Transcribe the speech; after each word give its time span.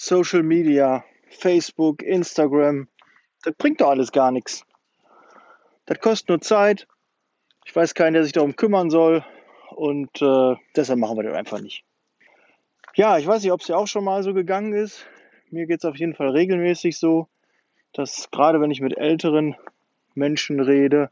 Social 0.00 0.44
Media, 0.44 1.04
Facebook, 1.28 2.04
Instagram, 2.04 2.86
das 3.42 3.54
bringt 3.56 3.80
doch 3.80 3.90
alles 3.90 4.12
gar 4.12 4.30
nichts. 4.30 4.64
Das 5.86 5.98
kostet 5.98 6.28
nur 6.28 6.40
Zeit. 6.40 6.86
Ich 7.64 7.74
weiß 7.74 7.94
keinen, 7.94 8.14
der 8.14 8.22
sich 8.22 8.32
darum 8.32 8.54
kümmern 8.54 8.90
soll. 8.90 9.24
Und 9.70 10.22
äh, 10.22 10.54
deshalb 10.76 11.00
machen 11.00 11.16
wir 11.16 11.24
das 11.24 11.34
einfach 11.34 11.60
nicht. 11.60 11.82
Ja, 12.94 13.18
ich 13.18 13.26
weiß 13.26 13.42
nicht, 13.42 13.50
ob 13.50 13.60
es 13.60 13.66
dir 13.66 13.76
auch 13.76 13.88
schon 13.88 14.04
mal 14.04 14.22
so 14.22 14.34
gegangen 14.34 14.72
ist. 14.72 15.04
Mir 15.50 15.66
geht 15.66 15.80
es 15.80 15.84
auf 15.84 15.96
jeden 15.96 16.14
Fall 16.14 16.28
regelmäßig 16.28 16.96
so, 16.96 17.26
dass 17.92 18.30
gerade 18.30 18.60
wenn 18.60 18.70
ich 18.70 18.80
mit 18.80 18.96
älteren 18.96 19.56
Menschen 20.14 20.60
rede, 20.60 21.10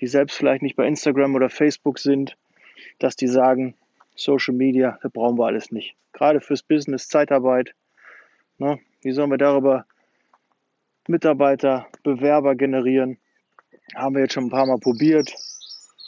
die 0.00 0.08
selbst 0.08 0.36
vielleicht 0.36 0.62
nicht 0.62 0.74
bei 0.74 0.88
Instagram 0.88 1.36
oder 1.36 1.50
Facebook 1.50 2.00
sind, 2.00 2.36
dass 2.98 3.14
die 3.14 3.28
sagen, 3.28 3.76
Social 4.16 4.54
Media, 4.54 4.98
das 5.02 5.12
brauchen 5.12 5.38
wir 5.38 5.46
alles 5.46 5.70
nicht. 5.70 5.94
Gerade 6.12 6.40
fürs 6.40 6.64
Business, 6.64 7.08
Zeitarbeit. 7.08 7.74
Ne? 8.58 8.80
Wie 9.02 9.12
sollen 9.12 9.30
wir 9.30 9.38
darüber 9.38 9.86
Mitarbeiter, 11.06 11.86
Bewerber 12.02 12.54
generieren? 12.54 13.18
Haben 13.94 14.16
wir 14.16 14.22
jetzt 14.22 14.34
schon 14.34 14.46
ein 14.46 14.50
paar 14.50 14.66
Mal 14.66 14.78
probiert. 14.78 15.32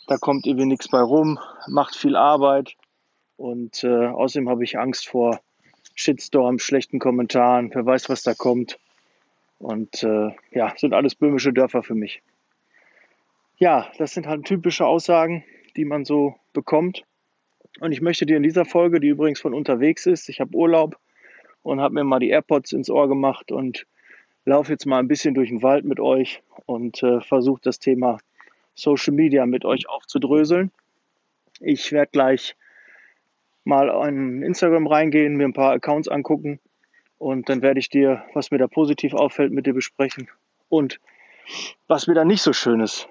Da 0.08 0.18
kommt 0.18 0.46
irgendwie 0.46 0.66
nichts 0.66 0.88
bei 0.88 1.00
rum, 1.00 1.38
macht 1.68 1.94
viel 1.94 2.16
Arbeit. 2.16 2.74
Und 3.36 3.84
äh, 3.84 4.06
außerdem 4.06 4.48
habe 4.48 4.64
ich 4.64 4.78
Angst 4.78 5.08
vor 5.08 5.40
Shitstorm, 5.94 6.58
schlechten 6.58 6.98
Kommentaren. 6.98 7.70
Wer 7.72 7.86
weiß, 7.86 8.08
was 8.08 8.22
da 8.22 8.34
kommt. 8.34 8.78
Und 9.58 10.02
äh, 10.02 10.30
ja, 10.50 10.74
sind 10.76 10.94
alles 10.94 11.14
böhmische 11.14 11.52
Dörfer 11.52 11.82
für 11.82 11.94
mich. 11.94 12.22
Ja, 13.56 13.90
das 13.98 14.14
sind 14.14 14.26
halt 14.26 14.44
typische 14.44 14.86
Aussagen, 14.86 15.44
die 15.76 15.84
man 15.84 16.04
so 16.04 16.34
bekommt. 16.52 17.04
Und 17.78 17.92
ich 17.92 18.00
möchte 18.00 18.26
dir 18.26 18.36
in 18.36 18.42
dieser 18.42 18.64
Folge, 18.64 19.00
die 19.00 19.08
übrigens 19.08 19.40
von 19.40 19.54
unterwegs 19.54 20.06
ist, 20.06 20.28
ich 20.28 20.40
habe 20.40 20.56
Urlaub 20.56 20.98
und 21.62 21.80
habe 21.80 21.94
mir 21.94 22.04
mal 22.04 22.20
die 22.20 22.30
AirPods 22.30 22.72
ins 22.72 22.90
Ohr 22.90 23.08
gemacht 23.08 23.52
und 23.52 23.86
laufe 24.44 24.72
jetzt 24.72 24.86
mal 24.86 24.98
ein 24.98 25.08
bisschen 25.08 25.34
durch 25.34 25.50
den 25.50 25.62
Wald 25.62 25.84
mit 25.84 26.00
euch 26.00 26.42
und 26.66 27.02
äh, 27.02 27.20
versuche 27.20 27.60
das 27.62 27.78
Thema 27.78 28.18
Social 28.74 29.14
Media 29.14 29.46
mit 29.46 29.64
euch 29.64 29.88
aufzudröseln. 29.88 30.70
Ich 31.60 31.92
werde 31.92 32.10
gleich 32.12 32.56
mal 33.64 33.88
in 34.08 34.42
Instagram 34.42 34.86
reingehen, 34.86 35.36
mir 35.36 35.44
ein 35.44 35.52
paar 35.52 35.72
Accounts 35.72 36.08
angucken 36.08 36.58
und 37.18 37.48
dann 37.48 37.60
werde 37.60 37.78
ich 37.78 37.90
dir, 37.90 38.24
was 38.32 38.50
mir 38.50 38.58
da 38.58 38.66
positiv 38.66 39.12
auffällt, 39.14 39.52
mit 39.52 39.66
dir 39.66 39.74
besprechen 39.74 40.28
und 40.68 41.00
was 41.86 42.06
mir 42.06 42.14
da 42.14 42.24
nicht 42.24 42.42
so 42.42 42.52
schönes 42.52 43.08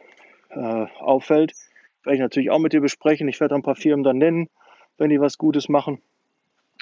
äh, 0.49 0.85
auffällt, 0.99 1.53
werde 2.03 2.15
ich 2.15 2.21
natürlich 2.21 2.49
auch 2.49 2.59
mit 2.59 2.73
dir 2.73 2.81
besprechen. 2.81 3.27
Ich 3.27 3.39
werde 3.39 3.55
ein 3.55 3.61
paar 3.61 3.75
Firmen 3.75 4.03
dann 4.03 4.17
nennen, 4.17 4.49
wenn 4.97 5.09
die 5.09 5.21
was 5.21 5.37
Gutes 5.37 5.69
machen. 5.69 6.01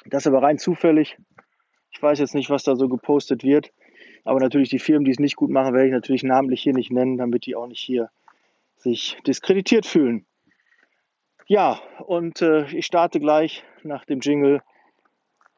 Das 0.06 0.26
aber 0.26 0.42
rein 0.42 0.58
zufällig. 0.58 1.18
Ich 1.90 2.02
weiß 2.02 2.18
jetzt 2.18 2.34
nicht, 2.34 2.50
was 2.50 2.64
da 2.64 2.76
so 2.76 2.88
gepostet 2.88 3.42
wird. 3.42 3.72
Aber 4.24 4.40
natürlich 4.40 4.68
die 4.68 4.78
Firmen, 4.78 5.04
die 5.04 5.10
es 5.10 5.18
nicht 5.18 5.36
gut 5.36 5.50
machen, 5.50 5.74
werde 5.74 5.86
ich 5.86 5.92
natürlich 5.92 6.22
namentlich 6.22 6.62
hier 6.62 6.74
nicht 6.74 6.90
nennen, 6.90 7.16
damit 7.16 7.46
die 7.46 7.56
auch 7.56 7.66
nicht 7.66 7.80
hier 7.80 8.10
sich 8.76 9.16
diskreditiert 9.26 9.86
fühlen. 9.86 10.26
Ja, 11.46 11.80
und 12.06 12.42
äh, 12.42 12.66
ich 12.76 12.84
starte 12.84 13.20
gleich 13.20 13.64
nach 13.82 14.04
dem 14.04 14.20
Jingle 14.20 14.60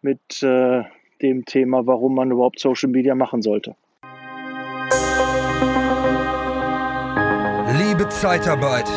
mit 0.02 0.42
äh, 0.42 0.84
dem 1.20 1.44
Thema, 1.44 1.86
warum 1.86 2.14
man 2.14 2.30
überhaupt 2.30 2.60
Social 2.60 2.90
Media 2.90 3.14
machen 3.14 3.42
sollte. 3.42 3.74
Liebe 7.76 8.08
Zeitarbeit, 8.08 8.88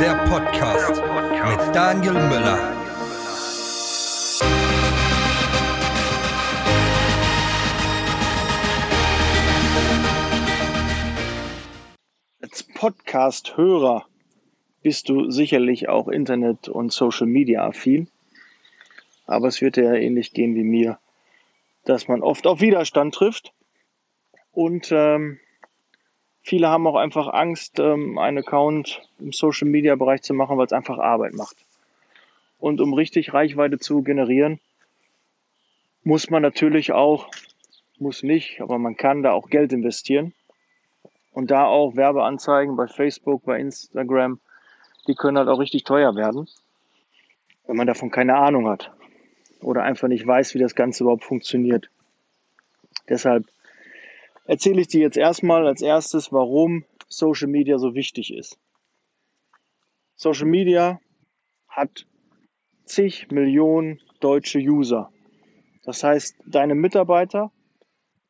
der 0.00 0.14
Podcast 0.28 1.02
mit 1.50 1.74
Daniel 1.74 2.14
Müller. 2.14 2.77
Als 12.58 12.66
Podcast-Hörer 12.74 14.04
bist 14.82 15.08
du 15.08 15.30
sicherlich 15.30 15.88
auch 15.88 16.08
Internet- 16.08 16.68
und 16.68 16.92
Social-Media-affin. 16.92 18.08
Aber 19.26 19.46
es 19.46 19.60
wird 19.60 19.76
dir 19.76 19.84
ja 19.84 19.94
ähnlich 19.94 20.32
gehen 20.32 20.56
wie 20.56 20.64
mir, 20.64 20.98
dass 21.84 22.08
man 22.08 22.20
oft 22.20 22.48
auf 22.48 22.60
Widerstand 22.60 23.14
trifft 23.14 23.52
und 24.50 24.90
ähm, 24.90 25.38
Viele 26.42 26.66
haben 26.68 26.88
auch 26.88 26.96
einfach 26.96 27.28
Angst, 27.28 27.78
ähm, 27.78 28.18
einen 28.18 28.38
Account 28.38 29.08
im 29.20 29.32
Social 29.32 29.68
Media 29.68 29.94
Bereich 29.94 30.22
zu 30.22 30.34
machen, 30.34 30.58
weil 30.58 30.66
es 30.66 30.72
einfach 30.72 30.98
Arbeit 30.98 31.34
macht. 31.34 31.58
Und 32.58 32.80
um 32.80 32.92
richtig 32.92 33.32
Reichweite 33.32 33.78
zu 33.78 34.02
generieren, 34.02 34.58
muss 36.02 36.28
man 36.28 36.42
natürlich 36.42 36.90
auch, 36.90 37.30
muss 38.00 38.24
nicht, 38.24 38.60
aber 38.60 38.80
man 38.80 38.96
kann 38.96 39.22
da 39.22 39.30
auch 39.30 39.48
Geld 39.48 39.72
investieren. 39.72 40.34
Und 41.38 41.52
da 41.52 41.66
auch 41.66 41.94
Werbeanzeigen 41.94 42.74
bei 42.74 42.88
Facebook, 42.88 43.44
bei 43.44 43.60
Instagram, 43.60 44.40
die 45.06 45.14
können 45.14 45.38
halt 45.38 45.46
auch 45.46 45.60
richtig 45.60 45.84
teuer 45.84 46.16
werden, 46.16 46.48
wenn 47.68 47.76
man 47.76 47.86
davon 47.86 48.10
keine 48.10 48.34
Ahnung 48.34 48.66
hat 48.66 48.90
oder 49.60 49.84
einfach 49.84 50.08
nicht 50.08 50.26
weiß, 50.26 50.54
wie 50.54 50.58
das 50.58 50.74
Ganze 50.74 51.04
überhaupt 51.04 51.22
funktioniert. 51.22 51.90
Deshalb 53.08 53.46
erzähle 54.46 54.80
ich 54.80 54.88
dir 54.88 55.00
jetzt 55.00 55.16
erstmal 55.16 55.64
als 55.64 55.80
erstes, 55.80 56.32
warum 56.32 56.84
Social 57.06 57.46
Media 57.46 57.78
so 57.78 57.94
wichtig 57.94 58.34
ist. 58.34 58.58
Social 60.16 60.48
Media 60.48 61.00
hat 61.68 62.04
zig 62.84 63.30
Millionen 63.30 64.00
deutsche 64.18 64.58
User. 64.58 65.12
Das 65.84 66.02
heißt, 66.02 66.34
deine 66.46 66.74
Mitarbeiter, 66.74 67.52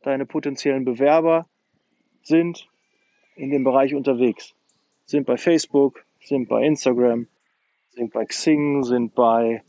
deine 0.02 0.26
potenziellen 0.26 0.84
Bewerber 0.84 1.46
sind 2.22 2.68
in 3.38 3.50
dem 3.50 3.65
Bereich 3.65 3.94
unterwegs. 3.94 4.54
Sind 5.06 5.26
bei 5.26 5.37
Facebook, 5.37 6.04
sind 6.21 6.49
bei 6.49 6.65
Instagram, 6.65 7.26
sind 7.91 8.12
bei 8.12 8.25
Xing, 8.26 8.84
sind 8.84 9.15
bei 9.15 9.62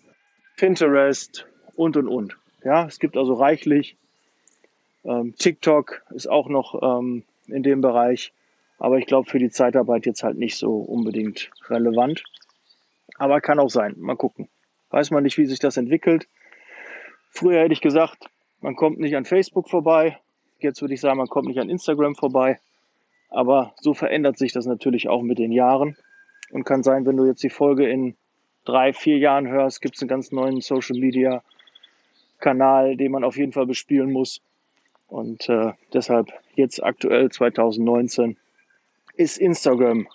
Pinterest 0.57 1.47
und 1.75 1.96
und 1.96 2.07
und. 2.07 2.38
Ja, 2.63 2.85
es 2.85 3.00
gibt 3.00 3.16
also 3.16 3.34
reichlich 3.34 3.96
ähm, 5.06 5.34
TikTok 5.38 6.03
ist 6.12 6.28
auch 6.28 6.50
noch 6.50 6.81
ähm, 6.81 7.24
in 7.47 7.63
dem 7.63 7.81
Bereich, 7.81 8.34
aber 8.78 8.97
ich 8.97 9.06
glaube 9.06 9.30
für 9.30 9.40
die 9.40 9.50
Zeitarbeit 9.50 10.06
jetzt 10.06 10.24
halt 10.24 10.38
nicht 10.38 10.57
so 10.57 10.78
unbedingt 10.78 11.50
relevant. 11.69 12.24
Aber 13.18 13.41
kann 13.41 13.59
auch 13.59 13.69
sein. 13.69 13.96
Mal 13.97 14.16
gucken. 14.16 14.47
Weiß 14.91 15.12
man 15.12 15.24
nicht, 15.24 15.38
wie 15.38 15.46
sich 15.46 15.59
das 15.59 15.78
entwickelt. 15.78 16.28
Früher 17.31 17.62
hätte 17.62 17.74
ich 17.74 17.81
gesagt, 17.81 18.30
man 18.62 18.75
kommt 18.75 19.00
nicht 19.00 19.16
an 19.16 19.25
Facebook 19.25 19.69
vorbei. 19.69 20.18
Jetzt 20.59 20.81
würde 20.81 20.94
ich 20.94 21.01
sagen, 21.01 21.18
man 21.18 21.28
kommt 21.28 21.47
nicht 21.47 21.59
an 21.59 21.69
Instagram 21.69 22.16
vorbei. 22.16 22.59
Aber 23.29 23.73
so 23.79 23.94
verändert 23.94 24.38
sich 24.38 24.53
das 24.53 24.66
natürlich 24.66 25.07
auch 25.07 25.22
mit 25.22 25.40
den 25.40 25.51
Jahren. 25.51 25.97
Und 26.51 26.63
kann 26.63 26.84
sein, 26.84 27.06
wenn 27.06 27.17
du 27.17 27.25
jetzt 27.25 27.44
die 27.44 27.50
Folge 27.50 27.88
in 27.88 28.16
drei, 28.66 28.94
vier 28.94 29.17
Jahren 29.17 29.47
hörst, 29.47 29.81
gibt 29.81 29.95
es 29.95 30.01
einen 30.01 30.09
ganz 30.09 30.31
neuen 30.31 30.62
Social 30.62 30.97
Media 30.97 31.44
Kanal, 32.39 32.95
den 32.95 33.12
man 33.12 33.23
auf 33.23 33.38
jeden 33.38 33.51
Fall 33.51 33.66
bespielen 33.66 34.12
muss. 34.12 34.41
Und 35.07 35.50
äh, 35.50 35.73
deshalb 35.94 36.31
jetzt 36.56 36.84
aktuell 36.84 37.29
2019 37.29 38.38
ist 39.16 39.38
Instagram 39.38 40.07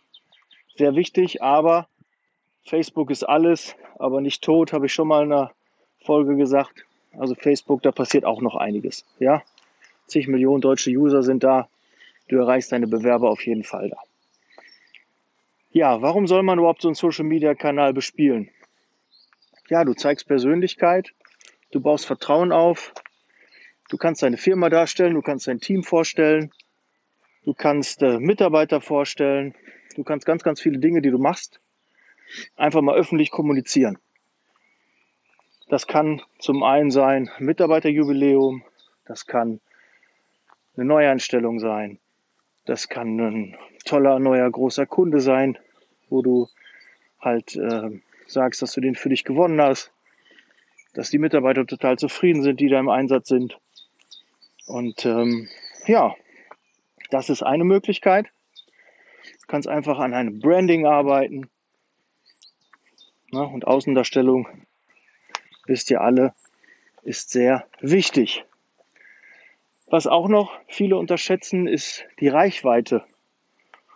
sehr 0.76 0.97
wichtig, 0.97 1.42
aber 1.42 1.88
Facebook 2.64 3.10
ist 3.10 3.24
alles, 3.24 3.76
aber 3.98 4.20
nicht 4.20 4.42
tot, 4.42 4.72
habe 4.72 4.86
ich 4.86 4.94
schon 4.94 5.08
mal 5.08 5.24
in 5.24 5.32
einer 5.32 5.53
Folge 6.00 6.36
gesagt. 6.36 6.84
Also 7.16 7.34
Facebook, 7.34 7.82
da 7.82 7.92
passiert 7.92 8.24
auch 8.24 8.41
noch 8.41 8.56
einiges. 8.56 9.04
Ja, 9.19 9.42
zig 10.06 10.26
Millionen 10.26 10.60
deutsche 10.60 10.91
User 10.91 11.22
sind 11.22 11.44
da. 11.44 11.69
Du 12.28 12.36
erreichst 12.36 12.72
deine 12.72 12.86
Bewerber 12.86 13.30
auf 13.30 13.44
jeden 13.46 13.64
Fall 13.64 13.90
da. 13.90 13.98
Ja, 15.70 16.02
warum 16.02 16.26
soll 16.26 16.42
man 16.42 16.58
überhaupt 16.58 16.82
so 16.82 16.88
einen 16.88 16.94
Social 16.94 17.24
Media 17.24 17.54
Kanal 17.54 17.92
bespielen? 17.92 18.50
Ja, 19.68 19.84
du 19.84 19.94
zeigst 19.94 20.26
Persönlichkeit, 20.26 21.12
du 21.72 21.80
baust 21.80 22.06
Vertrauen 22.06 22.52
auf, 22.52 22.92
Du 23.90 23.98
kannst 23.98 24.22
deine 24.22 24.38
Firma 24.38 24.71
darstellen, 24.71 25.15
du 25.15 25.22
kannst 25.22 25.47
dein 25.47 25.60
Team 25.60 25.82
vorstellen, 25.82 26.50
du 27.44 27.53
kannst 27.53 28.03
äh, 28.03 28.18
Mitarbeiter 28.18 28.80
vorstellen, 28.80 29.54
du 29.94 30.04
kannst 30.04 30.27
ganz, 30.27 30.42
ganz 30.42 30.60
viele 30.60 30.78
Dinge, 30.78 31.03
die 31.03 31.10
du 31.10 31.18
machst, 31.18 31.60
einfach 32.56 32.80
mal 32.80 32.97
öffentlich 32.97 33.30
kommunizieren. 33.30 33.98
Das 35.68 35.86
kann 35.86 36.22
zum 36.38 36.62
einen 36.62 36.91
sein 36.91 37.30
Mitarbeiterjubiläum, 37.38 38.65
das 39.04 39.27
kann 39.27 39.60
eine 40.77 40.86
Neueinstellung 40.86 41.59
sein, 41.60 41.98
das 42.65 42.89
kann 42.89 43.19
ein 43.21 43.57
toller 43.84 44.19
neuer 44.19 44.51
großer 44.51 44.87
Kunde 44.87 45.21
sein, 45.21 45.59
wo 46.09 46.22
du 46.22 46.49
halt 47.21 47.57
äh, 47.57 48.01
sagst, 48.27 48.63
dass 48.63 48.72
du 48.72 48.81
den 48.81 48.95
für 48.95 49.09
dich 49.09 49.25
gewonnen 49.25 49.61
hast, 49.61 49.93
dass 50.95 51.11
die 51.11 51.19
Mitarbeiter 51.19 51.66
total 51.66 51.99
zufrieden 51.99 52.43
sind, 52.43 52.61
die 52.61 52.69
da 52.69 52.78
im 52.78 52.89
Einsatz 52.89 53.28
sind. 53.28 53.59
Und 54.66 55.05
ähm, 55.05 55.49
ja, 55.87 56.15
das 57.11 57.28
ist 57.28 57.43
eine 57.43 57.65
Möglichkeit. 57.65 58.27
Du 59.41 59.47
kannst 59.47 59.69
einfach 59.69 59.99
an 59.99 60.15
einem 60.15 60.39
Branding 60.39 60.87
arbeiten. 60.87 61.51
Ne? 63.31 63.47
Und 63.47 63.66
Außendarstellung, 63.66 64.49
wisst 65.66 65.91
ihr 65.91 66.01
alle, 66.01 66.34
ist 67.03 67.31
sehr 67.31 67.66
wichtig. 67.81 68.45
Was 69.86 70.07
auch 70.07 70.28
noch 70.28 70.59
viele 70.66 70.97
unterschätzen, 70.97 71.66
ist 71.66 72.04
die 72.21 72.28
Reichweite 72.28 73.04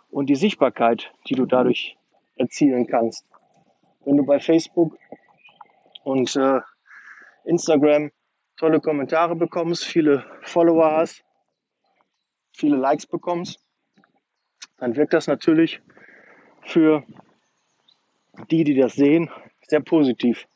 und 0.09 0.27
die 0.27 0.35
Sichtbarkeit, 0.35 1.11
die 1.27 1.35
du 1.35 1.45
dadurch 1.45 1.97
erzielen 2.35 2.87
kannst. 2.87 3.25
Wenn 4.05 4.17
du 4.17 4.25
bei 4.25 4.39
Facebook 4.39 4.97
und 6.03 6.35
äh, 6.35 6.61
Instagram 7.43 8.11
tolle 8.55 8.79
Kommentare 8.79 9.35
bekommst, 9.35 9.83
viele 9.83 10.25
Follower 10.41 10.91
hast, 10.91 11.23
viele 12.51 12.77
Likes 12.77 13.07
bekommst, 13.07 13.59
dann 14.77 14.95
wirkt 14.95 15.13
das 15.13 15.27
natürlich 15.27 15.81
für 16.61 17.03
die, 18.51 18.63
die 18.63 18.75
das 18.75 18.93
sehen, 18.93 19.29
sehr 19.67 19.81
positiv. 19.81 20.47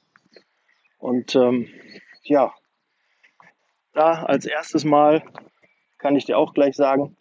Und 0.98 1.36
ähm, 1.36 1.68
ja, 2.24 2.54
da 3.94 4.24
als 4.24 4.46
erstes 4.46 4.84
Mal 4.86 5.24
kann 5.98 6.16
ich 6.16 6.26
dir 6.26 6.38
auch 6.38 6.54
gleich 6.54 6.76
sagen, 6.76 7.16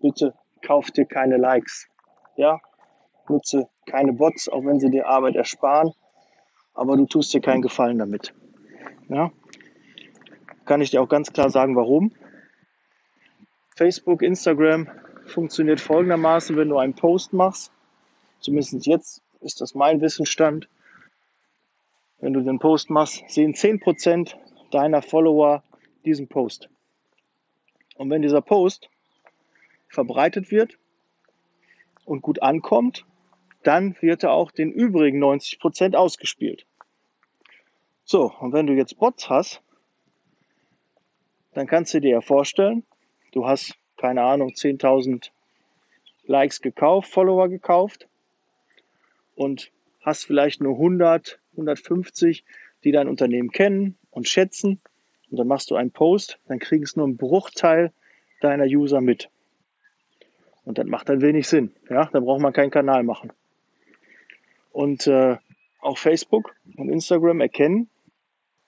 bitte 0.00 0.34
kauf 0.64 0.90
dir 0.90 1.04
keine 1.04 1.36
Likes. 1.36 1.88
Ja, 2.36 2.60
nutze 3.28 3.68
keine 3.86 4.12
Bots, 4.12 4.48
auch 4.48 4.64
wenn 4.64 4.80
sie 4.80 4.90
dir 4.90 5.08
Arbeit 5.08 5.36
ersparen, 5.36 5.92
aber 6.74 6.96
du 6.96 7.06
tust 7.06 7.34
dir 7.34 7.40
keinen 7.40 7.62
Gefallen 7.62 7.98
damit. 7.98 8.34
Ja, 9.08 9.30
kann 10.64 10.80
ich 10.80 10.90
dir 10.90 11.02
auch 11.02 11.08
ganz 11.08 11.32
klar 11.32 11.50
sagen, 11.50 11.76
warum. 11.76 12.12
Facebook, 13.74 14.22
Instagram 14.22 14.88
funktioniert 15.26 15.80
folgendermaßen, 15.80 16.56
wenn 16.56 16.68
du 16.68 16.78
einen 16.78 16.94
Post 16.94 17.32
machst, 17.32 17.72
zumindest 18.40 18.86
jetzt 18.86 19.22
ist 19.40 19.60
das 19.60 19.74
mein 19.74 20.00
Wissensstand, 20.00 20.68
wenn 22.20 22.32
du 22.32 22.40
den 22.40 22.60
Post 22.60 22.90
machst, 22.90 23.24
sehen 23.28 23.54
10% 23.54 24.34
deiner 24.70 25.02
Follower 25.02 25.62
diesen 26.04 26.28
Post. 26.28 26.68
Und 27.96 28.10
wenn 28.10 28.22
dieser 28.22 28.40
Post 28.40 28.88
verbreitet 29.88 30.50
wird 30.50 30.78
und 32.04 32.22
gut 32.22 32.42
ankommt, 32.42 33.04
dann 33.62 33.96
wird 34.00 34.22
er 34.22 34.32
auch 34.32 34.50
den 34.50 34.72
übrigen 34.72 35.18
90 35.18 35.60
Prozent 35.60 35.96
ausgespielt. 35.96 36.66
So, 38.04 38.32
und 38.40 38.52
wenn 38.52 38.66
du 38.66 38.72
jetzt 38.72 38.98
Bots 38.98 39.30
hast, 39.30 39.62
dann 41.52 41.66
kannst 41.66 41.94
du 41.94 42.00
dir 42.00 42.10
ja 42.10 42.20
vorstellen, 42.20 42.84
du 43.32 43.46
hast, 43.46 43.76
keine 43.96 44.22
Ahnung, 44.22 44.50
10.000 44.50 45.30
Likes 46.24 46.60
gekauft, 46.60 47.10
Follower 47.10 47.48
gekauft 47.48 48.08
und 49.34 49.70
hast 50.00 50.24
vielleicht 50.24 50.60
nur 50.60 50.74
100, 50.74 51.38
150, 51.52 52.44
die 52.84 52.92
dein 52.92 53.08
Unternehmen 53.08 53.50
kennen 53.50 53.98
und 54.10 54.28
schätzen. 54.28 54.80
Und 55.32 55.38
dann 55.38 55.48
machst 55.48 55.70
du 55.70 55.76
einen 55.76 55.92
Post, 55.92 56.38
dann 56.46 56.58
kriegen 56.58 56.84
es 56.84 56.94
nur 56.94 57.06
einen 57.06 57.16
Bruchteil 57.16 57.90
deiner 58.42 58.66
User 58.66 59.00
mit. 59.00 59.30
Und 60.66 60.76
das 60.76 60.84
macht 60.84 61.08
dann 61.08 61.22
wenig 61.22 61.48
Sinn. 61.48 61.74
Ja, 61.88 62.10
dann 62.12 62.26
braucht 62.26 62.42
man 62.42 62.52
keinen 62.52 62.70
Kanal 62.70 63.02
machen. 63.02 63.32
Und 64.72 65.06
äh, 65.06 65.38
auch 65.80 65.96
Facebook 65.96 66.54
und 66.76 66.90
Instagram 66.90 67.40
erkennen, 67.40 67.88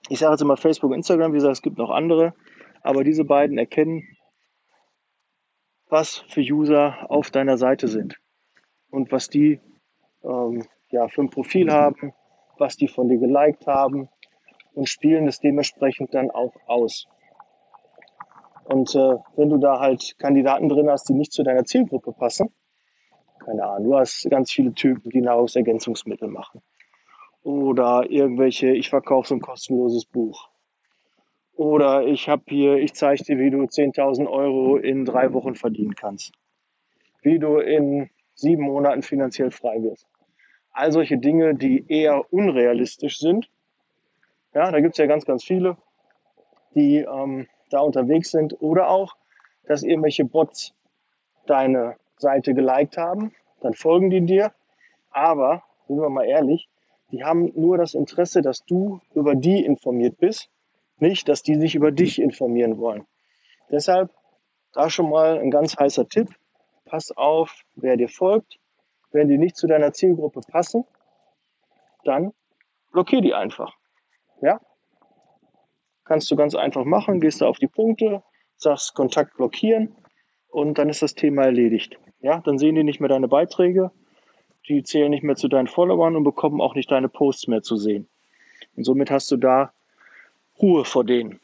ich 0.09 0.17
sage 0.17 0.33
jetzt 0.33 0.41
immer 0.41 0.57
Facebook 0.57 0.89
und 0.89 0.97
Instagram, 0.97 1.33
wie 1.33 1.37
gesagt, 1.37 1.53
es 1.53 1.61
gibt 1.61 1.77
noch 1.77 1.91
andere, 1.91 2.33
aber 2.81 3.03
diese 3.03 3.25
beiden 3.25 3.59
erkennen, 3.59 4.17
was 5.87 6.25
für 6.29 6.41
User 6.41 7.11
auf 7.11 7.29
deiner 7.29 7.59
Seite 7.59 7.87
sind 7.87 8.19
und 8.89 9.11
was 9.11 9.29
die 9.29 9.59
ähm, 10.23 10.65
ja, 10.89 11.07
für 11.09 11.21
ein 11.21 11.29
Profil 11.29 11.71
haben, 11.71 12.13
was 12.57 12.75
die 12.75 12.87
von 12.87 13.07
dir 13.07 13.19
geliked 13.19 13.67
haben 13.67 14.09
und 14.75 14.87
spielen 14.89 15.27
es 15.27 15.39
dementsprechend 15.39 16.13
dann 16.13 16.29
auch 16.29 16.53
aus. 16.67 17.07
Und 18.65 18.95
äh, 18.95 19.15
wenn 19.35 19.49
du 19.49 19.57
da 19.57 19.79
halt 19.79 20.15
Kandidaten 20.19 20.69
drin 20.69 20.89
hast, 20.89 21.09
die 21.09 21.13
nicht 21.13 21.31
zu 21.31 21.43
deiner 21.43 21.65
Zielgruppe 21.65 22.11
passen, 22.11 22.53
keine 23.43 23.63
Ahnung, 23.63 23.91
du 23.91 23.97
hast 23.97 24.27
ganz 24.29 24.51
viele 24.51 24.73
Typen, 24.73 25.09
die 25.09 25.21
Nahrungsergänzungsmittel 25.21 26.27
machen. 26.27 26.61
Oder 27.43 28.09
irgendwelche, 28.09 28.71
ich 28.71 28.89
verkaufe 28.89 29.29
so 29.29 29.35
ein 29.35 29.41
kostenloses 29.41 30.05
Buch. 30.05 30.49
Oder 31.55 32.05
ich 32.07 32.27
habe 32.27 32.43
hier, 32.47 32.77
ich 32.77 32.93
zeige 32.95 33.23
dir, 33.23 33.37
wie 33.37 33.51
du 33.51 33.59
10.000 33.59 34.27
Euro 34.27 34.77
in 34.77 35.05
drei 35.05 35.31
Wochen 35.31 35.55
verdienen 35.55 35.95
kannst. 35.95 36.33
Wie 37.21 37.37
du 37.37 37.59
in 37.59 38.09
sieben 38.33 38.63
Monaten 38.63 39.03
finanziell 39.03 39.51
frei 39.51 39.81
wirst. 39.83 40.07
All 40.71 40.91
solche 40.91 41.17
Dinge, 41.17 41.55
die 41.55 41.85
eher 41.87 42.33
unrealistisch 42.33 43.19
sind. 43.19 43.49
Ja, 44.55 44.71
da 44.71 44.79
gibt's 44.79 44.97
ja 44.97 45.05
ganz, 45.05 45.25
ganz 45.25 45.43
viele, 45.43 45.75
die 46.75 46.99
ähm, 46.99 47.47
da 47.71 47.81
unterwegs 47.81 48.31
sind 48.31 48.55
oder 48.61 48.89
auch, 48.89 49.17
dass 49.67 49.83
irgendwelche 49.83 50.23
Bots 50.23 50.73
deine 51.45 51.97
Seite 52.17 52.53
geliked 52.53 52.97
haben, 52.97 53.33
dann 53.59 53.73
folgen 53.73 54.09
die 54.09 54.21
dir. 54.21 54.53
Aber, 55.11 55.63
sind 55.87 55.99
wir 55.99 56.09
mal 56.09 56.23
ehrlich, 56.23 56.69
die 57.11 57.25
haben 57.25 57.51
nur 57.55 57.77
das 57.77 57.95
Interesse, 57.95 58.41
dass 58.41 58.63
du 58.63 59.01
über 59.13 59.35
die 59.35 59.65
informiert 59.65 60.17
bist, 60.19 60.49
nicht, 60.99 61.27
dass 61.27 61.43
die 61.43 61.55
sich 61.55 61.75
über 61.75 61.91
dich 61.91 62.21
informieren 62.21 62.77
wollen. 62.77 63.05
Deshalb 63.69 64.09
da 64.71 64.89
schon 64.89 65.09
mal 65.09 65.37
ein 65.37 65.51
ganz 65.51 65.75
heißer 65.77 66.07
Tipp. 66.07 66.29
Pass 66.85 67.11
auf, 67.11 67.63
wer 67.75 67.97
dir 67.97 68.07
folgt. 68.07 68.57
Wenn 69.11 69.27
die 69.27 69.37
nicht 69.37 69.57
zu 69.57 69.67
deiner 69.67 69.91
Zielgruppe 69.91 70.39
passen, 70.49 70.85
dann 72.05 72.31
blockier 72.93 73.19
die 73.19 73.33
einfach. 73.33 73.75
Ja? 74.41 74.59
Kannst 76.03 76.29
du 76.29 76.35
ganz 76.35 76.55
einfach 76.55 76.85
machen, 76.85 77.19
gehst 77.19 77.41
da 77.41 77.47
auf 77.47 77.57
die 77.57 77.67
Punkte, 77.67 78.23
sagst 78.57 78.93
Kontakt 78.93 79.37
blockieren 79.37 79.95
und 80.49 80.77
dann 80.77 80.89
ist 80.89 81.01
das 81.01 81.15
Thema 81.15 81.43
erledigt. 81.43 81.97
Ja, 82.21 82.41
dann 82.41 82.57
sehen 82.57 82.75
die 82.75 82.83
nicht 82.83 82.99
mehr 82.99 83.09
deine 83.09 83.27
Beiträge, 83.27 83.91
die 84.67 84.83
zählen 84.83 85.09
nicht 85.09 85.23
mehr 85.23 85.35
zu 85.35 85.47
deinen 85.47 85.67
Followern 85.67 86.15
und 86.15 86.23
bekommen 86.23 86.61
auch 86.61 86.75
nicht 86.75 86.91
deine 86.91 87.09
Posts 87.09 87.47
mehr 87.47 87.61
zu 87.61 87.75
sehen. 87.75 88.07
Und 88.75 88.83
somit 88.83 89.11
hast 89.11 89.31
du 89.31 89.37
da 89.37 89.73
Ruhe 90.61 90.85
vor 90.85 91.03
denen. 91.03 91.39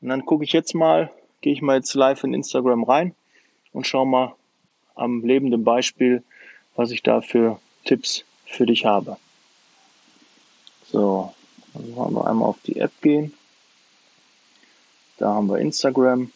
Und 0.00 0.08
dann 0.08 0.24
gucke 0.24 0.44
ich 0.44 0.52
jetzt 0.52 0.74
mal, 0.74 1.10
gehe 1.40 1.52
ich 1.52 1.62
mal 1.62 1.76
jetzt 1.76 1.94
live 1.94 2.24
in 2.24 2.34
Instagram 2.34 2.84
rein 2.84 3.14
und 3.72 3.86
schau 3.86 4.04
mal 4.04 4.34
am 4.94 5.24
lebenden 5.24 5.64
Beispiel, 5.64 6.22
was 6.74 6.90
ich 6.90 7.02
da 7.02 7.20
für 7.20 7.58
Tipps 7.84 8.24
für 8.44 8.66
dich 8.66 8.84
habe. 8.84 9.16
So, 10.90 11.34
dann 11.74 11.96
wollen 11.96 12.14
wir 12.14 12.26
einmal 12.26 12.48
auf 12.48 12.58
die 12.64 12.78
App 12.78 12.92
gehen. 13.02 13.34
Da 15.18 15.34
haben 15.34 15.48
wir 15.48 15.58
Instagram. 15.58 16.30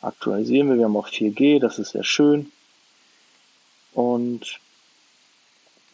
Aktualisieren 0.00 0.68
wir. 0.68 0.76
Wir 0.76 0.84
haben 0.84 0.96
auch 0.96 1.08
4G, 1.08 1.60
das 1.60 1.78
ist 1.78 1.90
sehr 1.90 2.04
schön. 2.04 2.50
Und 3.92 4.60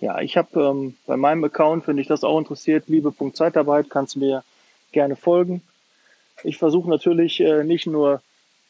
ja, 0.00 0.20
ich 0.20 0.36
habe 0.36 0.60
ähm, 0.60 0.96
bei 1.06 1.16
meinem 1.16 1.44
Account, 1.44 1.86
wenn 1.86 1.98
dich 1.98 2.06
das 2.06 2.24
auch 2.24 2.38
interessiert, 2.38 2.88
liebe.zeitarbeit, 2.88 3.90
kannst 3.90 4.14
du 4.14 4.20
mir 4.20 4.42
gerne 4.92 5.14
folgen. 5.14 5.62
Ich 6.42 6.56
versuche 6.56 6.88
natürlich 6.88 7.40
äh, 7.40 7.64
nicht 7.64 7.86
nur 7.86 8.22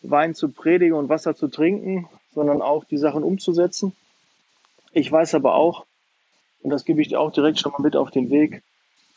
Wein 0.02 0.34
zu 0.34 0.48
predigen 0.48 0.96
und 0.96 1.08
Wasser 1.08 1.36
zu 1.36 1.48
trinken, 1.48 2.08
sondern 2.34 2.62
auch 2.62 2.84
die 2.84 2.96
Sachen 2.96 3.22
umzusetzen. 3.22 3.94
Ich 4.92 5.10
weiß 5.10 5.34
aber 5.34 5.54
auch, 5.54 5.86
und 6.62 6.70
das 6.70 6.84
gebe 6.84 7.00
ich 7.00 7.08
dir 7.08 7.20
auch 7.20 7.32
direkt 7.32 7.58
schon 7.58 7.72
mal 7.72 7.80
mit 7.80 7.96
auf 7.96 8.10
den 8.10 8.30
Weg, 8.30 8.62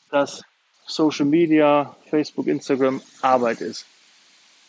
dass 0.10 0.44
Social 0.86 1.26
Media, 1.26 1.96
Facebook, 2.10 2.48
Instagram 2.48 3.02
Arbeit 3.22 3.62
ist. 3.62 3.86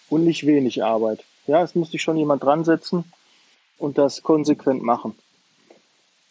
Und 0.08 0.24
nicht 0.24 0.46
wenig 0.46 0.82
Arbeit. 0.82 1.24
Ja, 1.46 1.62
es 1.62 1.74
muss 1.74 1.90
sich 1.90 2.02
schon 2.02 2.16
jemand 2.16 2.42
dran 2.42 2.64
setzen 2.64 3.04
und 3.78 3.98
das 3.98 4.22
konsequent 4.22 4.82
machen. 4.82 5.16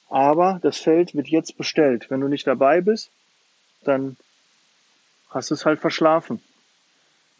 Aber 0.09 0.59
das 0.62 0.77
Feld 0.77 1.15
wird 1.15 1.27
jetzt 1.27 1.57
bestellt. 1.57 2.09
Wenn 2.09 2.21
du 2.21 2.27
nicht 2.27 2.45
dabei 2.45 2.81
bist, 2.81 3.09
dann 3.83 4.15
hast 5.29 5.50
du 5.50 5.55
es 5.55 5.65
halt 5.65 5.79
verschlafen. 5.79 6.41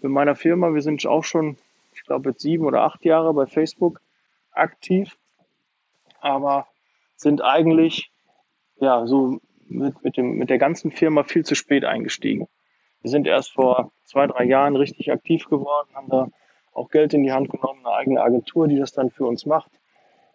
In 0.02 0.12
meiner 0.12 0.36
Firma, 0.36 0.74
wir 0.74 0.82
sind 0.82 1.06
auch 1.06 1.24
schon, 1.24 1.58
ich 1.94 2.04
glaube, 2.04 2.32
jetzt 2.32 2.42
sieben 2.42 2.66
oder 2.66 2.82
acht 2.82 3.06
Jahre 3.06 3.34
bei 3.34 3.46
Facebook 3.46 4.02
aktiv, 4.52 5.16
aber 6.20 6.68
sind 7.16 7.42
eigentlich 7.42 8.12
ja 8.84 9.06
so 9.08 9.40
mit, 9.68 10.04
mit, 10.04 10.18
dem, 10.18 10.36
mit 10.36 10.50
der 10.50 10.58
ganzen 10.58 10.92
Firma 10.92 11.24
viel 11.24 11.46
zu 11.46 11.56
spät 11.56 11.86
eingestiegen. 11.86 12.48
Wir 13.02 13.10
sind 13.10 13.28
erst 13.28 13.52
vor 13.52 13.92
zwei, 14.06 14.28
drei 14.28 14.46
Jahren 14.46 14.76
richtig 14.76 15.12
aktiv 15.12 15.46
geworden, 15.46 15.90
haben 15.94 16.10
da 16.10 16.28
auch 16.74 16.90
Geld 16.90 17.14
in 17.14 17.24
die 17.24 17.32
Hand 17.32 17.50
genommen, 17.50 17.86
eine 17.86 17.96
eigene 17.96 18.22
Agentur, 18.22 18.68
die 18.68 18.78
das 18.78 18.94
dann 18.94 19.10
für 19.10 19.26
uns 19.26 19.46
macht 19.46 19.72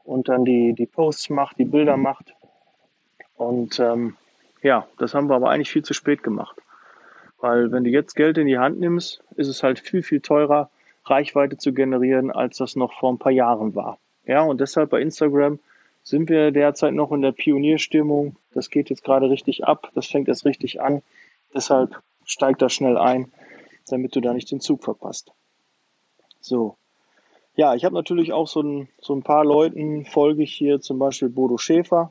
und 0.04 0.28
dann 0.28 0.44
die, 0.44 0.74
die 0.74 0.86
Posts 0.86 1.30
macht, 1.30 1.58
die 1.58 1.64
Bilder 1.64 1.96
macht. 1.96 2.34
Und 3.36 3.78
ähm, 3.80 4.16
ja, 4.62 4.86
das 4.98 5.14
haben 5.14 5.28
wir 5.28 5.36
aber 5.36 5.50
eigentlich 5.50 5.70
viel 5.70 5.84
zu 5.84 5.94
spät 5.94 6.22
gemacht. 6.22 6.56
Weil 7.40 7.70
wenn 7.70 7.84
du 7.84 7.90
jetzt 7.90 8.14
Geld 8.14 8.38
in 8.38 8.46
die 8.46 8.58
Hand 8.58 8.80
nimmst, 8.80 9.22
ist 9.36 9.48
es 9.48 9.62
halt 9.62 9.78
viel, 9.78 10.02
viel 10.02 10.20
teurer, 10.20 10.70
Reichweite 11.04 11.56
zu 11.56 11.72
generieren, 11.72 12.30
als 12.30 12.58
das 12.58 12.76
noch 12.76 12.92
vor 12.92 13.12
ein 13.12 13.18
paar 13.18 13.32
Jahren 13.32 13.74
war. 13.74 13.98
Ja, 14.24 14.42
und 14.42 14.60
deshalb 14.60 14.90
bei 14.90 15.00
Instagram 15.00 15.58
sind 16.08 16.30
wir 16.30 16.52
derzeit 16.52 16.94
noch 16.94 17.12
in 17.12 17.20
der 17.20 17.32
Pionierstimmung. 17.32 18.36
Das 18.54 18.70
geht 18.70 18.88
jetzt 18.88 19.04
gerade 19.04 19.28
richtig 19.28 19.66
ab. 19.66 19.90
Das 19.94 20.06
fängt 20.06 20.28
erst 20.28 20.46
richtig 20.46 20.80
an. 20.80 21.02
Deshalb 21.52 22.00
steig 22.24 22.58
da 22.58 22.70
schnell 22.70 22.96
ein, 22.96 23.30
damit 23.88 24.16
du 24.16 24.22
da 24.22 24.32
nicht 24.32 24.50
den 24.50 24.60
Zug 24.60 24.82
verpasst. 24.82 25.32
So. 26.40 26.78
Ja, 27.56 27.74
ich 27.74 27.84
habe 27.84 27.94
natürlich 27.94 28.32
auch 28.32 28.48
so 28.48 28.62
ein, 28.62 28.88
so 29.02 29.14
ein 29.14 29.22
paar 29.22 29.44
Leuten, 29.44 30.06
folge 30.06 30.44
ich 30.44 30.54
hier 30.54 30.80
zum 30.80 30.98
Beispiel 30.98 31.28
Bodo 31.28 31.58
Schäfer, 31.58 32.10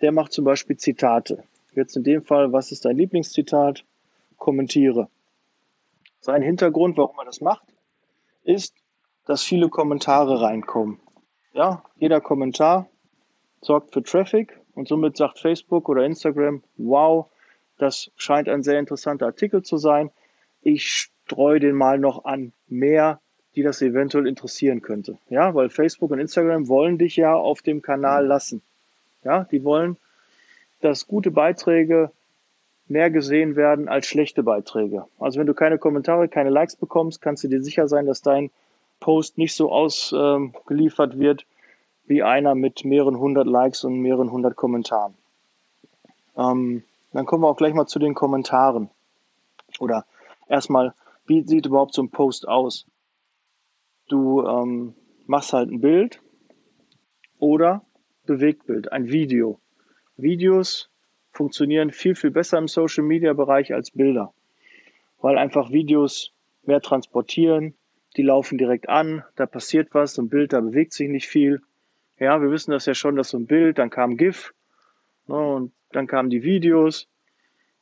der 0.00 0.12
macht 0.12 0.32
zum 0.32 0.44
Beispiel 0.44 0.76
Zitate. 0.76 1.42
Jetzt 1.74 1.96
in 1.96 2.04
dem 2.04 2.22
Fall, 2.22 2.52
was 2.52 2.70
ist 2.70 2.84
dein 2.84 2.96
Lieblingszitat? 2.96 3.84
Kommentiere. 4.36 5.08
Sein 6.20 6.42
Hintergrund, 6.42 6.96
warum 6.98 7.18
er 7.18 7.24
das 7.24 7.40
macht, 7.40 7.66
ist, 8.44 8.76
dass 9.26 9.42
viele 9.42 9.70
Kommentare 9.70 10.40
reinkommen. 10.40 11.00
Ja, 11.52 11.82
jeder 11.96 12.20
Kommentar 12.20 12.88
sorgt 13.64 13.92
für 13.92 14.02
Traffic 14.02 14.58
und 14.74 14.88
somit 14.88 15.16
sagt 15.16 15.38
Facebook 15.38 15.88
oder 15.88 16.04
Instagram, 16.04 16.62
wow, 16.76 17.26
das 17.78 18.10
scheint 18.16 18.48
ein 18.48 18.62
sehr 18.62 18.78
interessanter 18.78 19.26
Artikel 19.26 19.62
zu 19.62 19.76
sein. 19.76 20.10
Ich 20.62 20.86
streue 20.86 21.60
den 21.60 21.74
mal 21.74 21.98
noch 21.98 22.24
an 22.24 22.52
mehr, 22.68 23.20
die 23.56 23.62
das 23.62 23.82
eventuell 23.82 24.26
interessieren 24.26 24.82
könnte. 24.82 25.18
Ja, 25.28 25.54
weil 25.54 25.70
Facebook 25.70 26.10
und 26.10 26.18
Instagram 26.18 26.68
wollen 26.68 26.98
dich 26.98 27.16
ja 27.16 27.34
auf 27.34 27.62
dem 27.62 27.82
Kanal 27.82 28.26
lassen. 28.26 28.62
Ja, 29.24 29.44
die 29.44 29.64
wollen, 29.64 29.96
dass 30.80 31.06
gute 31.06 31.30
Beiträge 31.30 32.10
mehr 32.86 33.10
gesehen 33.10 33.56
werden 33.56 33.88
als 33.88 34.06
schlechte 34.06 34.42
Beiträge. 34.42 35.06
Also 35.18 35.40
wenn 35.40 35.46
du 35.46 35.54
keine 35.54 35.78
Kommentare, 35.78 36.28
keine 36.28 36.50
Likes 36.50 36.76
bekommst, 36.76 37.22
kannst 37.22 37.42
du 37.44 37.48
dir 37.48 37.62
sicher 37.62 37.88
sein, 37.88 38.06
dass 38.06 38.20
dein 38.20 38.50
Post 39.00 39.38
nicht 39.38 39.54
so 39.54 39.72
ausgeliefert 39.72 41.18
wird 41.18 41.46
wie 42.06 42.22
einer 42.22 42.54
mit 42.54 42.84
mehreren 42.84 43.18
hundert 43.18 43.46
Likes 43.46 43.84
und 43.84 44.00
mehreren 44.00 44.30
hundert 44.30 44.56
Kommentaren. 44.56 45.14
Ähm, 46.36 46.82
dann 47.12 47.26
kommen 47.26 47.44
wir 47.44 47.48
auch 47.48 47.56
gleich 47.56 47.74
mal 47.74 47.86
zu 47.86 47.98
den 47.98 48.14
Kommentaren. 48.14 48.90
Oder 49.78 50.04
erstmal, 50.48 50.94
wie 51.26 51.42
sieht 51.42 51.66
überhaupt 51.66 51.94
so 51.94 52.02
ein 52.02 52.10
Post 52.10 52.46
aus? 52.48 52.86
Du 54.08 54.42
ähm, 54.46 54.94
machst 55.26 55.52
halt 55.52 55.70
ein 55.70 55.80
Bild 55.80 56.20
oder 57.38 57.82
Bewegtbild, 58.26 58.92
ein 58.92 59.08
Video. 59.08 59.58
Videos 60.16 60.90
funktionieren 61.32 61.90
viel, 61.90 62.14
viel 62.14 62.30
besser 62.30 62.58
im 62.58 62.68
Social 62.68 63.04
Media 63.04 63.32
Bereich 63.32 63.74
als 63.74 63.90
Bilder, 63.90 64.32
weil 65.20 65.38
einfach 65.38 65.70
Videos 65.70 66.32
mehr 66.62 66.80
transportieren, 66.80 67.74
die 68.16 68.22
laufen 68.22 68.58
direkt 68.58 68.88
an, 68.88 69.24
da 69.36 69.46
passiert 69.46 69.92
was, 69.92 70.14
so 70.14 70.22
ein 70.22 70.28
Bild, 70.28 70.52
da 70.52 70.60
bewegt 70.60 70.92
sich 70.92 71.08
nicht 71.08 71.26
viel. 71.26 71.62
Ja, 72.18 72.40
wir 72.40 72.50
wissen 72.50 72.70
das 72.70 72.86
ja 72.86 72.94
schon, 72.94 73.16
dass 73.16 73.30
so 73.30 73.38
ein 73.38 73.46
Bild, 73.46 73.78
dann 73.78 73.90
kam 73.90 74.16
GIF 74.16 74.54
ne, 75.26 75.36
und 75.36 75.72
dann 75.90 76.06
kamen 76.06 76.30
die 76.30 76.42
Videos 76.42 77.08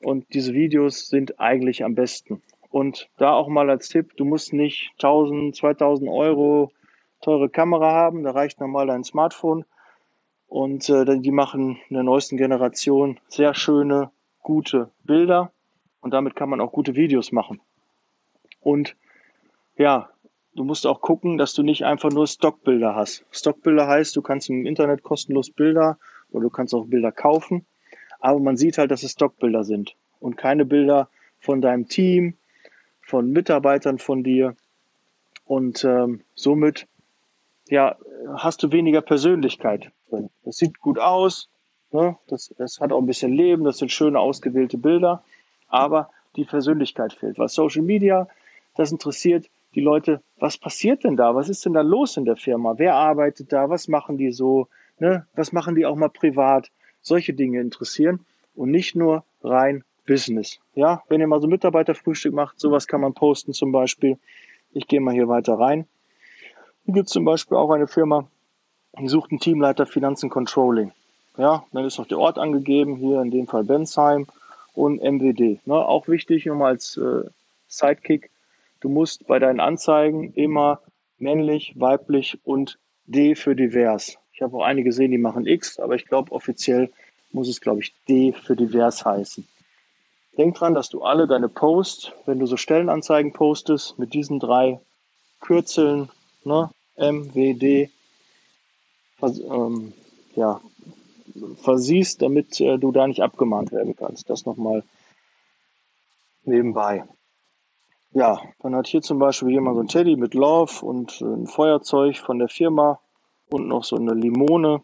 und 0.01 0.33
diese 0.35 0.55
Videos 0.55 1.09
sind 1.09 1.39
eigentlich 1.39 1.85
am 1.85 1.95
besten. 1.95 2.43
Und 2.71 3.11
da 3.19 3.33
auch 3.33 3.49
mal 3.49 3.69
als 3.69 3.89
Tipp, 3.89 4.17
du 4.17 4.25
musst 4.25 4.53
nicht 4.53 4.93
1000, 4.95 5.55
2000 5.55 6.09
Euro 6.09 6.73
teure 7.21 7.51
Kamera 7.51 7.93
haben, 7.93 8.23
da 8.23 8.31
reicht 8.31 8.61
normal 8.61 8.87
dein 8.87 9.05
Smartphone. 9.05 9.65
Und 10.47 10.89
äh, 10.91 11.19
die 11.19 11.31
machen 11.31 11.79
in 11.89 11.95
der 11.95 12.03
neuesten 12.03 12.37
Generation 12.37 13.19
sehr 13.29 13.55
schöne, 13.55 14.11
gute 14.43 14.91
Bilder. 15.05 15.53
Und 16.01 16.13
damit 16.13 16.35
kann 16.35 16.49
man 16.49 16.61
auch 16.61 16.73
gute 16.73 16.95
Videos 16.95 17.33
machen. 17.33 17.61
Und 18.61 18.97
ja, 19.77 20.11
du 20.55 20.65
musst 20.65 20.87
auch 20.87 21.01
gucken, 21.01 21.39
dass 21.39 21.55
du 21.55 21.63
nicht 21.63 21.85
einfach 21.85 22.11
nur 22.11 22.27
Stockbilder 22.27 22.95
hast. 22.95 23.25
Stockbilder 23.31 23.87
heißt, 23.87 24.15
du 24.17 24.23
kannst 24.23 24.51
im 24.51 24.67
Internet 24.67 25.03
kostenlos 25.03 25.51
Bilder 25.51 25.99
oder 26.31 26.45
du 26.45 26.51
kannst 26.51 26.75
auch 26.75 26.87
Bilder 26.87 27.13
kaufen. 27.13 27.67
Aber 28.21 28.39
man 28.39 28.57
sieht 28.57 28.79
halt, 28.79 28.91
dass 28.91 29.03
es 29.03 29.13
Stockbilder 29.13 29.65
sind 29.65 29.97
und 30.21 30.37
keine 30.37 30.65
Bilder 30.65 31.09
von 31.41 31.61
deinem 31.61 31.89
Team, 31.89 32.37
von 33.01 33.31
Mitarbeitern 33.31 33.99
von 33.99 34.23
dir. 34.23 34.55
Und 35.45 35.85
ähm, 35.85 36.23
somit 36.35 36.87
ja, 37.69 37.97
hast 38.37 38.63
du 38.63 38.73
weniger 38.73 39.01
Persönlichkeit. 39.01 39.91
Das 40.45 40.57
sieht 40.57 40.79
gut 40.79 40.99
aus, 40.99 41.49
ne? 41.91 42.17
das, 42.29 42.55
das 42.59 42.81
hat 42.81 42.93
auch 42.93 43.01
ein 43.01 43.07
bisschen 43.07 43.33
Leben, 43.33 43.65
das 43.65 43.79
sind 43.79 43.91
schöne 43.91 44.21
ausgewählte 44.21 44.79
Bilder, 44.79 45.25
aber 45.69 46.11
die 46.37 46.45
Persönlichkeit 46.45 47.15
fehlt. 47.15 47.39
Was 47.39 47.55
Social 47.55 47.83
Media, 47.83 48.29
das 48.77 48.93
interessiert 48.93 49.49
die 49.75 49.81
Leute, 49.81 50.23
was 50.39 50.59
passiert 50.59 51.05
denn 51.05 51.17
da? 51.17 51.35
Was 51.35 51.49
ist 51.49 51.65
denn 51.65 51.73
da 51.73 51.81
los 51.81 52.17
in 52.17 52.25
der 52.25 52.37
Firma? 52.37 52.75
Wer 52.77 52.95
arbeitet 52.95 53.53
da? 53.53 53.71
Was 53.71 53.89
machen 53.89 54.19
die 54.19 54.33
so? 54.33 54.69
Ne? 54.99 55.27
Was 55.35 55.53
machen 55.53 55.75
die 55.75 55.87
auch 55.87 55.97
mal 55.97 56.11
privat? 56.11 56.71
Solche 57.01 57.33
Dinge 57.33 57.61
interessieren 57.61 58.21
und 58.55 58.71
nicht 58.71 58.95
nur 58.95 59.25
rein 59.43 59.85
Business. 60.07 60.59
Ja, 60.75 61.03
wenn 61.09 61.21
ihr 61.21 61.27
mal 61.27 61.41
so 61.41 61.49
Mitarbeiterfrühstück 61.49 62.35
macht, 62.35 62.61
sowas 62.61 62.87
kann 62.87 63.01
man 63.01 63.15
posten 63.15 63.53
zum 63.53 63.73
Beispiel. 63.73 64.19
Ich 64.73 64.87
gehe 64.87 65.01
mal 65.01 65.15
hier 65.15 65.29
weiter 65.29 65.55
rein. 65.55 65.87
Hier 66.85 66.95
gibt 66.95 67.07
es 67.07 67.13
zum 67.13 67.25
Beispiel 67.25 67.57
auch 67.57 67.71
eine 67.71 67.87
Firma, 67.87 68.27
die 68.99 69.09
sucht 69.09 69.31
einen 69.31 69.41
Teamleiter 69.41 69.87
Finanzen 69.87 70.31
Controlling. 70.31 70.93
Ja, 71.39 71.65
dann 71.73 71.85
ist 71.85 71.99
noch 71.99 72.07
der 72.07 72.19
Ort 72.19 72.39
angegeben, 72.39 72.97
hier 72.97 73.23
in 73.23 73.31
dem 73.31 73.47
Fall 73.47 73.65
Bensheim 73.65 74.27
und 74.75 75.03
MWD. 75.03 75.67
Ne, 75.67 75.75
auch 75.75 76.09
wichtig, 76.09 76.47
nur 76.47 76.57
mal 76.57 76.69
als 76.69 76.97
äh, 76.97 77.23
Sidekick, 77.69 78.31
du 78.83 78.89
musst 78.89 79.27
bei 79.27 79.39
deinen 79.39 79.61
Anzeigen 79.61 80.35
immer 80.35 80.81
männlich, 81.19 81.75
weiblich 81.77 82.39
und 82.45 82.79
D 83.05 83.35
für 83.35 83.57
divers. 83.57 84.19
Ich 84.33 84.43
habe 84.43 84.57
auch 84.57 84.65
einige 84.65 84.91
gesehen, 84.91 85.11
die 85.11 85.19
machen 85.19 85.47
X, 85.47 85.79
aber 85.79 85.95
ich 85.95 86.05
glaube 86.05 86.33
offiziell 86.33 86.91
muss 87.31 87.49
es, 87.49 87.61
glaube 87.61 87.81
ich, 87.81 87.95
D 88.09 88.33
für 88.33 88.57
divers 88.57 89.05
heißen. 89.05 89.47
Denk 90.37 90.55
dran, 90.57 90.75
dass 90.75 90.89
du 90.89 91.03
alle 91.03 91.27
deine 91.27 91.49
Posts, 91.49 92.13
wenn 92.27 92.39
du 92.39 92.47
so 92.47 92.57
Stellenanzeigen 92.57 93.33
postest, 93.33 93.99
mit 93.99 94.15
diesen 94.15 94.39
drei 94.39 94.81
Kürzeln 95.41 96.11
ne, 96.45 96.71
MWD 96.97 97.91
vers 99.19 99.39
ähm, 99.39 99.93
ja, 100.35 100.61
versiehst, 101.63 102.23
damit 102.23 102.61
äh, 102.61 102.79
du 102.79 102.93
da 102.93 103.07
nicht 103.07 103.23
abgemahnt 103.23 103.73
werden 103.73 103.95
kannst. 103.95 104.29
Das 104.31 104.47
nochmal 104.47 104.83
nebenbei. 106.45 107.05
Ja, 108.15 108.43
dann 108.61 108.75
hat 108.75 108.89
hier 108.89 109.01
zum 109.01 109.19
Beispiel 109.19 109.51
jemand 109.51 109.77
so 109.77 109.83
ein 109.83 109.89
Teddy 109.89 110.17
mit 110.17 110.35
Love 110.35 110.85
und 110.85 111.21
äh, 111.23 111.25
ein 111.25 111.47
Feuerzeug 111.47 112.19
von 112.19 112.39
der 112.39 112.49
Firma 112.49 113.01
und 113.49 113.69
noch 113.69 113.85
so 113.85 113.97
eine 113.97 114.13
Limone. 114.13 114.83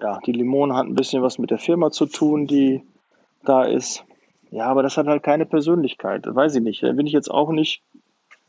Ja, 0.00 0.18
die 0.24 0.32
Limone 0.32 0.74
hat 0.74 0.86
ein 0.86 0.94
bisschen 0.94 1.22
was 1.22 1.38
mit 1.38 1.50
der 1.50 1.58
Firma 1.58 1.90
zu 1.90 2.06
tun, 2.06 2.46
die 2.46 2.82
da 3.44 3.64
ist. 3.64 4.04
Ja, 4.50 4.66
aber 4.66 4.82
das 4.82 4.96
hat 4.96 5.06
halt 5.06 5.22
keine 5.22 5.44
Persönlichkeit. 5.44 6.24
Weiß 6.26 6.54
ich 6.54 6.62
nicht. 6.62 6.82
Da 6.82 6.92
bin 6.92 7.06
ich 7.06 7.12
jetzt 7.12 7.30
auch 7.30 7.50
nicht 7.50 7.82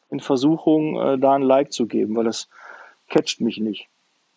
in 0.10 0.22
Versuchung, 0.22 0.96
äh, 1.00 1.18
da 1.18 1.34
ein 1.34 1.42
Like 1.42 1.74
zu 1.74 1.86
geben, 1.86 2.16
weil 2.16 2.26
das 2.26 2.48
catcht 3.10 3.42
mich 3.42 3.58
nicht. 3.58 3.90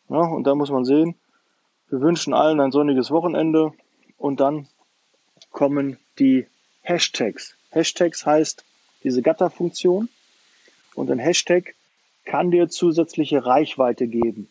Ja, 0.08 0.20
und 0.20 0.44
da 0.44 0.56
muss 0.56 0.70
man 0.70 0.84
sehen, 0.84 1.14
wir 1.88 2.00
wünschen 2.00 2.34
allen 2.34 2.58
ein 2.60 2.72
sonniges 2.72 3.12
Wochenende 3.12 3.72
und 4.18 4.40
dann 4.40 4.66
kommen 5.52 5.98
die 6.18 6.46
Hashtags. 6.82 7.56
Hashtags 7.70 8.26
heißt 8.26 8.64
diese 9.06 9.22
Gatterfunktion 9.22 10.08
und 10.96 11.10
ein 11.12 11.20
Hashtag 11.20 11.76
kann 12.24 12.50
dir 12.50 12.68
zusätzliche 12.68 13.46
Reichweite 13.46 14.08
geben. 14.08 14.48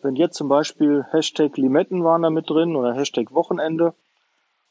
Wenn 0.00 0.16
jetzt 0.16 0.36
zum 0.36 0.48
Beispiel 0.48 1.04
Hashtag 1.12 1.58
Limetten 1.58 2.02
waren 2.02 2.22
da 2.22 2.30
mit 2.30 2.48
drin 2.48 2.74
oder 2.74 2.94
Hashtag 2.94 3.32
Wochenende, 3.32 3.92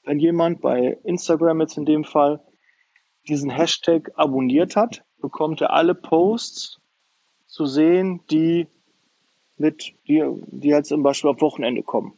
wenn 0.06 0.20
jemand 0.20 0.62
bei 0.62 0.98
Instagram 1.04 1.62
jetzt 1.62 1.78
in 1.78 1.86
dem 1.86 2.04
Fall 2.04 2.40
diesen 3.28 3.52
Hashtag 3.52 4.12
abonniert 4.16 4.76
hat, 4.76 5.04
bekommt 5.22 5.62
er 5.62 5.72
alle 5.72 5.94
Posts 5.94 6.80
zu 7.46 7.68
sehen, 7.68 8.22
die 8.32 8.66
mit, 9.58 9.94
die, 10.08 10.24
die 10.48 10.70
jetzt 10.70 10.90
zum 10.90 11.04
Beispiel 11.04 11.30
auf 11.30 11.42
Wochenende 11.42 11.84
kommen. 11.84 12.14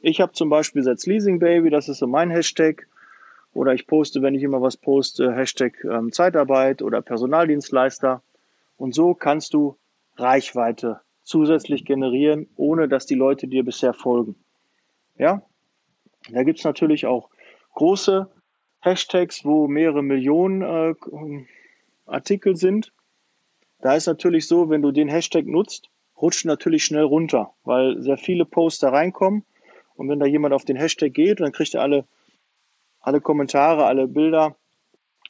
Ich 0.00 0.20
habe 0.20 0.32
zum 0.32 0.48
Beispiel 0.48 0.84
jetzt 0.84 1.06
Leasing 1.06 1.38
Baby, 1.38 1.70
das 1.70 1.88
ist 1.88 1.98
so 1.98 2.08
mein 2.08 2.30
Hashtag. 2.30 2.88
Oder 3.58 3.74
ich 3.74 3.88
poste, 3.88 4.22
wenn 4.22 4.36
ich 4.36 4.44
immer 4.44 4.62
was 4.62 4.76
poste, 4.76 5.34
Hashtag 5.34 5.82
ähm, 5.82 6.12
Zeitarbeit 6.12 6.80
oder 6.80 7.02
Personaldienstleister. 7.02 8.22
Und 8.76 8.94
so 8.94 9.14
kannst 9.14 9.52
du 9.52 9.76
Reichweite 10.16 11.00
zusätzlich 11.24 11.84
generieren, 11.84 12.48
ohne 12.54 12.86
dass 12.86 13.04
die 13.04 13.16
Leute 13.16 13.48
dir 13.48 13.64
bisher 13.64 13.94
folgen. 13.94 14.36
Ja? 15.16 15.42
Da 16.30 16.44
gibt's 16.44 16.62
natürlich 16.62 17.06
auch 17.06 17.30
große 17.74 18.30
Hashtags, 18.78 19.44
wo 19.44 19.66
mehrere 19.66 20.04
Millionen 20.04 20.62
äh, 20.62 20.94
Artikel 22.06 22.54
sind. 22.54 22.92
Da 23.80 23.96
ist 23.96 24.06
natürlich 24.06 24.46
so, 24.46 24.70
wenn 24.70 24.82
du 24.82 24.92
den 24.92 25.08
Hashtag 25.08 25.46
nutzt, 25.46 25.90
rutscht 26.22 26.44
natürlich 26.44 26.84
schnell 26.84 27.02
runter, 27.02 27.54
weil 27.64 28.00
sehr 28.02 28.18
viele 28.18 28.44
Posts 28.44 28.78
da 28.78 28.90
reinkommen. 28.90 29.44
Und 29.96 30.08
wenn 30.08 30.20
da 30.20 30.26
jemand 30.26 30.54
auf 30.54 30.64
den 30.64 30.76
Hashtag 30.76 31.12
geht, 31.12 31.40
dann 31.40 31.50
kriegt 31.50 31.74
er 31.74 31.82
alle, 31.82 32.04
alle 33.08 33.22
Kommentare, 33.22 33.86
alle 33.86 34.06
Bilder, 34.06 34.54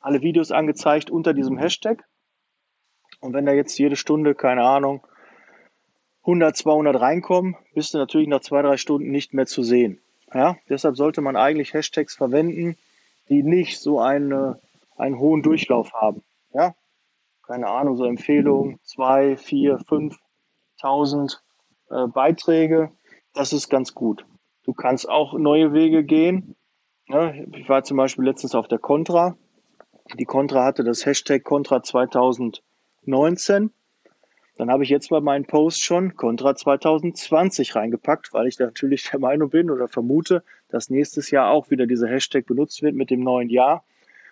alle 0.00 0.20
Videos 0.20 0.50
angezeigt 0.50 1.10
unter 1.10 1.32
diesem 1.32 1.58
Hashtag. 1.58 2.04
Und 3.20 3.34
wenn 3.34 3.46
da 3.46 3.52
jetzt 3.52 3.78
jede 3.78 3.94
Stunde, 3.94 4.34
keine 4.34 4.64
Ahnung, 4.64 5.06
100, 6.22 6.56
200 6.56 7.00
reinkommen, 7.00 7.56
bist 7.74 7.94
du 7.94 7.98
natürlich 7.98 8.26
nach 8.26 8.40
zwei, 8.40 8.62
drei 8.62 8.76
Stunden 8.78 9.12
nicht 9.12 9.32
mehr 9.32 9.46
zu 9.46 9.62
sehen. 9.62 10.00
Ja, 10.34 10.56
deshalb 10.68 10.96
sollte 10.96 11.20
man 11.20 11.36
eigentlich 11.36 11.72
Hashtags 11.72 12.16
verwenden, 12.16 12.76
die 13.28 13.44
nicht 13.44 13.78
so 13.78 14.00
eine, 14.00 14.60
einen 14.96 15.20
hohen 15.20 15.42
Durchlauf 15.44 15.92
haben. 15.92 16.24
Ja, 16.52 16.74
keine 17.46 17.68
Ahnung, 17.68 17.96
so 17.96 18.04
Empfehlungen, 18.06 18.80
zwei, 18.82 19.36
vier, 19.36 19.78
fünftausend 19.86 21.44
äh, 21.90 22.08
Beiträge. 22.08 22.90
Das 23.34 23.52
ist 23.52 23.68
ganz 23.68 23.94
gut. 23.94 24.26
Du 24.64 24.72
kannst 24.74 25.08
auch 25.08 25.34
neue 25.34 25.72
Wege 25.72 26.02
gehen. 26.02 26.56
Ja, 27.10 27.32
ich 27.32 27.68
war 27.70 27.84
zum 27.84 27.96
Beispiel 27.96 28.26
letztens 28.26 28.54
auf 28.54 28.68
der 28.68 28.78
Contra. 28.78 29.34
Die 30.18 30.26
Contra 30.26 30.64
hatte 30.64 30.84
das 30.84 31.06
Hashtag 31.06 31.42
Contra 31.42 31.82
2019. 31.82 33.70
Dann 34.58 34.70
habe 34.70 34.84
ich 34.84 34.90
jetzt 34.90 35.08
bei 35.08 35.20
meinen 35.20 35.46
Post 35.46 35.82
schon 35.82 36.16
Contra 36.16 36.54
2020 36.54 37.74
reingepackt, 37.74 38.34
weil 38.34 38.46
ich 38.46 38.58
natürlich 38.58 39.08
der 39.10 39.20
Meinung 39.20 39.48
bin 39.48 39.70
oder 39.70 39.88
vermute, 39.88 40.42
dass 40.68 40.90
nächstes 40.90 41.30
Jahr 41.30 41.48
auch 41.50 41.70
wieder 41.70 41.86
dieser 41.86 42.08
Hashtag 42.08 42.44
benutzt 42.44 42.82
wird 42.82 42.94
mit 42.94 43.08
dem 43.08 43.20
neuen 43.20 43.48
Jahr. 43.48 43.84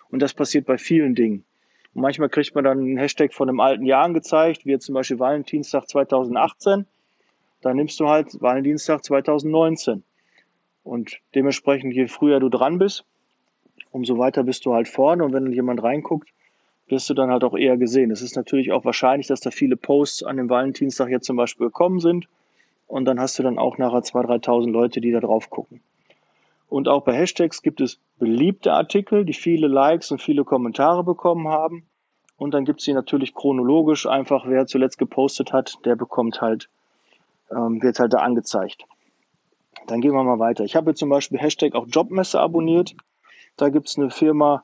Und 0.09 0.21
das 0.21 0.35
passiert 0.35 0.67
bei 0.67 0.77
vielen 0.77 1.15
Dingen. 1.15 1.45
Und 1.95 2.03
manchmal 2.03 2.29
kriegt 2.29 2.53
man 2.53 2.63
dann 2.63 2.77
einen 2.77 2.97
Hashtag 2.97 3.33
von 3.33 3.49
einem 3.49 3.59
alten 3.59 3.87
Jahr 3.87 4.03
angezeigt, 4.03 4.67
wie 4.67 4.71
jetzt 4.71 4.85
zum 4.85 4.93
Beispiel 4.93 5.17
Valentinstag 5.17 5.89
2018. 5.89 6.85
Dann 7.61 7.75
nimmst 7.75 7.99
du 7.99 8.07
halt 8.07 8.39
Valentinstag 8.39 9.03
2019. 9.03 10.03
Und 10.87 11.19
dementsprechend, 11.35 11.93
je 11.93 12.07
früher 12.07 12.39
du 12.39 12.47
dran 12.47 12.77
bist, 12.77 13.03
umso 13.91 14.17
weiter 14.17 14.43
bist 14.43 14.65
du 14.65 14.73
halt 14.73 14.87
vorne. 14.87 15.23
Und 15.25 15.33
wenn 15.33 15.51
jemand 15.51 15.83
reinguckt, 15.83 16.29
wirst 16.87 17.09
du 17.09 17.13
dann 17.13 17.29
halt 17.29 17.43
auch 17.43 17.57
eher 17.57 17.75
gesehen. 17.75 18.09
Es 18.09 18.21
ist 18.21 18.37
natürlich 18.37 18.71
auch 18.71 18.85
wahrscheinlich, 18.85 19.27
dass 19.27 19.41
da 19.41 19.51
viele 19.51 19.75
Posts 19.75 20.23
an 20.23 20.37
dem 20.37 20.49
Valentinstag 20.49 21.09
jetzt 21.09 21.25
zum 21.25 21.35
Beispiel 21.35 21.67
gekommen 21.67 21.99
sind. 21.99 22.27
Und 22.87 23.03
dann 23.03 23.19
hast 23.19 23.37
du 23.37 23.43
dann 23.43 23.59
auch 23.59 23.77
nachher 23.77 23.99
2.000, 23.99 24.45
3.000 24.45 24.71
Leute, 24.71 25.01
die 25.01 25.11
da 25.11 25.19
drauf 25.19 25.49
gucken. 25.49 25.81
Und 26.69 26.87
auch 26.87 27.03
bei 27.03 27.13
Hashtags 27.13 27.61
gibt 27.61 27.81
es 27.81 27.99
beliebte 28.17 28.71
Artikel, 28.71 29.25
die 29.25 29.33
viele 29.33 29.67
Likes 29.67 30.11
und 30.11 30.21
viele 30.21 30.45
Kommentare 30.45 31.03
bekommen 31.03 31.49
haben. 31.49 31.85
Und 32.37 32.53
dann 32.53 32.63
gibt 32.63 32.79
es 32.79 32.85
sie 32.85 32.93
natürlich 32.93 33.33
chronologisch 33.33 34.05
einfach, 34.05 34.45
wer 34.47 34.67
zuletzt 34.67 34.97
gepostet 34.97 35.51
hat, 35.51 35.79
der 35.83 35.97
bekommt 35.97 36.39
halt, 36.39 36.69
ähm, 37.51 37.81
wird 37.81 37.99
halt 37.99 38.13
da 38.13 38.19
angezeigt. 38.19 38.85
Dann 39.87 40.01
gehen 40.01 40.13
wir 40.13 40.23
mal 40.23 40.39
weiter. 40.39 40.63
Ich 40.63 40.75
habe 40.75 40.93
zum 40.93 41.09
Beispiel 41.09 41.39
Hashtag 41.39 41.73
auch 41.73 41.87
Jobmesse 41.87 42.39
abonniert. 42.39 42.95
Da 43.55 43.69
gibt 43.69 43.87
es 43.87 43.97
eine 43.97 44.11
Firma, 44.11 44.63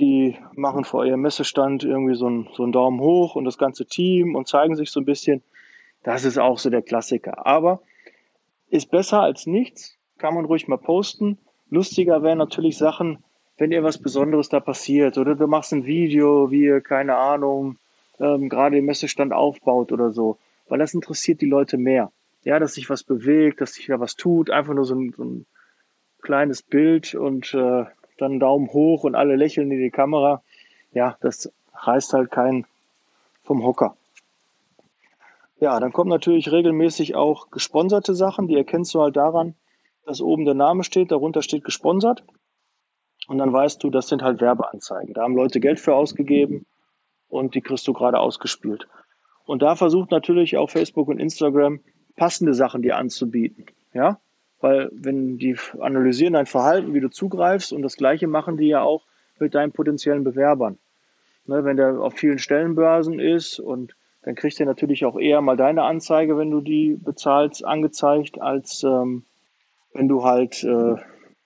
die 0.00 0.36
machen 0.54 0.84
vor 0.84 1.06
ihrem 1.06 1.20
Messestand 1.20 1.84
irgendwie 1.84 2.14
so 2.14 2.26
einen, 2.26 2.48
so 2.54 2.64
einen 2.64 2.72
Daumen 2.72 3.00
hoch 3.00 3.36
und 3.36 3.44
das 3.44 3.58
ganze 3.58 3.86
Team 3.86 4.34
und 4.34 4.48
zeigen 4.48 4.74
sich 4.74 4.90
so 4.90 5.00
ein 5.00 5.06
bisschen. 5.06 5.42
Das 6.02 6.24
ist 6.24 6.38
auch 6.38 6.58
so 6.58 6.70
der 6.70 6.82
Klassiker. 6.82 7.46
Aber 7.46 7.82
ist 8.68 8.90
besser 8.90 9.20
als 9.20 9.46
nichts 9.46 9.96
kann 10.18 10.34
man 10.34 10.44
ruhig 10.44 10.68
mal 10.68 10.78
posten. 10.78 11.38
Lustiger 11.68 12.22
wären 12.22 12.38
natürlich 12.38 12.78
Sachen, 12.78 13.22
wenn 13.58 13.72
ihr 13.72 13.82
was 13.82 13.98
Besonderes 13.98 14.48
da 14.48 14.60
passiert 14.60 15.18
oder 15.18 15.34
du 15.34 15.46
machst 15.46 15.72
ein 15.72 15.84
Video, 15.84 16.50
wie 16.50 16.64
ihr, 16.64 16.80
keine 16.80 17.16
Ahnung, 17.16 17.78
ähm, 18.20 18.48
gerade 18.48 18.76
den 18.76 18.84
Messestand 18.84 19.32
aufbaut 19.32 19.92
oder 19.92 20.10
so, 20.10 20.38
weil 20.68 20.78
das 20.78 20.94
interessiert 20.94 21.40
die 21.40 21.46
Leute 21.46 21.76
mehr. 21.76 22.12
Ja, 22.46 22.60
dass 22.60 22.74
sich 22.74 22.88
was 22.88 23.02
bewegt, 23.02 23.60
dass 23.60 23.74
sich 23.74 23.86
da 23.86 23.98
was 23.98 24.14
tut, 24.14 24.50
einfach 24.50 24.72
nur 24.72 24.84
so 24.84 24.94
ein, 24.94 25.12
so 25.16 25.24
ein 25.24 25.46
kleines 26.22 26.62
Bild 26.62 27.16
und 27.16 27.52
äh, 27.52 27.86
dann 28.18 28.38
Daumen 28.38 28.68
hoch 28.68 29.02
und 29.02 29.16
alle 29.16 29.34
lächeln 29.34 29.72
in 29.72 29.80
die 29.80 29.90
Kamera. 29.90 30.44
Ja, 30.92 31.16
das 31.22 31.52
reißt 31.74 32.12
halt 32.12 32.30
keinen 32.30 32.64
vom 33.42 33.64
Hocker. 33.64 33.96
Ja, 35.58 35.80
dann 35.80 35.92
kommen 35.92 36.08
natürlich 36.08 36.52
regelmäßig 36.52 37.16
auch 37.16 37.50
gesponserte 37.50 38.14
Sachen, 38.14 38.46
die 38.46 38.54
erkennst 38.54 38.94
du 38.94 39.02
halt 39.02 39.16
daran, 39.16 39.56
dass 40.04 40.20
oben 40.20 40.44
der 40.44 40.54
Name 40.54 40.84
steht, 40.84 41.10
darunter 41.10 41.42
steht 41.42 41.64
gesponsert. 41.64 42.22
Und 43.26 43.38
dann 43.38 43.52
weißt 43.52 43.82
du, 43.82 43.90
das 43.90 44.06
sind 44.06 44.22
halt 44.22 44.40
Werbeanzeigen. 44.40 45.14
Da 45.14 45.22
haben 45.22 45.34
Leute 45.34 45.58
Geld 45.58 45.80
für 45.80 45.96
ausgegeben 45.96 46.64
und 47.28 47.56
die 47.56 47.60
kriegst 47.60 47.88
du 47.88 47.92
gerade 47.92 48.20
ausgespielt. 48.20 48.86
Und 49.46 49.62
da 49.62 49.74
versucht 49.74 50.12
natürlich 50.12 50.56
auch 50.56 50.70
Facebook 50.70 51.08
und 51.08 51.18
Instagram 51.18 51.80
passende 52.16 52.54
Sachen 52.54 52.82
dir 52.82 52.96
anzubieten. 52.96 53.66
Ja, 53.92 54.18
weil 54.60 54.90
wenn 54.92 55.38
die 55.38 55.56
analysieren 55.78 56.32
dein 56.32 56.46
Verhalten, 56.46 56.94
wie 56.94 57.00
du 57.00 57.10
zugreifst 57.10 57.72
und 57.72 57.82
das 57.82 57.96
Gleiche 57.96 58.26
machen 58.26 58.56
die 58.56 58.68
ja 58.68 58.82
auch 58.82 59.04
mit 59.38 59.54
deinen 59.54 59.72
potenziellen 59.72 60.24
Bewerbern. 60.24 60.78
Ne, 61.46 61.64
wenn 61.64 61.76
der 61.76 62.00
auf 62.00 62.14
vielen 62.14 62.38
Stellenbörsen 62.38 63.20
ist 63.20 63.60
und 63.60 63.94
dann 64.22 64.34
kriegt 64.34 64.58
er 64.58 64.66
natürlich 64.66 65.04
auch 65.04 65.16
eher 65.16 65.40
mal 65.40 65.56
deine 65.56 65.84
Anzeige, 65.84 66.36
wenn 66.36 66.50
du 66.50 66.60
die 66.60 66.98
bezahlst, 67.00 67.64
angezeigt, 67.64 68.40
als 68.40 68.82
ähm, 68.82 69.22
wenn 69.92 70.08
du 70.08 70.24
halt, 70.24 70.64
äh, 70.64 70.96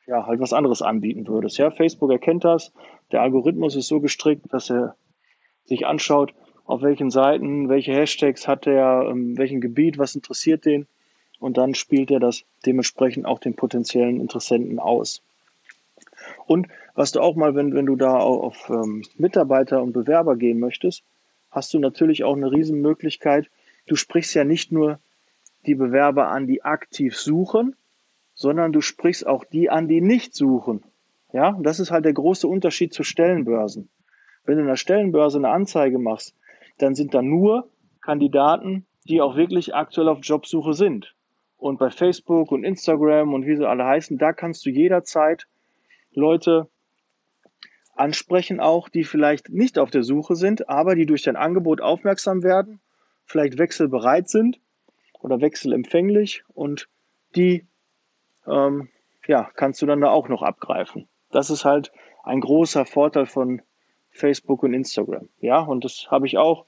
ja, 0.07 0.27
halt 0.27 0.41
was 0.41 0.55
anderes 0.55 0.81
anbieten 0.81 1.29
würdest. 1.29 1.59
Ja, 1.59 1.71
Facebook 1.71 2.11
erkennt 2.11 2.45
das. 2.45 2.73
Der 3.13 3.21
Algorithmus 3.21 3.77
ist 3.77 3.89
so 3.89 4.01
gestrickt, 4.01 4.47
dass 4.51 4.71
er 4.71 4.97
sich 5.67 5.87
anschaut, 5.87 6.33
auf 6.71 6.83
welchen 6.83 7.11
Seiten, 7.11 7.69
welche 7.69 7.93
Hashtags 7.93 8.47
hat 8.47 8.67
er, 8.67 9.11
in 9.11 9.37
welchem 9.37 9.61
Gebiet, 9.61 9.99
was 9.99 10.15
interessiert 10.15 10.65
den. 10.65 10.87
Und 11.41 11.57
dann 11.57 11.75
spielt 11.75 12.11
er 12.11 12.21
das 12.21 12.45
dementsprechend 12.65 13.27
auch 13.27 13.41
den 13.41 13.57
potenziellen 13.57 14.21
Interessenten 14.21 14.79
aus. 14.79 15.23
Und 16.47 16.69
was 16.95 17.13
du 17.13 17.21
auch 17.21 17.35
mal, 17.35 17.55
wenn, 17.55 17.75
wenn 17.75 17.87
du 17.87 17.97
da 17.97 18.19
auf 18.19 18.71
ähm, 18.71 19.03
Mitarbeiter 19.17 19.83
und 19.83 19.93
Bewerber 19.93 20.37
gehen 20.37 20.61
möchtest, 20.61 21.03
hast 21.51 21.75
du 21.75 21.79
natürlich 21.79 22.23
auch 22.23 22.37
eine 22.37 22.53
Riesenmöglichkeit. 22.53 23.51
Du 23.87 23.97
sprichst 23.97 24.35
ja 24.35 24.45
nicht 24.45 24.71
nur 24.71 25.01
die 25.67 25.75
Bewerber 25.75 26.29
an, 26.29 26.47
die 26.47 26.63
aktiv 26.63 27.17
suchen, 27.17 27.75
sondern 28.35 28.73
du 28.73 28.81
sprichst 28.81 29.27
auch 29.27 29.45
die 29.45 29.71
an, 29.71 29.89
die 29.89 30.01
nicht 30.01 30.35
suchen. 30.35 30.85
Ja, 31.33 31.49
und 31.49 31.65
das 31.65 31.81
ist 31.81 31.91
halt 31.91 32.05
der 32.05 32.13
große 32.13 32.47
Unterschied 32.47 32.93
zu 32.93 33.03
Stellenbörsen. 33.03 33.89
Wenn 34.45 34.57
du 34.57 34.63
in 34.63 34.69
der 34.69 34.77
Stellenbörse 34.77 35.39
eine 35.39 35.51
Anzeige 35.51 35.99
machst, 35.99 36.35
dann 36.83 36.95
sind 36.95 37.15
da 37.15 37.23
nur 37.23 37.69
Kandidaten, 38.01 38.87
die 39.05 39.21
auch 39.21 39.37
wirklich 39.37 39.75
aktuell 39.75 40.09
auf 40.09 40.19
Jobsuche 40.23 40.75
sind. 40.75 41.15
Und 41.57 41.79
bei 41.79 41.91
Facebook 41.91 42.53
und 42.53 42.65
Instagram 42.65 43.35
und 43.35 43.47
wie 43.47 43.57
sie 43.57 43.69
alle 43.69 43.85
heißen, 43.85 44.19
da 44.19 44.33
kannst 44.33 44.65
du 44.65 44.71
jederzeit 44.71 45.47
Leute 46.13 46.69
ansprechen 47.95 48.61
auch, 48.61 48.89
die 48.89 49.05
vielleicht 49.05 49.51
nicht 49.51 49.79
auf 49.79 49.91
der 49.91 50.03
Suche 50.03 50.35
sind, 50.35 50.69
aber 50.69 50.95
die 50.95 51.05
durch 51.05 51.23
dein 51.23 51.37
Angebot 51.37 51.83
aufmerksam 51.83 52.43
werden, 52.43 52.81
vielleicht 53.27 53.59
wechselbereit 53.59 54.29
sind 54.29 54.59
oder 55.21 55.41
wechselempfänglich 55.41 56.43
und 56.55 56.89
die 57.37 57.67
ähm, 58.47 58.89
ja, 59.27 59.51
kannst 59.55 59.83
du 59.83 59.87
dann 59.87 60.01
da 60.01 60.11
auch 60.11 60.29
noch 60.29 60.43
abgreifen. 60.43 61.09
Das 61.31 61.51
ist 61.51 61.65
halt 61.65 61.93
ein 62.25 62.41
großer 62.41 62.87
Vorteil 62.87 63.27
von 63.27 63.63
Facebook 64.11 64.63
und 64.63 64.75
Instagram. 64.75 65.29
Ja, 65.41 65.61
und 65.61 65.85
das 65.85 66.11
habe 66.11 66.27
ich 66.27 66.39
auch 66.39 66.67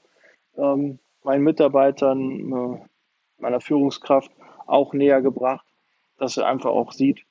ähm, 0.57 0.99
meinen 1.23 1.43
Mitarbeitern, 1.43 2.51
äh, 2.51 3.41
meiner 3.41 3.61
Führungskraft 3.61 4.31
auch 4.65 4.93
näher 4.93 5.21
gebracht, 5.21 5.65
dass 6.17 6.37
er 6.37 6.47
einfach 6.47 6.69
auch 6.69 6.91
sieht, 6.91 7.25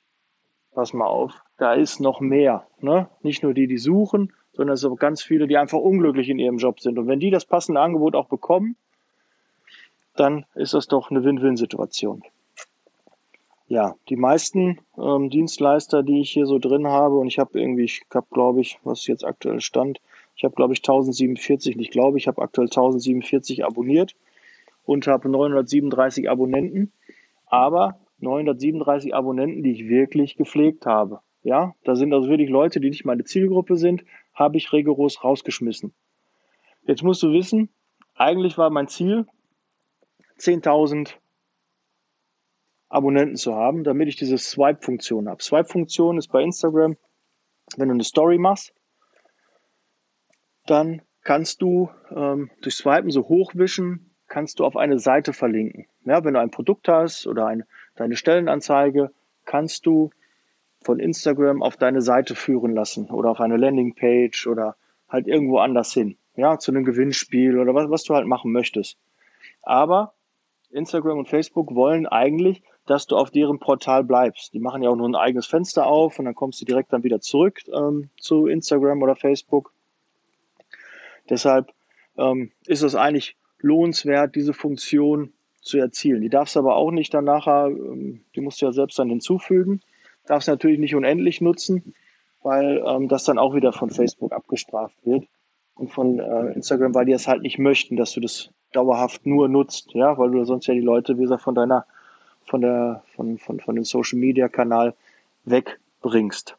pass 0.75 0.93
mal 0.93 1.07
auf, 1.07 1.33
da 1.59 1.75
ist 1.75 2.01
noch 2.01 2.21
mehr. 2.21 2.67
Ne? 2.81 3.09
Nicht 3.23 3.43
nur 3.43 3.55
die, 3.55 3.67
die 3.67 3.79
suchen, 3.79 4.33
sondern 4.53 4.75
es 4.75 4.81
sind 4.81 4.99
ganz 4.99 5.23
viele, 5.23 5.47
die 5.47 5.57
einfach 5.57 5.79
unglücklich 5.79 6.29
in 6.29 6.39
ihrem 6.39 6.59
Job 6.59 6.81
sind. 6.81 6.99
Und 6.99 7.07
wenn 7.07 7.21
die 7.21 7.31
das 7.31 7.45
passende 7.45 7.81
Angebot 7.81 8.15
auch 8.15 8.29
bekommen, 8.29 8.77
dann 10.17 10.45
ist 10.55 10.75
das 10.75 10.89
doch 10.89 11.11
eine 11.11 11.25
Win-Win-Situation 11.25 12.23
ja, 13.73 13.97
die 14.11 14.17
meisten 14.17 14.81
ähm, 14.99 15.31
Dienstleister, 15.31 16.03
die 16.03 16.21
ich 16.21 16.31
hier 16.31 16.45
so 16.45 16.59
drin 16.59 16.87
habe, 16.87 17.17
und 17.17 17.29
ich 17.29 17.39
habe 17.39 17.59
irgendwie, 17.59 17.85
ich 17.85 18.03
habe, 18.13 18.27
glaube 18.31 18.61
ich, 18.61 18.79
was 18.85 19.07
jetzt 19.07 19.25
aktuell 19.25 19.63
stand, 19.63 19.99
ich 20.35 20.45
habe, 20.45 20.55
glaube 20.55 20.73
ich, 20.73 20.81
1047, 20.81 21.77
nicht 21.77 21.93
glaube, 21.93 22.19
ich 22.19 22.27
habe 22.27 22.43
aktuell 22.43 22.67
1047 22.67 23.65
abonniert 23.65 24.15
und 24.85 25.07
habe 25.07 25.29
937 25.29 26.29
Abonnenten, 26.31 26.93
aber 27.47 28.01
937 28.19 29.15
Abonnenten, 29.15 29.63
die 29.63 29.73
ich 29.73 29.89
wirklich 29.89 30.37
gepflegt 30.37 30.87
habe. 30.87 31.21
Ja, 31.43 31.75
da 31.85 31.97
sind 31.97 32.15
also 32.15 32.29
wirklich 32.29 32.51
Leute, 32.51 32.81
die 32.81 32.89
nicht 32.89 33.05
meine 33.05 33.25
Zielgruppe 33.25 33.77
sind, 33.77 34.05
habe 34.33 34.57
ich 34.57 34.73
rigoros 34.73 35.25
rausgeschmissen. 35.25 35.93
Jetzt 36.87 37.03
musst 37.03 37.23
du 37.23 37.33
wissen, 37.33 37.69
eigentlich 38.15 38.59
war 38.59 38.71
mein 38.71 38.89
Ziel 38.89 39.27
10.000 40.39 41.15
Abonnenten 42.89 43.37
zu 43.37 43.55
haben, 43.55 43.85
damit 43.85 44.09
ich 44.09 44.17
diese 44.17 44.39
Swipe-Funktion 44.39 45.29
habe. 45.29 45.43
Swipe-Funktion 45.43 46.19
ist 46.19 46.29
bei 46.29 46.43
Instagram, 46.43 46.97
wenn 47.77 47.89
du 47.89 47.95
eine 47.95 48.05
Story 48.05 48.39
machst, 48.39 48.75
dann 50.73 51.03
kannst 51.23 51.63
du 51.63 51.91
ähm, 52.11 52.51
durch 52.63 52.77
Swipen 52.77 53.11
so 53.11 53.29
hochwischen, 53.29 54.11
kannst 54.27 54.59
du 54.59 54.65
auf 54.65 54.77
eine 54.77 54.99
Seite 54.99 55.35
verlinken. 55.35 55.87
Ja, 56.05 56.25
wenn 56.25 56.35
du 56.35 56.41
ein 56.41 56.51
Produkt 56.51 56.89
hast 56.89 57.27
oder 57.27 57.47
eine, 57.47 57.67
deine 57.95 58.17
Stellenanzeige, 58.17 59.13
kannst 59.45 59.85
du 59.87 60.11
von 60.81 60.99
Instagram 60.99 61.63
auf 61.63 61.77
deine 61.77 62.01
Seite 62.01 62.35
führen 62.35 62.75
lassen 62.75 63.11
oder 63.11 63.31
auf 63.31 63.41
eine 63.41 63.59
Landingpage 63.59 64.47
oder 64.47 64.77
halt 65.09 65.29
irgendwo 65.29 65.59
anders 65.59 65.93
hin. 65.93 66.17
Ja, 66.35 66.59
zu 66.59 66.73
einem 66.73 66.85
Gewinnspiel 66.85 67.59
oder 67.59 67.75
was, 67.75 67.91
was 67.91 68.05
du 68.05 68.15
halt 68.15 68.27
machen 68.27 68.51
möchtest. 68.51 68.97
Aber 69.63 70.15
Instagram 70.71 71.19
und 71.19 71.29
Facebook 71.29 71.75
wollen 71.75 72.07
eigentlich, 72.07 72.63
dass 72.87 73.07
du 73.07 73.17
auf 73.17 73.31
deren 73.31 73.59
Portal 73.59 74.05
bleibst. 74.05 74.55
Die 74.55 74.59
machen 74.59 74.83
ja 74.83 74.89
auch 74.89 74.97
nur 74.97 75.09
ein 75.09 75.15
eigenes 75.15 75.47
Fenster 75.47 75.87
auf 75.87 76.19
und 76.19 76.25
dann 76.25 76.35
kommst 76.35 76.63
du 76.63 76.65
direkt 76.65 76.95
dann 76.95 77.05
wieder 77.05 77.21
zurück 77.21 77.61
ähm, 77.73 78.09
zu 78.19 78.47
Instagram 78.47 79.03
oder 79.03 79.15
Facebook. 79.15 79.73
Deshalb 81.33 81.73
ähm, 82.19 82.53
ist 82.67 82.83
es 82.83 82.95
eigentlich 82.95 83.37
lohnenswert, 83.59 84.37
diese 84.37 84.53
Funktion 84.53 85.33
zu 85.63 85.79
erzielen. 85.79 86.21
Die 86.21 86.29
darfst 86.29 86.57
du 86.57 86.61
aber 86.61 86.77
auch 86.77 86.91
nicht 86.91 87.15
dann 87.15 87.25
nachher, 87.25 87.69
ähm, 87.69 88.21
die 88.37 88.43
musst 88.43 88.61
du 88.61 88.67
ja 88.67 88.73
selbst 88.73 88.99
dann 88.99 89.09
hinzufügen, 89.09 89.81
darfst 90.27 90.49
natürlich 90.49 90.79
nicht 90.79 90.95
unendlich 90.95 91.41
nutzen, 91.41 91.95
weil 92.43 92.85
ähm, 92.87 93.09
das 93.09 93.25
dann 93.25 93.39
auch 93.39 93.55
wieder 93.55 93.73
von 93.73 93.89
Facebook 93.89 94.33
abgestraft 94.33 94.99
wird 95.07 95.25
und 95.75 95.91
von 95.91 96.19
äh, 96.19 96.53
Instagram, 96.53 96.95
weil 96.95 97.07
die 97.07 97.13
es 97.13 97.27
halt 97.27 97.41
nicht 97.41 97.59
möchten, 97.59 97.97
dass 97.97 98.13
du 98.13 98.21
das 98.21 98.51
dauerhaft 98.73 99.25
nur 99.25 99.49
nutzt, 99.49 99.95
ja, 99.95 100.19
weil 100.19 100.33
du 100.33 100.45
sonst 100.45 100.67
ja 100.67 100.75
die 100.75 100.81
Leute, 100.81 101.17
wie 101.17 101.23
gesagt, 101.23 101.43
von 101.43 101.55
deiner, 101.55 101.87
von 102.45 102.61
der, 102.61 103.05
von, 103.17 103.39
von, 103.39 103.59
von 103.59 103.75
dem 103.75 103.85
Social 103.85 104.19
Media 104.19 104.49
Kanal 104.49 104.95
wegbringst. 105.45 106.59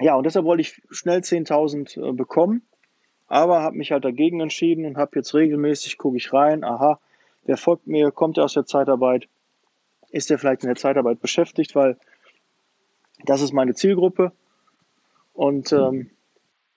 Ja, 0.00 0.14
und 0.14 0.24
deshalb 0.24 0.44
wollte 0.44 0.60
ich 0.60 0.80
schnell 0.90 1.18
10.000 1.18 2.10
äh, 2.10 2.12
bekommen, 2.12 2.62
aber 3.28 3.62
habe 3.62 3.76
mich 3.76 3.92
halt 3.92 4.04
dagegen 4.04 4.40
entschieden 4.40 4.86
und 4.86 4.96
habe 4.96 5.12
jetzt 5.16 5.34
regelmäßig, 5.34 5.98
gucke 5.98 6.16
ich 6.16 6.32
rein, 6.32 6.64
aha, 6.64 6.98
wer 7.44 7.56
folgt 7.56 7.86
mir, 7.86 8.10
kommt 8.10 8.38
er 8.38 8.44
aus 8.44 8.54
der 8.54 8.66
Zeitarbeit, 8.66 9.28
ist 10.10 10.30
er 10.30 10.38
vielleicht 10.38 10.62
in 10.62 10.68
der 10.68 10.76
Zeitarbeit 10.76 11.20
beschäftigt, 11.20 11.74
weil 11.74 11.98
das 13.24 13.42
ist 13.42 13.52
meine 13.52 13.74
Zielgruppe. 13.74 14.32
Und 15.34 15.72
ähm, 15.72 16.10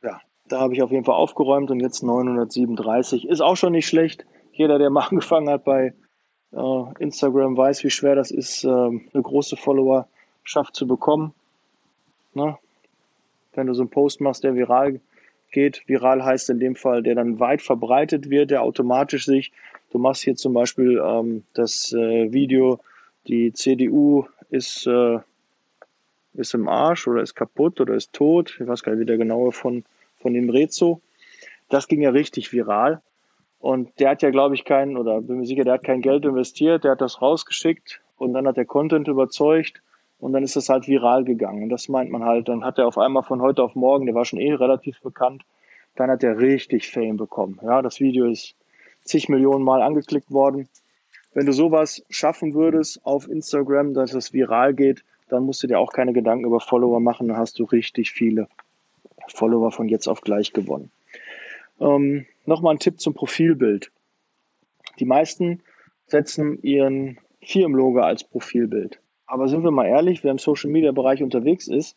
ja, 0.04 0.20
da 0.48 0.60
habe 0.60 0.74
ich 0.74 0.84
auf 0.84 0.92
jeden 0.92 1.06
Fall 1.06 1.16
aufgeräumt 1.16 1.72
und 1.72 1.80
jetzt 1.80 2.04
937 2.04 3.28
ist 3.28 3.42
auch 3.42 3.56
schon 3.56 3.72
nicht 3.72 3.88
schlecht. 3.88 4.26
Jeder, 4.52 4.78
der 4.78 4.90
mal 4.90 5.06
angefangen 5.10 5.50
hat 5.50 5.64
bei 5.64 5.94
äh, 6.52 6.84
Instagram, 7.00 7.56
weiß, 7.56 7.84
wie 7.86 7.90
schwer 7.90 8.16
das 8.16 8.30
ist, 8.30 8.66
äh, 8.66 8.70
eine 8.70 9.02
große 9.14 9.56
Followerschaft 9.56 10.76
zu 10.76 10.86
bekommen. 10.86 11.34
Ne? 12.34 12.58
Wenn 13.54 13.68
du 13.68 13.74
so 13.74 13.84
einen 13.84 13.90
Post 13.90 14.20
machst, 14.20 14.44
der 14.44 14.56
viral 14.56 15.00
geht, 15.52 15.84
viral 15.88 16.24
heißt 16.24 16.50
in 16.50 16.60
dem 16.60 16.76
Fall, 16.76 17.04
der 17.04 17.16
dann 17.16 17.40
weit 17.40 17.62
verbreitet 17.62 18.30
wird, 18.30 18.52
der 18.52 18.64
automatisch 18.64 19.26
sich, 19.26 19.52
du 19.92 20.00
machst 20.00 20.24
hier 20.24 20.36
zum 20.36 20.54
Beispiel 20.54 21.02
ähm, 21.04 21.44
das 21.54 21.94
äh, 21.94 22.32
Video, 22.32 22.80
die 23.28 23.54
CDU 23.54 24.26
ist, 24.50 24.88
äh, 24.88 25.20
ist 26.34 26.54
im 26.54 26.68
Arsch 26.68 27.08
oder 27.08 27.22
ist 27.22 27.36
kaputt 27.36 27.80
oder 27.82 27.94
ist 27.94 28.14
tot, 28.14 28.58
ich 28.60 28.68
weiß 28.68 28.84
gar 28.84 28.94
nicht, 28.94 29.02
wie 29.02 29.06
der 29.06 29.18
genaue 29.18 29.52
von, 29.52 29.84
von 30.20 30.34
dem 30.34 30.50
Rezo. 30.50 31.02
Das 31.70 31.88
ging 31.88 32.02
ja 32.02 32.10
richtig 32.10 32.52
viral. 32.52 33.02
Und 33.60 34.00
der 34.00 34.10
hat 34.10 34.24
ja, 34.24 34.32
glaube 34.32 34.56
ich, 34.56 34.66
keinen, 34.66 34.98
oder 34.98 35.22
bin 35.22 35.40
mir 35.40 35.46
sicher, 35.46 35.64
der 35.64 35.74
hat 35.74 35.84
kein 35.84 36.02
Geld 36.02 36.26
investiert, 36.26 36.84
der 36.84 36.92
hat 36.92 37.02
das 37.02 37.22
rausgeschickt 37.22 38.02
und 38.18 38.34
dann 38.34 38.48
hat 38.48 38.58
der 38.58 38.66
Content 38.66 39.08
überzeugt 39.08 39.82
und 40.21 40.34
dann 40.34 40.43
ist 40.43 40.55
das 40.55 40.69
halt 40.69 40.88
viral 40.88 41.25
gegangen. 41.25 41.63
Und 41.63 41.69
das 41.69 41.89
meint 41.89 42.12
man 42.12 42.23
halt, 42.23 42.47
dann 42.47 42.63
hat 42.63 42.77
er 42.77 42.88
auf 42.88 42.97
einmal 42.97 43.23
von 43.23 43.41
heute 43.41 43.63
auf 43.63 43.75
morgen, 43.75 44.05
der 44.05 44.15
war 44.15 44.23
schon 44.23 44.39
eh 44.39 44.53
relativ 44.53 45.01
bekannt, 45.01 45.43
dann 45.95 46.10
hat 46.10 46.23
er 46.23 46.39
richtig 46.39 46.89
Fame 46.89 47.17
bekommen. 47.17 47.60
Ja, 47.63 47.81
das 47.81 47.99
Video 47.99 48.25
ist 48.25 48.55
zig 49.03 49.27
Millionen 49.27 49.65
Mal 49.65 49.81
angeklickt 49.81 50.31
worden. 50.31 50.69
Wenn 51.34 51.45
du 51.45 51.53
sowas 51.53 52.05
schaffen 52.10 52.53
würdest 52.53 53.05
auf 53.05 53.27
Instagram, 53.27 53.93
dass 53.93 54.13
es 54.13 54.31
viral 54.31 54.73
geht, 54.73 55.03
dann 55.27 55.43
musst 55.43 55.63
du 55.63 55.67
dir 55.67 55.79
auch 55.79 55.91
keine 55.91 56.13
Gedanken 56.13 56.45
über 56.45 56.60
Follower 56.60 56.99
machen, 56.99 57.27
dann 57.27 57.38
hast 57.38 57.57
du 57.57 57.63
richtig 57.63 58.12
viele 58.12 58.47
Follower 59.27 59.71
von 59.71 59.88
jetzt 59.89 60.07
auf 60.07 60.21
gleich 60.21 60.53
gewonnen. 60.53 60.91
Ähm, 61.79 62.25
Nochmal 62.45 62.75
ein 62.75 62.79
Tipp 62.79 62.99
zum 62.99 63.13
Profilbild. 63.13 63.91
Die 64.99 65.05
meisten 65.05 65.62
setzen 66.07 66.62
ihren 66.63 67.19
Firmenlogo 67.41 67.99
als 68.01 68.23
Profilbild. 68.23 68.99
Aber 69.32 69.48
sind 69.48 69.63
wir 69.63 69.72
mal 69.72 69.88
ehrlich, 69.88 70.26
wer 70.26 70.32
im 70.32 70.39
Social 70.39 70.70
Media 70.70 70.91
Bereich 70.91 71.24
unterwegs 71.24 71.70
ist, 71.70 71.96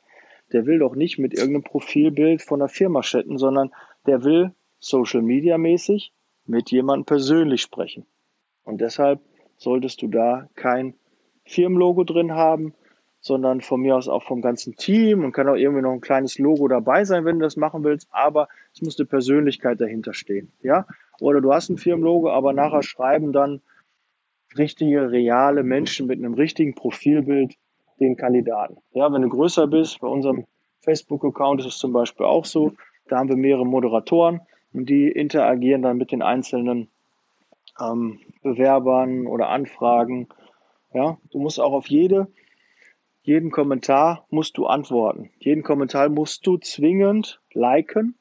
der 0.53 0.67
will 0.67 0.79
doch 0.79 0.95
nicht 0.95 1.19
mit 1.19 1.35
irgendeinem 1.35 1.65
Profilbild 1.65 2.43
von 2.43 2.61
der 2.61 2.69
Firma 2.69 3.01
chatten, 3.01 3.39
sondern 3.39 3.73
der 4.07 4.23
will 4.23 4.53
Social 4.79 5.21
Media 5.21 5.59
mäßig 5.59 6.13
mit 6.47 6.71
jemandem 6.71 7.07
persönlich 7.07 7.61
sprechen. 7.61 8.07
Und 8.63 8.81
deshalb 8.81 9.19
solltest 9.57 10.01
du 10.03 10.07
da 10.07 10.49
kein 10.55 10.95
Firmenlogo 11.45 12.05
drin 12.05 12.35
haben, 12.35 12.73
sondern 13.19 13.63
von 13.63 13.81
mir 13.81 13.97
aus 13.97 14.07
auch 14.07 14.23
vom 14.23 14.41
ganzen 14.41 14.77
Team 14.77 15.25
und 15.25 15.33
kann 15.33 15.49
auch 15.49 15.57
irgendwie 15.57 15.83
noch 15.83 15.91
ein 15.91 16.01
kleines 16.01 16.39
Logo 16.39 16.69
dabei 16.69 17.05
sein, 17.05 17.25
wenn 17.25 17.41
du 17.41 17.47
das 17.47 17.57
machen 17.57 17.83
willst, 17.83 18.07
aber 18.13 18.47
es 18.73 18.81
muss 18.81 18.97
eine 18.97 19.07
Persönlichkeit 19.07 19.81
dahinter 19.81 20.15
stehen, 20.15 20.53
ja? 20.63 20.87
Oder 21.19 21.41
du 21.41 21.53
hast 21.53 21.69
ein 21.69 21.79
Firmenlogo, 21.79 22.31
aber 22.31 22.53
nachher 22.53 22.85
schreiben 22.85 23.33
dann 23.33 23.61
richtige, 24.57 25.11
reale 25.11 25.63
Menschen 25.63 26.07
mit 26.07 26.19
einem 26.19 26.35
richtigen 26.35 26.75
Profilbild 26.75 27.55
den 28.01 28.17
Kandidaten. 28.17 28.77
Ja, 28.93 29.13
wenn 29.13 29.23
du 29.23 29.29
größer 29.29 29.67
bist, 29.67 30.01
bei 30.01 30.09
unserem 30.09 30.47
Facebook-Account 30.81 31.61
ist 31.61 31.67
es 31.67 31.79
zum 31.79 31.93
Beispiel 31.93 32.27
auch 32.27 32.45
so, 32.45 32.73
da 33.09 33.19
haben 33.19 33.29
wir 33.29 33.37
mehrere 33.37 33.67
Moderatoren 33.67 34.41
und 34.73 34.89
die 34.89 35.09
interagieren 35.09 35.83
dann 35.83 35.97
mit 35.97 36.13
den 36.13 36.23
einzelnen 36.23 36.89
ähm, 37.81 38.21
Bewerbern 38.43 39.27
oder 39.27 39.49
Anfragen. 39.49 40.29
Ja, 40.93 41.19
du 41.31 41.39
musst 41.39 41.61
auch 41.61 41.73
auf 41.73 41.87
jede 41.87 42.29
jeden 43.25 43.51
Kommentar 43.51 44.27
musst 44.29 44.59
du 44.59 44.67
antworten. 44.67 45.31
Jeden 45.39 45.63
Kommentar 45.63 46.11
musst 46.11 46.47
du 46.47 46.59
zwingend 46.59 47.41
liken, 47.55 48.17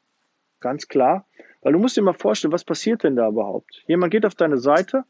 ganz 0.61 0.87
klar. 0.87 1.25
Weil 1.61 1.73
du 1.73 1.79
musst 1.79 1.97
dir 1.97 2.01
mal 2.01 2.13
vorstellen, 2.13 2.53
was 2.53 2.63
passiert 2.63 3.03
denn 3.03 3.17
da 3.17 3.27
überhaupt? 3.27 3.83
Jemand 3.85 4.11
geht 4.11 4.25
auf 4.25 4.35
deine 4.35 4.57
Seite, 4.57 5.03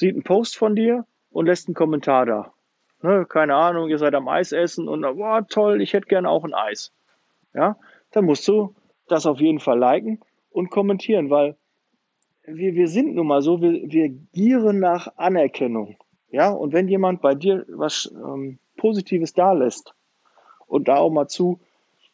sieht 0.00 0.14
einen 0.14 0.24
Post 0.24 0.56
von 0.56 0.74
dir 0.74 1.06
und 1.30 1.46
lässt 1.46 1.68
einen 1.68 1.74
Kommentar 1.74 2.26
da. 2.26 2.52
Ne, 3.02 3.24
keine 3.26 3.54
Ahnung, 3.54 3.88
ihr 3.88 3.98
seid 3.98 4.14
am 4.14 4.28
Eis 4.28 4.52
essen 4.52 4.88
und 4.88 5.02
wow, 5.02 5.42
toll, 5.48 5.80
ich 5.80 5.92
hätte 5.94 6.06
gerne 6.06 6.28
auch 6.28 6.44
ein 6.44 6.52
Eis. 6.52 6.92
Ja, 7.54 7.76
dann 8.10 8.26
musst 8.26 8.46
du 8.46 8.74
das 9.08 9.26
auf 9.26 9.40
jeden 9.40 9.60
Fall 9.60 9.78
liken 9.78 10.20
und 10.50 10.70
kommentieren, 10.70 11.30
weil 11.30 11.56
wir, 12.44 12.74
wir 12.74 12.88
sind 12.88 13.14
nun 13.14 13.26
mal 13.26 13.42
so, 13.42 13.62
wir, 13.62 13.90
wir 13.90 14.08
gieren 14.08 14.80
nach 14.80 15.08
Anerkennung. 15.16 15.96
Ja, 16.30 16.50
und 16.50 16.72
wenn 16.72 16.88
jemand 16.88 17.22
bei 17.22 17.34
dir 17.34 17.64
was 17.68 18.12
ähm, 18.14 18.58
Positives 18.76 19.32
da 19.32 19.52
lässt 19.52 19.94
und 20.66 20.88
da 20.88 20.96
auch 20.96 21.10
mal 21.10 21.28
zu, 21.28 21.58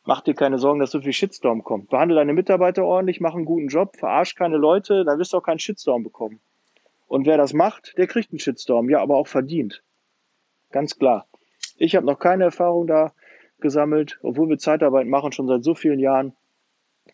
mach 0.05 0.21
dir 0.21 0.35
keine 0.35 0.59
Sorgen, 0.59 0.81
dass 0.81 0.91
so 0.91 1.01
viel 1.01 1.13
Shitstorm 1.13 1.65
kommt. 1.65 1.91
Behandle 1.91 2.17
deine 2.17 2.33
Mitarbeiter 2.33 2.85
ordentlich, 2.85 3.21
mach 3.21 3.35
einen 3.35 3.45
guten 3.45 3.69
Job, 3.69 3.97
verarsch 3.97 4.35
keine 4.35 4.57
Leute, 4.57 5.05
dann 5.05 5.19
wirst 5.19 5.33
du 5.33 5.39
auch 5.39 5.43
keinen 5.43 5.59
Shitstorm 5.59 6.03
bekommen. 6.03 6.41
Und 7.07 7.27
wer 7.27 7.37
das 7.37 7.53
macht, 7.53 7.97
der 7.99 8.07
kriegt 8.07 8.33
einen 8.33 8.39
Shitstorm, 8.39 8.91
ja, 8.91 9.01
aber 9.01 9.17
auch 9.17 9.29
verdient. 9.29 9.83
Ganz 10.73 10.99
klar. 10.99 11.27
Ich 11.77 11.95
habe 11.95 12.07
noch 12.07 12.19
keine 12.19 12.45
Erfahrung 12.45 12.87
da 12.87 13.13
gesammelt, 13.61 14.19
obwohl 14.23 14.49
wir 14.49 14.59
Zeitarbeit 14.59 15.07
machen, 15.07 15.33
schon 15.33 15.47
seit 15.47 15.65
so 15.65 15.75
vielen 15.75 16.01
Jahren. 16.01 16.35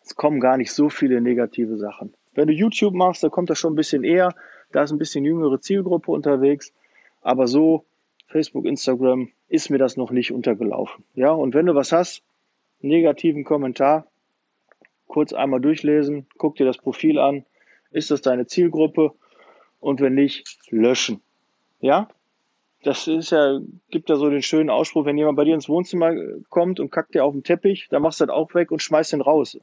Es 0.03 0.15
kommen 0.15 0.39
gar 0.39 0.57
nicht 0.57 0.71
so 0.71 0.89
viele 0.89 1.21
negative 1.21 1.77
Sachen. 1.77 2.13
Wenn 2.33 2.47
du 2.47 2.53
YouTube 2.53 2.93
machst, 2.93 3.23
da 3.23 3.29
kommt 3.29 3.49
das 3.49 3.59
schon 3.59 3.73
ein 3.73 3.77
bisschen 3.77 4.03
eher. 4.03 4.33
Da 4.71 4.83
ist 4.83 4.91
ein 4.91 4.97
bisschen 4.97 5.23
jüngere 5.23 5.61
Zielgruppe 5.61 6.11
unterwegs. 6.11 6.73
Aber 7.21 7.47
so 7.47 7.85
Facebook, 8.27 8.65
Instagram, 8.65 9.29
ist 9.47 9.69
mir 9.69 9.77
das 9.77 9.95
noch 9.95 10.11
nicht 10.11 10.31
untergelaufen. 10.31 11.05
Ja, 11.13 11.31
und 11.31 11.53
wenn 11.53 11.67
du 11.67 11.75
was 11.75 11.91
hast, 11.91 12.23
negativen 12.79 13.43
Kommentar, 13.43 14.07
kurz 15.07 15.31
einmal 15.31 15.61
durchlesen, 15.61 16.25
guck 16.37 16.55
dir 16.55 16.65
das 16.65 16.77
Profil 16.77 17.19
an, 17.19 17.45
ist 17.91 18.09
das 18.09 18.21
deine 18.21 18.47
Zielgruppe 18.47 19.13
und 19.83 20.01
wenn 20.01 20.15
nicht, 20.15 20.57
löschen. 20.69 21.21
Ja, 21.79 22.07
das 22.83 23.07
ist 23.07 23.31
ja, 23.31 23.59
gibt 23.89 24.09
ja 24.09 24.15
so 24.15 24.29
den 24.29 24.41
schönen 24.41 24.69
Ausspruch, 24.69 25.05
wenn 25.05 25.17
jemand 25.17 25.37
bei 25.37 25.45
dir 25.45 25.53
ins 25.53 25.69
Wohnzimmer 25.69 26.13
kommt 26.49 26.79
und 26.79 26.91
kackt 26.91 27.15
dir 27.15 27.23
auf 27.23 27.33
den 27.33 27.43
Teppich, 27.43 27.87
dann 27.89 28.01
machst 28.01 28.19
du 28.19 28.25
das 28.25 28.35
auch 28.35 28.53
weg 28.55 28.71
und 28.71 28.81
schmeißt 28.81 29.13
den 29.13 29.21
raus. 29.21 29.57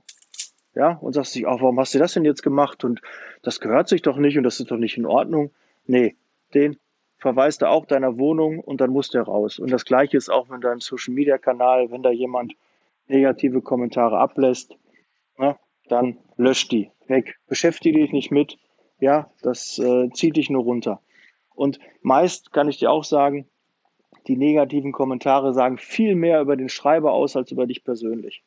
Ja, 0.74 0.92
und 1.00 1.14
sagst 1.14 1.34
dich, 1.34 1.46
auch, 1.46 1.60
warum 1.60 1.80
hast 1.80 1.94
du 1.94 1.98
das 1.98 2.14
denn 2.14 2.24
jetzt 2.24 2.42
gemacht? 2.42 2.84
Und 2.84 3.02
das 3.42 3.60
gehört 3.60 3.88
sich 3.88 4.02
doch 4.02 4.16
nicht 4.16 4.38
und 4.38 4.44
das 4.44 4.60
ist 4.60 4.70
doch 4.70 4.76
nicht 4.76 4.96
in 4.96 5.06
Ordnung. 5.06 5.50
Nee, 5.86 6.16
den 6.54 6.78
verweist 7.18 7.62
er 7.62 7.70
auch 7.70 7.86
deiner 7.86 8.18
Wohnung 8.18 8.60
und 8.60 8.80
dann 8.80 8.90
muss 8.90 9.10
der 9.10 9.22
raus. 9.22 9.58
Und 9.58 9.70
das 9.70 9.84
gleiche 9.84 10.16
ist 10.16 10.30
auch 10.30 10.48
mit 10.48 10.64
deinem 10.64 10.80
Social 10.80 11.12
Media 11.12 11.38
Kanal, 11.38 11.90
wenn 11.90 12.02
da 12.02 12.10
jemand 12.10 12.54
negative 13.08 13.60
Kommentare 13.60 14.18
ablässt, 14.18 14.76
ne, 15.36 15.56
dann 15.88 16.18
löscht 16.36 16.72
die 16.72 16.90
weg. 17.08 17.36
Beschäftige 17.48 17.98
dich 17.98 18.12
nicht 18.12 18.30
mit. 18.30 18.56
Ja, 19.00 19.30
das 19.42 19.78
äh, 19.78 20.10
zieht 20.12 20.36
dich 20.36 20.50
nur 20.50 20.62
runter. 20.62 21.00
Und 21.54 21.78
meist 22.02 22.52
kann 22.52 22.68
ich 22.68 22.78
dir 22.78 22.90
auch 22.90 23.04
sagen, 23.04 23.46
die 24.26 24.36
negativen 24.36 24.92
Kommentare 24.92 25.54
sagen 25.54 25.78
viel 25.78 26.14
mehr 26.14 26.40
über 26.40 26.56
den 26.56 26.68
Schreiber 26.68 27.12
aus 27.12 27.36
als 27.36 27.50
über 27.50 27.66
dich 27.66 27.84
persönlich. 27.84 28.42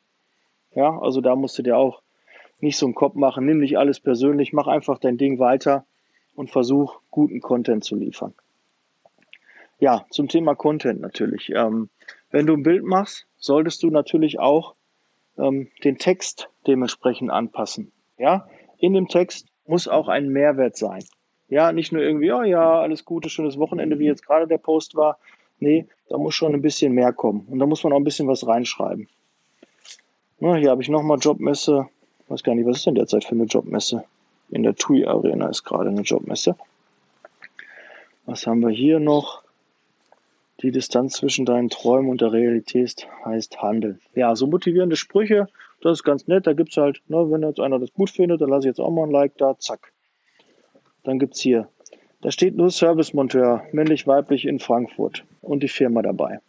Ja, 0.74 0.98
also 0.98 1.20
da 1.20 1.36
musst 1.36 1.58
du 1.58 1.62
dir 1.62 1.76
auch 1.76 2.02
nicht 2.60 2.76
so 2.76 2.86
einen 2.86 2.94
Kopf 2.94 3.14
machen. 3.14 3.46
Nimm 3.46 3.58
nicht 3.58 3.78
alles 3.78 4.00
persönlich, 4.00 4.52
mach 4.52 4.66
einfach 4.66 4.98
dein 4.98 5.18
Ding 5.18 5.38
weiter 5.38 5.86
und 6.34 6.50
versuch 6.50 7.00
guten 7.10 7.40
Content 7.40 7.84
zu 7.84 7.96
liefern. 7.96 8.34
Ja, 9.78 10.06
zum 10.10 10.28
Thema 10.28 10.54
Content 10.54 11.00
natürlich. 11.00 11.50
Ähm, 11.50 11.90
wenn 12.30 12.46
du 12.46 12.54
ein 12.54 12.62
Bild 12.62 12.84
machst, 12.84 13.26
solltest 13.36 13.82
du 13.82 13.90
natürlich 13.90 14.38
auch 14.38 14.74
ähm, 15.36 15.68
den 15.82 15.98
Text 15.98 16.48
dementsprechend 16.66 17.30
anpassen. 17.30 17.92
Ja, 18.18 18.48
in 18.78 18.94
dem 18.94 19.08
Text 19.08 19.48
muss 19.66 19.88
auch 19.88 20.08
ein 20.08 20.28
Mehrwert 20.28 20.76
sein. 20.76 21.04
Ja, 21.48 21.72
nicht 21.72 21.92
nur 21.92 22.02
irgendwie, 22.02 22.32
oh 22.32 22.42
ja, 22.42 22.80
alles 22.80 23.04
Gute, 23.04 23.28
schönes 23.28 23.58
Wochenende, 23.58 23.98
wie 23.98 24.06
jetzt 24.06 24.26
gerade 24.26 24.46
der 24.46 24.58
Post 24.58 24.96
war. 24.96 25.18
Nee, 25.60 25.86
da 26.08 26.18
muss 26.18 26.34
schon 26.34 26.54
ein 26.54 26.62
bisschen 26.62 26.92
mehr 26.92 27.12
kommen. 27.12 27.46
Und 27.50 27.58
da 27.58 27.66
muss 27.66 27.84
man 27.84 27.92
auch 27.92 27.98
ein 27.98 28.04
bisschen 28.04 28.28
was 28.28 28.46
reinschreiben. 28.46 29.08
Na, 30.40 30.56
hier 30.56 30.70
habe 30.70 30.82
ich 30.82 30.88
nochmal 30.88 31.18
Jobmesse. 31.18 31.88
Ich 32.24 32.30
weiß 32.30 32.42
gar 32.42 32.54
nicht, 32.54 32.66
was 32.66 32.78
ist 32.78 32.86
denn 32.86 32.94
derzeit 32.94 33.24
für 33.24 33.32
eine 33.32 33.44
Jobmesse? 33.44 34.04
In 34.50 34.62
der 34.62 34.74
TUI 34.74 35.06
Arena 35.06 35.48
ist 35.48 35.64
gerade 35.64 35.90
eine 35.90 36.02
Jobmesse. 36.02 36.56
Was 38.26 38.46
haben 38.46 38.60
wir 38.60 38.70
hier 38.70 39.00
noch? 39.00 39.42
Die 40.62 40.70
Distanz 40.70 41.14
zwischen 41.14 41.44
deinen 41.44 41.68
Träumen 41.68 42.08
und 42.08 42.20
der 42.20 42.32
Realität 42.32 43.06
heißt 43.24 43.60
Handeln. 43.60 44.00
Ja, 44.14 44.34
so 44.34 44.46
motivierende 44.46 44.96
Sprüche, 44.96 45.48
das 45.84 45.98
ist 45.98 46.04
ganz 46.04 46.26
nett. 46.26 46.46
Da 46.46 46.54
gibt 46.54 46.70
es 46.70 46.76
halt, 46.76 47.02
ne, 47.08 47.30
wenn 47.30 47.42
jetzt 47.42 47.60
einer 47.60 47.78
das 47.78 47.92
gut 47.92 48.10
findet, 48.10 48.40
dann 48.40 48.48
lasse 48.48 48.66
ich 48.66 48.70
jetzt 48.70 48.80
auch 48.80 48.90
mal 48.90 49.04
ein 49.04 49.10
Like 49.10 49.36
da, 49.36 49.58
zack. 49.58 49.92
Dann 51.02 51.18
gibt 51.18 51.34
es 51.34 51.40
hier, 51.40 51.68
da 52.22 52.30
steht 52.30 52.56
nur 52.56 52.70
Servicemonteur, 52.70 53.64
männlich, 53.72 54.06
weiblich 54.06 54.46
in 54.46 54.58
Frankfurt 54.58 55.24
und 55.42 55.62
die 55.62 55.68
Firma 55.68 56.00
dabei. 56.00 56.40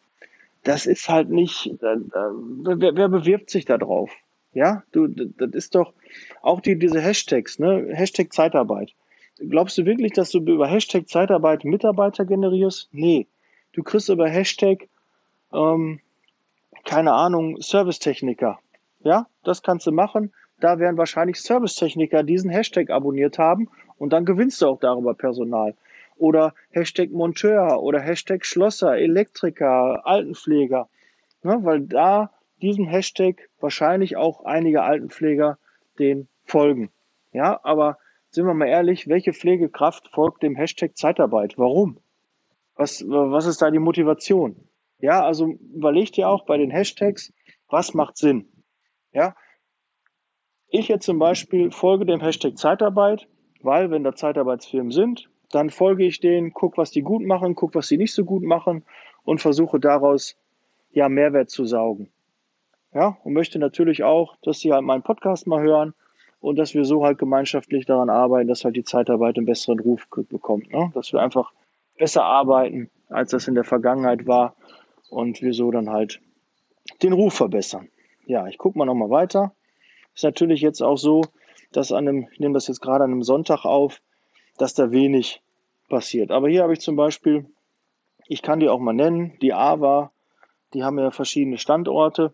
Das 0.63 0.85
ist 0.85 1.09
halt 1.09 1.29
nicht, 1.29 1.67
äh, 1.67 1.97
wer, 2.07 2.95
wer 2.95 3.09
bewirbt 3.09 3.49
sich 3.49 3.65
da 3.65 3.77
drauf? 3.77 4.09
Ja, 4.53 4.83
du, 4.93 5.07
das 5.07 5.51
ist 5.51 5.75
doch 5.75 5.91
auch 6.41 6.61
die, 6.61 6.79
diese 6.79 7.01
Hashtags, 7.01 7.59
ne? 7.59 7.89
Hashtag 7.91 8.31
Zeitarbeit. 8.31 8.93
Glaubst 9.37 9.77
du 9.77 9.85
wirklich, 9.85 10.13
dass 10.13 10.31
du 10.31 10.39
über 10.39 10.65
Hashtag 10.65 11.09
Zeitarbeit 11.09 11.65
Mitarbeiter 11.65 12.23
generierst? 12.23 12.87
Nee. 12.93 13.27
Du 13.73 13.83
kriegst 13.83 14.07
über 14.07 14.29
Hashtag, 14.29 14.87
ähm, 15.51 15.99
keine 16.85 17.11
Ahnung, 17.11 17.61
Servicetechniker. 17.61 18.59
Ja, 19.05 19.27
das 19.43 19.61
kannst 19.61 19.85
du 19.85 19.91
machen. 19.91 20.33
Da 20.59 20.79
werden 20.79 20.97
wahrscheinlich 20.97 21.39
Servicetechniker 21.39 22.23
diesen 22.23 22.49
Hashtag 22.49 22.89
abonniert 22.89 23.37
haben 23.37 23.69
und 23.99 24.13
dann 24.13 24.25
gewinnst 24.25 24.61
du 24.61 24.65
auch 24.65 24.79
darüber 24.79 25.13
Personal. 25.13 25.75
Oder 26.17 26.55
Hashtag 26.71 27.11
Monteur 27.11 27.83
oder 27.83 27.99
Hashtag 27.99 28.43
Schlosser, 28.45 28.97
Elektriker, 28.97 30.07
Altenpfleger. 30.07 30.89
Ne, 31.43 31.59
weil 31.61 31.81
da 31.81 32.31
diesem 32.63 32.87
Hashtag 32.87 33.47
wahrscheinlich 33.59 34.17
auch 34.17 34.43
einige 34.43 34.81
Altenpfleger 34.81 35.59
den 35.99 36.27
folgen. 36.43 36.89
Ja, 37.31 37.59
aber 37.61 37.99
sind 38.31 38.47
wir 38.47 38.55
mal 38.55 38.67
ehrlich, 38.67 39.07
welche 39.07 39.33
Pflegekraft 39.33 40.09
folgt 40.13 40.41
dem 40.41 40.55
Hashtag 40.55 40.97
Zeitarbeit? 40.97 41.59
Warum? 41.59 41.99
Was, 42.75 43.03
was 43.07 43.45
ist 43.45 43.61
da 43.61 43.69
die 43.69 43.77
Motivation? 43.77 44.55
Ja, 44.99 45.23
also 45.23 45.45
überleg 45.75 46.11
dir 46.13 46.27
auch 46.27 46.45
bei 46.45 46.57
den 46.57 46.71
Hashtags, 46.71 47.31
was 47.69 47.93
macht 47.93 48.17
Sinn? 48.17 48.47
Ja, 49.15 49.33
ich 50.67 50.89
jetzt 50.89 51.05
zum 51.05 51.19
Beispiel 51.19 51.71
folge 51.71 52.05
dem 52.05 52.19
Hashtag 52.19 52.57
Zeitarbeit, 52.57 53.29
weil 53.61 53.89
wenn 53.89 54.03
da 54.03 54.13
Zeitarbeitsfirmen 54.13 54.91
sind, 54.91 55.29
dann 55.51 55.69
folge 55.69 56.03
ich 56.03 56.19
denen, 56.19 56.51
guck, 56.51 56.77
was 56.77 56.91
die 56.91 57.01
gut 57.01 57.23
machen, 57.23 57.55
guck, 57.55 57.75
was 57.75 57.87
sie 57.87 57.95
nicht 57.95 58.13
so 58.13 58.25
gut 58.25 58.43
machen 58.43 58.83
und 59.23 59.39
versuche 59.39 59.79
daraus 59.79 60.35
ja 60.91 61.07
Mehrwert 61.07 61.49
zu 61.49 61.65
saugen. 61.65 62.09
Ja, 62.93 63.17
und 63.23 63.31
möchte 63.31 63.57
natürlich 63.57 64.03
auch, 64.03 64.35
dass 64.41 64.59
sie 64.59 64.73
halt 64.73 64.83
meinen 64.83 65.03
Podcast 65.03 65.47
mal 65.47 65.61
hören 65.61 65.93
und 66.41 66.57
dass 66.57 66.73
wir 66.73 66.83
so 66.83 67.05
halt 67.05 67.17
gemeinschaftlich 67.17 67.85
daran 67.85 68.09
arbeiten, 68.09 68.49
dass 68.49 68.65
halt 68.65 68.75
die 68.75 68.83
Zeitarbeit 68.83 69.37
einen 69.37 69.45
besseren 69.45 69.79
Ruf 69.79 70.09
bekommt. 70.09 70.71
Ne? 70.73 70.91
Dass 70.93 71.13
wir 71.13 71.21
einfach 71.21 71.53
besser 71.97 72.25
arbeiten, 72.25 72.89
als 73.07 73.31
das 73.31 73.47
in 73.47 73.55
der 73.55 73.63
Vergangenheit 73.63 74.27
war 74.27 74.55
und 75.09 75.41
wir 75.41 75.53
so 75.53 75.71
dann 75.71 75.89
halt 75.89 76.19
den 77.01 77.13
Ruf 77.13 77.35
verbessern. 77.35 77.87
Ja, 78.25 78.47
ich 78.47 78.57
gucke 78.57 78.77
mal 78.77 78.85
nochmal 78.85 79.09
weiter. 79.09 79.53
Ist 80.13 80.23
natürlich 80.23 80.61
jetzt 80.61 80.81
auch 80.81 80.97
so, 80.97 81.21
dass 81.71 81.91
an 81.91 82.07
einem, 82.07 82.27
ich 82.31 82.39
nehme 82.39 82.53
das 82.53 82.67
jetzt 82.67 82.81
gerade 82.81 83.03
an 83.03 83.11
einem 83.11 83.23
Sonntag 83.23 83.65
auf, 83.65 84.01
dass 84.57 84.73
da 84.73 84.91
wenig 84.91 85.41
passiert. 85.89 86.31
Aber 86.31 86.49
hier 86.49 86.63
habe 86.63 86.73
ich 86.73 86.79
zum 86.79 86.95
Beispiel, 86.95 87.45
ich 88.27 88.41
kann 88.41 88.59
die 88.59 88.69
auch 88.69 88.79
mal 88.79 88.93
nennen, 88.93 89.37
die 89.41 89.53
AWA, 89.53 90.11
die 90.73 90.83
haben 90.83 90.97
ja 90.97 91.11
verschiedene 91.11 91.57
Standorte. 91.57 92.33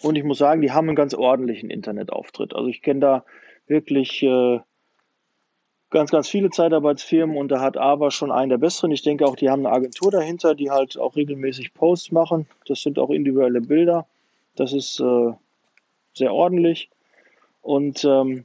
Und 0.00 0.16
ich 0.16 0.24
muss 0.24 0.38
sagen, 0.38 0.62
die 0.62 0.70
haben 0.70 0.88
einen 0.88 0.96
ganz 0.96 1.14
ordentlichen 1.14 1.70
Internetauftritt. 1.70 2.54
Also 2.54 2.68
ich 2.68 2.82
kenne 2.82 3.00
da 3.00 3.24
wirklich 3.66 4.22
äh, 4.22 4.60
ganz, 5.90 6.10
ganz 6.10 6.28
viele 6.28 6.50
Zeitarbeitsfirmen 6.50 7.36
und 7.36 7.48
da 7.48 7.60
hat 7.60 7.76
AWA 7.76 8.10
schon 8.10 8.30
einen 8.30 8.50
der 8.50 8.58
besseren. 8.58 8.92
Ich 8.92 9.02
denke 9.02 9.26
auch, 9.26 9.36
die 9.36 9.50
haben 9.50 9.66
eine 9.66 9.74
Agentur 9.74 10.10
dahinter, 10.10 10.54
die 10.54 10.70
halt 10.70 10.98
auch 10.98 11.16
regelmäßig 11.16 11.74
Posts 11.74 12.12
machen. 12.12 12.46
Das 12.66 12.82
sind 12.82 12.98
auch 12.98 13.10
individuelle 13.10 13.60
Bilder. 13.60 14.06
Das 14.56 14.72
ist 14.72 15.00
äh, 15.00 15.32
sehr 16.14 16.32
ordentlich. 16.32 16.90
Und 17.62 18.04
ähm, 18.04 18.44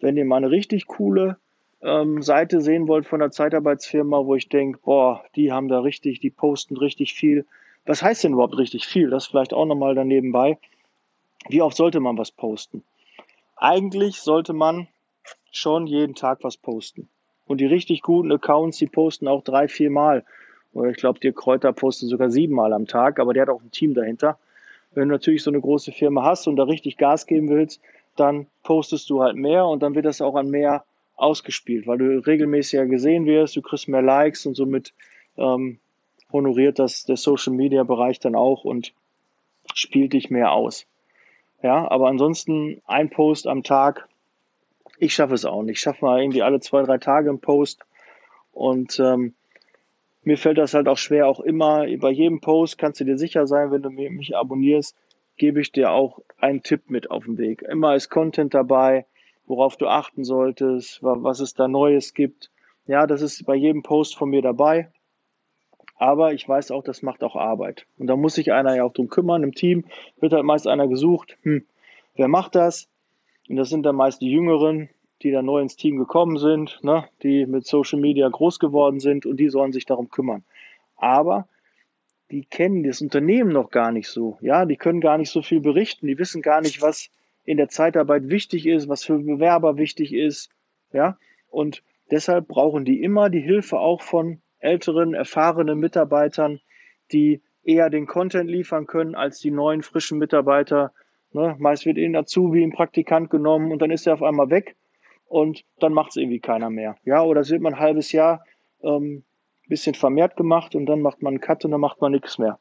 wenn 0.00 0.16
ihr 0.16 0.24
mal 0.24 0.36
eine 0.36 0.50
richtig 0.50 0.86
coole 0.86 1.38
ähm, 1.80 2.22
Seite 2.22 2.60
sehen 2.60 2.88
wollt 2.88 3.06
von 3.06 3.20
der 3.20 3.30
Zeitarbeitsfirma, 3.30 4.24
wo 4.24 4.34
ich 4.34 4.48
denke, 4.48 4.80
boah, 4.82 5.24
die 5.36 5.52
haben 5.52 5.68
da 5.68 5.80
richtig, 5.80 6.20
die 6.20 6.30
posten 6.30 6.76
richtig 6.76 7.14
viel. 7.14 7.46
Was 7.86 8.02
heißt 8.02 8.24
denn 8.24 8.32
überhaupt 8.32 8.58
richtig 8.58 8.86
viel? 8.86 9.10
Das 9.10 9.26
vielleicht 9.26 9.54
auch 9.54 9.64
nochmal 9.64 9.94
daneben 9.94 10.32
bei. 10.32 10.58
Wie 11.48 11.62
oft 11.62 11.76
sollte 11.76 12.00
man 12.00 12.18
was 12.18 12.30
posten? 12.30 12.82
Eigentlich 13.56 14.20
sollte 14.20 14.52
man 14.52 14.88
schon 15.52 15.86
jeden 15.86 16.14
Tag 16.14 16.40
was 16.42 16.56
posten. 16.56 17.08
Und 17.46 17.60
die 17.60 17.66
richtig 17.66 18.02
guten 18.02 18.30
Accounts, 18.30 18.78
die 18.78 18.86
posten 18.86 19.26
auch 19.26 19.42
drei, 19.42 19.68
vier 19.68 19.90
Mal. 19.90 20.24
Oder 20.74 20.90
ich 20.90 20.98
glaube, 20.98 21.18
der 21.20 21.32
Kräuter 21.32 21.72
postet 21.72 22.10
sogar 22.10 22.30
sieben 22.30 22.54
Mal 22.54 22.72
am 22.72 22.86
Tag, 22.86 23.18
aber 23.18 23.32
der 23.32 23.42
hat 23.42 23.48
auch 23.48 23.62
ein 23.62 23.70
Team 23.70 23.94
dahinter. 23.94 24.38
Wenn 24.98 25.08
du 25.08 25.14
natürlich 25.14 25.42
so 25.42 25.50
eine 25.50 25.60
große 25.60 25.92
Firma 25.92 26.24
hast 26.24 26.46
und 26.46 26.56
da 26.56 26.64
richtig 26.64 26.96
Gas 26.96 27.26
geben 27.26 27.48
willst, 27.48 27.80
dann 28.16 28.46
postest 28.62 29.08
du 29.10 29.22
halt 29.22 29.36
mehr 29.36 29.66
und 29.66 29.82
dann 29.82 29.94
wird 29.94 30.06
das 30.06 30.20
auch 30.20 30.34
an 30.34 30.50
mehr 30.50 30.84
ausgespielt, 31.16 31.86
weil 31.86 31.98
du 31.98 32.26
regelmäßiger 32.26 32.86
gesehen 32.86 33.26
wirst, 33.26 33.56
du 33.56 33.62
kriegst 33.62 33.88
mehr 33.88 34.02
Likes 34.02 34.46
und 34.46 34.54
somit 34.54 34.92
ähm, 35.36 35.78
honoriert 36.32 36.78
das 36.78 37.04
der 37.04 37.16
Social 37.16 37.52
Media 37.52 37.82
Bereich 37.82 38.20
dann 38.20 38.34
auch 38.34 38.64
und 38.64 38.92
spielt 39.74 40.12
dich 40.12 40.30
mehr 40.30 40.52
aus. 40.52 40.86
Ja, 41.62 41.90
aber 41.90 42.08
ansonsten 42.08 42.82
ein 42.86 43.10
Post 43.10 43.46
am 43.46 43.62
Tag 43.62 44.08
ich 44.98 45.14
schaffe 45.14 45.34
es 45.34 45.44
auch 45.44 45.62
nicht. 45.62 45.76
Ich 45.76 45.80
schaffe 45.80 46.04
mal 46.04 46.20
irgendwie 46.20 46.42
alle 46.42 46.60
zwei, 46.60 46.82
drei 46.82 46.98
Tage 46.98 47.30
einen 47.30 47.40
Post. 47.40 47.84
Und 48.52 48.98
ähm, 48.98 49.34
mir 50.28 50.36
fällt 50.36 50.58
das 50.58 50.74
halt 50.74 50.88
auch 50.88 50.98
schwer, 50.98 51.26
auch 51.26 51.40
immer 51.40 51.86
bei 51.96 52.10
jedem 52.10 52.42
Post 52.42 52.76
kannst 52.76 53.00
du 53.00 53.04
dir 53.06 53.16
sicher 53.16 53.46
sein, 53.46 53.70
wenn 53.70 53.80
du 53.80 53.88
mich 53.88 54.36
abonnierst, 54.36 54.94
gebe 55.38 55.58
ich 55.58 55.72
dir 55.72 55.90
auch 55.90 56.20
einen 56.36 56.62
Tipp 56.62 56.90
mit 56.90 57.10
auf 57.10 57.24
den 57.24 57.38
Weg. 57.38 57.62
Immer 57.62 57.94
ist 57.94 58.10
Content 58.10 58.52
dabei, 58.52 59.06
worauf 59.46 59.78
du 59.78 59.86
achten 59.86 60.24
solltest, 60.24 61.02
was 61.02 61.40
es 61.40 61.54
da 61.54 61.66
Neues 61.66 62.12
gibt. 62.12 62.50
Ja, 62.86 63.06
das 63.06 63.22
ist 63.22 63.46
bei 63.46 63.54
jedem 63.54 63.82
Post 63.82 64.16
von 64.16 64.28
mir 64.28 64.42
dabei. 64.42 64.90
Aber 65.96 66.34
ich 66.34 66.46
weiß 66.46 66.72
auch, 66.72 66.84
das 66.84 67.00
macht 67.00 67.24
auch 67.24 67.34
Arbeit. 67.34 67.86
Und 67.96 68.08
da 68.08 68.14
muss 68.14 68.34
sich 68.34 68.52
einer 68.52 68.76
ja 68.76 68.84
auch 68.84 68.92
drum 68.92 69.08
kümmern. 69.08 69.42
Im 69.42 69.54
Team 69.54 69.86
wird 70.20 70.34
halt 70.34 70.44
meist 70.44 70.66
einer 70.66 70.88
gesucht. 70.88 71.38
Hm, 71.40 71.64
wer 72.16 72.28
macht 72.28 72.54
das? 72.54 72.86
Und 73.48 73.56
das 73.56 73.70
sind 73.70 73.84
dann 73.84 73.96
meist 73.96 74.20
die 74.20 74.30
Jüngeren, 74.30 74.90
die 75.22 75.30
da 75.30 75.42
neu 75.42 75.60
ins 75.60 75.76
Team 75.76 75.96
gekommen 75.96 76.38
sind, 76.38 76.78
ne, 76.82 77.08
die 77.22 77.46
mit 77.46 77.66
Social 77.66 78.00
Media 78.00 78.28
groß 78.28 78.58
geworden 78.58 79.00
sind 79.00 79.26
und 79.26 79.38
die 79.38 79.48
sollen 79.48 79.72
sich 79.72 79.86
darum 79.86 80.10
kümmern. 80.10 80.44
Aber 80.96 81.48
die 82.30 82.44
kennen 82.44 82.82
das 82.82 83.00
Unternehmen 83.00 83.52
noch 83.52 83.70
gar 83.70 83.92
nicht 83.92 84.08
so. 84.08 84.38
Ja, 84.40 84.66
die 84.66 84.76
können 84.76 85.00
gar 85.00 85.18
nicht 85.18 85.30
so 85.30 85.42
viel 85.42 85.60
berichten. 85.60 86.06
Die 86.06 86.18
wissen 86.18 86.42
gar 86.42 86.60
nicht, 86.60 86.82
was 86.82 87.10
in 87.44 87.56
der 87.56 87.68
Zeitarbeit 87.68 88.28
wichtig 88.28 88.66
ist, 88.66 88.88
was 88.88 89.04
für 89.04 89.18
Bewerber 89.18 89.78
wichtig 89.78 90.12
ist. 90.12 90.50
Ja, 90.92 91.18
und 91.48 91.82
deshalb 92.10 92.48
brauchen 92.48 92.84
die 92.84 93.02
immer 93.02 93.30
die 93.30 93.40
Hilfe 93.40 93.78
auch 93.78 94.02
von 94.02 94.42
älteren, 94.58 95.14
erfahrenen 95.14 95.78
Mitarbeitern, 95.78 96.60
die 97.12 97.40
eher 97.62 97.90
den 97.90 98.06
Content 98.06 98.50
liefern 98.50 98.86
können 98.86 99.14
als 99.14 99.38
die 99.40 99.50
neuen, 99.50 99.82
frischen 99.82 100.18
Mitarbeiter, 100.18 100.92
Ne? 101.32 101.56
Meist 101.58 101.84
wird 101.84 101.98
ihnen 101.98 102.16
Azubi, 102.16 102.62
ein 102.62 102.72
Praktikant 102.72 103.30
genommen 103.30 103.72
und 103.72 103.82
dann 103.82 103.90
ist 103.90 104.06
er 104.06 104.14
auf 104.14 104.22
einmal 104.22 104.50
weg 104.50 104.76
und 105.28 105.64
dann 105.78 105.92
macht 105.92 106.10
es 106.10 106.16
irgendwie 106.16 106.40
keiner 106.40 106.70
mehr. 106.70 106.96
Ja, 107.04 107.22
oder 107.22 107.40
es 107.40 107.50
wird 107.50 107.62
man 107.62 107.74
ein 107.74 107.80
halbes 107.80 108.12
Jahr 108.12 108.44
ähm, 108.82 109.24
bisschen 109.68 109.94
vermehrt 109.94 110.36
gemacht 110.36 110.74
und 110.74 110.86
dann 110.86 111.02
macht 111.02 111.22
man 111.22 111.34
einen 111.34 111.40
Cut 111.40 111.64
und 111.64 111.70
dann 111.70 111.80
macht 111.80 112.00
man 112.00 112.12
nichts 112.12 112.38
mehr. 112.38 112.58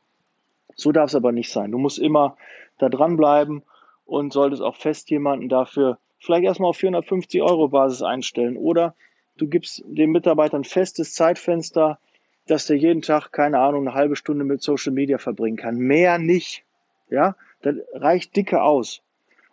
So 0.76 0.92
darf 0.92 1.10
es 1.10 1.16
aber 1.16 1.32
nicht 1.32 1.52
sein. 1.52 1.72
Du 1.72 1.78
musst 1.78 2.00
immer 2.00 2.36
da 2.78 2.90
dranbleiben 2.90 3.64
und 4.06 4.34
solltest 4.34 4.62
auch 4.62 4.76
fest 4.76 5.10
jemanden 5.10 5.50
dafür 5.50 5.98
vielleicht 6.20 6.44
erstmal 6.44 6.70
auf 6.70 6.78
450 6.78 7.42
Euro 7.42 7.70
Basis 7.70 8.02
einstellen 8.02 8.58
oder 8.58 8.96
du 9.38 9.48
gibst 9.48 9.84
dem 9.86 10.12
Mitarbeiter 10.12 10.58
ein 10.58 10.64
festes 10.64 11.14
Zeitfenster, 11.14 12.00
dass 12.48 12.68
der 12.68 12.78
jeden 12.78 13.02
Tag, 13.02 13.32
keine 13.32 13.60
Ahnung, 13.60 13.88
eine 13.88 13.96
halbe 13.96 14.16
Stunde 14.16 14.44
mit 14.44 14.62
Social 14.62 14.94
Media 14.94 15.18
verbringen 15.18 15.58
kann. 15.58 15.78
Mehr 15.78 16.18
nicht. 16.18 16.64
Ja, 17.10 17.36
das 17.62 17.76
reicht 17.94 18.36
dicke 18.36 18.62
aus. 18.62 19.02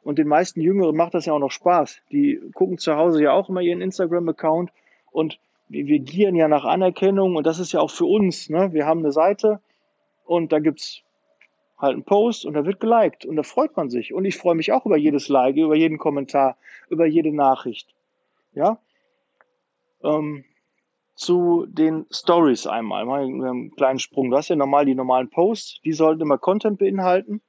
Und 0.04 0.18
den 0.18 0.28
meisten 0.28 0.60
Jüngeren 0.60 0.94
macht 0.94 1.14
das 1.14 1.26
ja 1.26 1.32
auch 1.32 1.38
noch 1.38 1.50
Spaß. 1.50 2.00
Die 2.12 2.40
gucken 2.52 2.78
zu 2.78 2.94
Hause 2.94 3.22
ja 3.22 3.32
auch 3.32 3.48
immer 3.48 3.62
ihren 3.62 3.80
Instagram-Account 3.80 4.70
und 5.10 5.38
wir 5.68 5.98
gieren 5.98 6.36
ja 6.36 6.46
nach 6.46 6.64
Anerkennung 6.64 7.36
und 7.36 7.46
das 7.46 7.58
ist 7.58 7.72
ja 7.72 7.80
auch 7.80 7.90
für 7.90 8.04
uns. 8.04 8.50
Ne? 8.50 8.72
Wir 8.72 8.86
haben 8.86 9.00
eine 9.00 9.12
Seite 9.12 9.60
und 10.26 10.52
da 10.52 10.58
gibt's 10.58 11.02
halt 11.78 11.94
einen 11.94 12.04
Post 12.04 12.44
und 12.44 12.54
da 12.54 12.64
wird 12.66 12.80
geliked 12.80 13.24
und 13.24 13.36
da 13.36 13.42
freut 13.42 13.76
man 13.76 13.88
sich. 13.88 14.12
Und 14.12 14.26
ich 14.26 14.36
freue 14.36 14.54
mich 14.54 14.72
auch 14.72 14.84
über 14.84 14.96
jedes 14.96 15.28
Like, 15.28 15.56
über 15.56 15.74
jeden 15.74 15.98
Kommentar, 15.98 16.56
über 16.90 17.06
jede 17.06 17.34
Nachricht. 17.34 17.94
Ja. 18.52 18.78
Ähm, 20.02 20.44
zu 21.14 21.66
den 21.66 22.06
Stories 22.10 22.66
einmal, 22.66 23.06
mal 23.06 23.24
einen 23.24 23.74
kleinen 23.74 24.00
Sprung. 24.00 24.30
Du 24.30 24.36
hast 24.36 24.48
ja 24.48 24.56
normal 24.56 24.84
die 24.84 24.94
normalen 24.94 25.30
Posts, 25.30 25.80
die 25.82 25.92
sollten 25.92 26.22
immer 26.22 26.38
Content 26.38 26.78
beinhalten 26.78 27.40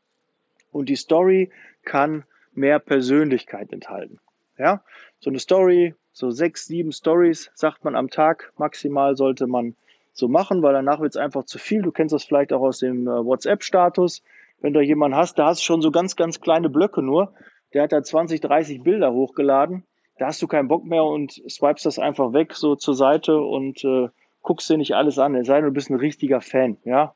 und 0.71 0.87
die 0.87 0.95
Story 0.95 1.51
kann 1.83 2.25
mehr 2.57 2.79
Persönlichkeit 2.79 3.71
enthalten. 3.71 4.19
Ja, 4.57 4.83
so 5.19 5.29
eine 5.29 5.39
Story 5.39 5.95
so 6.15 6.31
sechs, 6.31 6.65
sieben 6.65 6.93
Stories, 6.93 7.51
sagt 7.55 7.83
man 7.83 7.95
am 7.95 8.09
Tag 8.09 8.53
maximal 8.57 9.17
sollte 9.17 9.47
man 9.47 9.75
so 10.13 10.29
machen, 10.29 10.63
weil 10.63 10.71
danach 10.71 11.01
wird 11.01 11.13
es 11.13 11.17
einfach 11.17 11.43
zu 11.43 11.59
viel. 11.59 11.81
Du 11.81 11.91
kennst 11.91 12.13
das 12.13 12.23
vielleicht 12.23 12.53
auch 12.53 12.61
aus 12.61 12.79
dem 12.79 13.05
äh, 13.05 13.25
WhatsApp-Status. 13.25 14.23
Wenn 14.61 14.71
du 14.71 14.79
jemanden 14.79 15.17
hast, 15.17 15.37
da 15.37 15.47
hast 15.47 15.59
du 15.59 15.65
schon 15.65 15.81
so 15.81 15.91
ganz, 15.91 16.15
ganz 16.15 16.39
kleine 16.39 16.69
Blöcke 16.69 17.01
nur. 17.01 17.33
Der 17.73 17.83
hat 17.83 17.91
da 17.91 18.01
20, 18.01 18.39
30 18.39 18.81
Bilder 18.81 19.11
hochgeladen. 19.11 19.83
Da 20.17 20.27
hast 20.27 20.41
du 20.41 20.47
keinen 20.47 20.69
Bock 20.69 20.85
mehr 20.85 21.03
und 21.03 21.33
swipest 21.49 21.85
das 21.85 21.99
einfach 21.99 22.31
weg, 22.31 22.53
so 22.53 22.77
zur 22.77 22.95
Seite 22.95 23.37
und 23.37 23.83
äh, 23.83 24.07
guckst 24.41 24.69
dir 24.69 24.77
nicht 24.77 24.95
alles 24.95 25.19
an. 25.19 25.35
Es 25.35 25.47
sei 25.47 25.55
denn, 25.55 25.65
du 25.65 25.71
bist 25.71 25.89
ein 25.89 25.97
richtiger 25.97 26.39
Fan, 26.39 26.77
ja. 26.85 27.13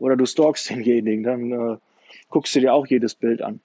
Oder 0.00 0.16
du 0.16 0.26
stalkst 0.26 0.70
denjenigen, 0.70 1.22
dann 1.22 1.52
äh, 1.52 1.76
guckst 2.30 2.56
du 2.56 2.60
dir 2.60 2.74
auch 2.74 2.88
jedes 2.88 3.14
Bild 3.14 3.42
an. 3.42 3.60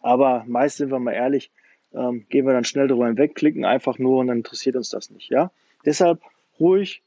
Aber 0.00 0.44
meist 0.46 0.76
sind 0.76 0.90
wir 0.90 0.98
mal 0.98 1.12
ehrlich, 1.12 1.50
ähm, 1.92 2.26
gehen 2.28 2.46
wir 2.46 2.52
dann 2.52 2.64
schnell 2.64 2.88
drüber 2.88 3.06
hinweg, 3.06 3.34
klicken 3.34 3.64
einfach 3.64 3.98
nur 3.98 4.18
und 4.18 4.28
dann 4.28 4.38
interessiert 4.38 4.76
uns 4.76 4.90
das 4.90 5.10
nicht, 5.10 5.30
ja. 5.30 5.50
Deshalb 5.84 6.20
ruhig, 6.60 7.02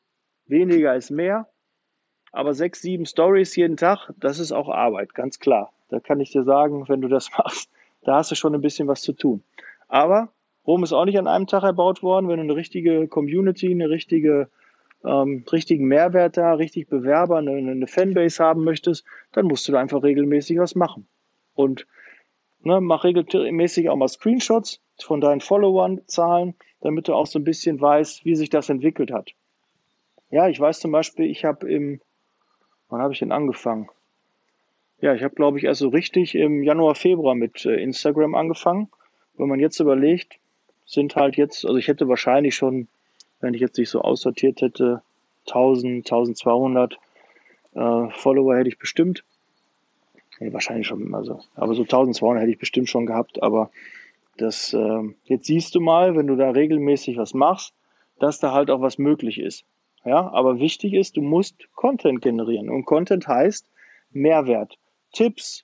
weniger 0.47 0.95
ist 0.95 1.11
mehr. 1.11 1.47
Aber 2.31 2.53
sechs, 2.53 2.81
sieben 2.81 3.05
Stories 3.05 3.55
jeden 3.55 3.77
Tag, 3.77 4.09
das 4.17 4.39
ist 4.39 4.51
auch 4.51 4.69
Arbeit, 4.69 5.13
ganz 5.13 5.39
klar. 5.39 5.73
Da 5.89 5.99
kann 5.99 6.21
ich 6.21 6.31
dir 6.31 6.43
sagen, 6.43 6.87
wenn 6.87 7.01
du 7.01 7.07
das 7.07 7.29
machst, 7.37 7.69
da 8.03 8.15
hast 8.15 8.31
du 8.31 8.35
schon 8.35 8.55
ein 8.55 8.61
bisschen 8.61 8.87
was 8.87 9.01
zu 9.01 9.13
tun. 9.13 9.43
Aber 9.87 10.29
Rom 10.65 10.83
ist 10.83 10.93
auch 10.93 11.05
nicht 11.05 11.17
an 11.17 11.27
einem 11.27 11.47
Tag 11.47 11.63
erbaut 11.63 12.03
worden. 12.03 12.27
Wenn 12.27 12.37
du 12.37 12.43
eine 12.43 12.55
richtige 12.55 13.07
Community, 13.07 13.71
eine 13.71 13.89
richtige, 13.89 14.49
ähm, 15.03 15.43
richtigen 15.51 15.87
Mehrwert 15.87 16.37
da, 16.37 16.53
richtig 16.53 16.87
Bewerber, 16.87 17.37
eine, 17.37 17.51
eine 17.51 17.87
Fanbase 17.87 18.43
haben 18.43 18.63
möchtest, 18.63 19.05
dann 19.31 19.45
musst 19.45 19.67
du 19.67 19.71
da 19.71 19.79
einfach 19.79 20.03
regelmäßig 20.03 20.59
was 20.59 20.75
machen. 20.75 21.07
Und 21.55 21.87
ne, 22.63 22.81
mach 22.81 23.03
regelmäßig 23.03 23.89
auch 23.89 23.95
mal 23.95 24.07
Screenshots 24.07 24.81
von 24.99 25.21
deinen 25.21 25.41
Followern, 25.41 26.01
Zahlen, 26.07 26.55
damit 26.81 27.07
du 27.07 27.13
auch 27.13 27.27
so 27.27 27.39
ein 27.39 27.43
bisschen 27.43 27.79
weißt, 27.79 28.25
wie 28.25 28.35
sich 28.35 28.49
das 28.49 28.69
entwickelt 28.69 29.11
hat. 29.11 29.31
Ja, 30.29 30.47
ich 30.47 30.59
weiß 30.59 30.79
zum 30.79 30.91
Beispiel, 30.91 31.25
ich 31.25 31.43
habe 31.45 31.71
im, 31.71 32.01
wann 32.89 33.01
habe 33.01 33.13
ich 33.13 33.19
denn 33.19 33.31
angefangen? 33.31 33.89
Ja, 35.01 35.15
ich 35.15 35.23
habe, 35.23 35.35
glaube 35.35 35.57
ich, 35.57 35.63
erst 35.63 35.81
so 35.81 35.89
richtig 35.89 36.35
im 36.35 36.63
Januar, 36.63 36.95
Februar 36.95 37.35
mit 37.35 37.65
äh, 37.65 37.75
Instagram 37.81 38.35
angefangen. 38.35 38.89
Wenn 39.35 39.49
man 39.49 39.59
jetzt 39.59 39.79
überlegt, 39.79 40.39
sind 40.85 41.15
halt 41.15 41.37
jetzt, 41.37 41.65
also 41.65 41.77
ich 41.77 41.87
hätte 41.87 42.07
wahrscheinlich 42.07 42.55
schon, 42.55 42.87
wenn 43.39 43.53
ich 43.53 43.61
jetzt 43.61 43.77
nicht 43.77 43.89
so 43.89 44.01
aussortiert 44.01 44.61
hätte, 44.61 45.01
1000, 45.47 46.05
1200 46.05 46.99
äh, 47.73 48.09
Follower 48.11 48.55
hätte 48.55 48.69
ich 48.69 48.77
bestimmt. 48.77 49.23
Nee, 50.41 50.51
wahrscheinlich 50.53 50.87
schon, 50.87 51.13
also, 51.13 51.39
aber 51.53 51.75
so 51.75 51.83
1200 51.83 52.41
hätte 52.41 52.51
ich 52.51 52.57
bestimmt 52.57 52.89
schon 52.89 53.05
gehabt, 53.05 53.43
aber 53.43 53.69
das, 54.37 54.73
äh, 54.73 55.01
jetzt 55.25 55.45
siehst 55.45 55.75
du 55.75 55.79
mal, 55.79 56.15
wenn 56.15 56.25
du 56.25 56.35
da 56.35 56.49
regelmäßig 56.49 57.15
was 57.17 57.35
machst, 57.35 57.75
dass 58.17 58.39
da 58.39 58.51
halt 58.51 58.71
auch 58.71 58.81
was 58.81 58.97
möglich 58.97 59.39
ist. 59.39 59.65
Ja, 60.03 60.31
aber 60.31 60.57
wichtig 60.57 60.93
ist, 60.93 61.15
du 61.15 61.21
musst 61.21 61.71
Content 61.75 62.23
generieren. 62.23 62.71
Und 62.71 62.85
Content 62.85 63.27
heißt 63.27 63.69
Mehrwert, 64.09 64.79
Tipps, 65.13 65.63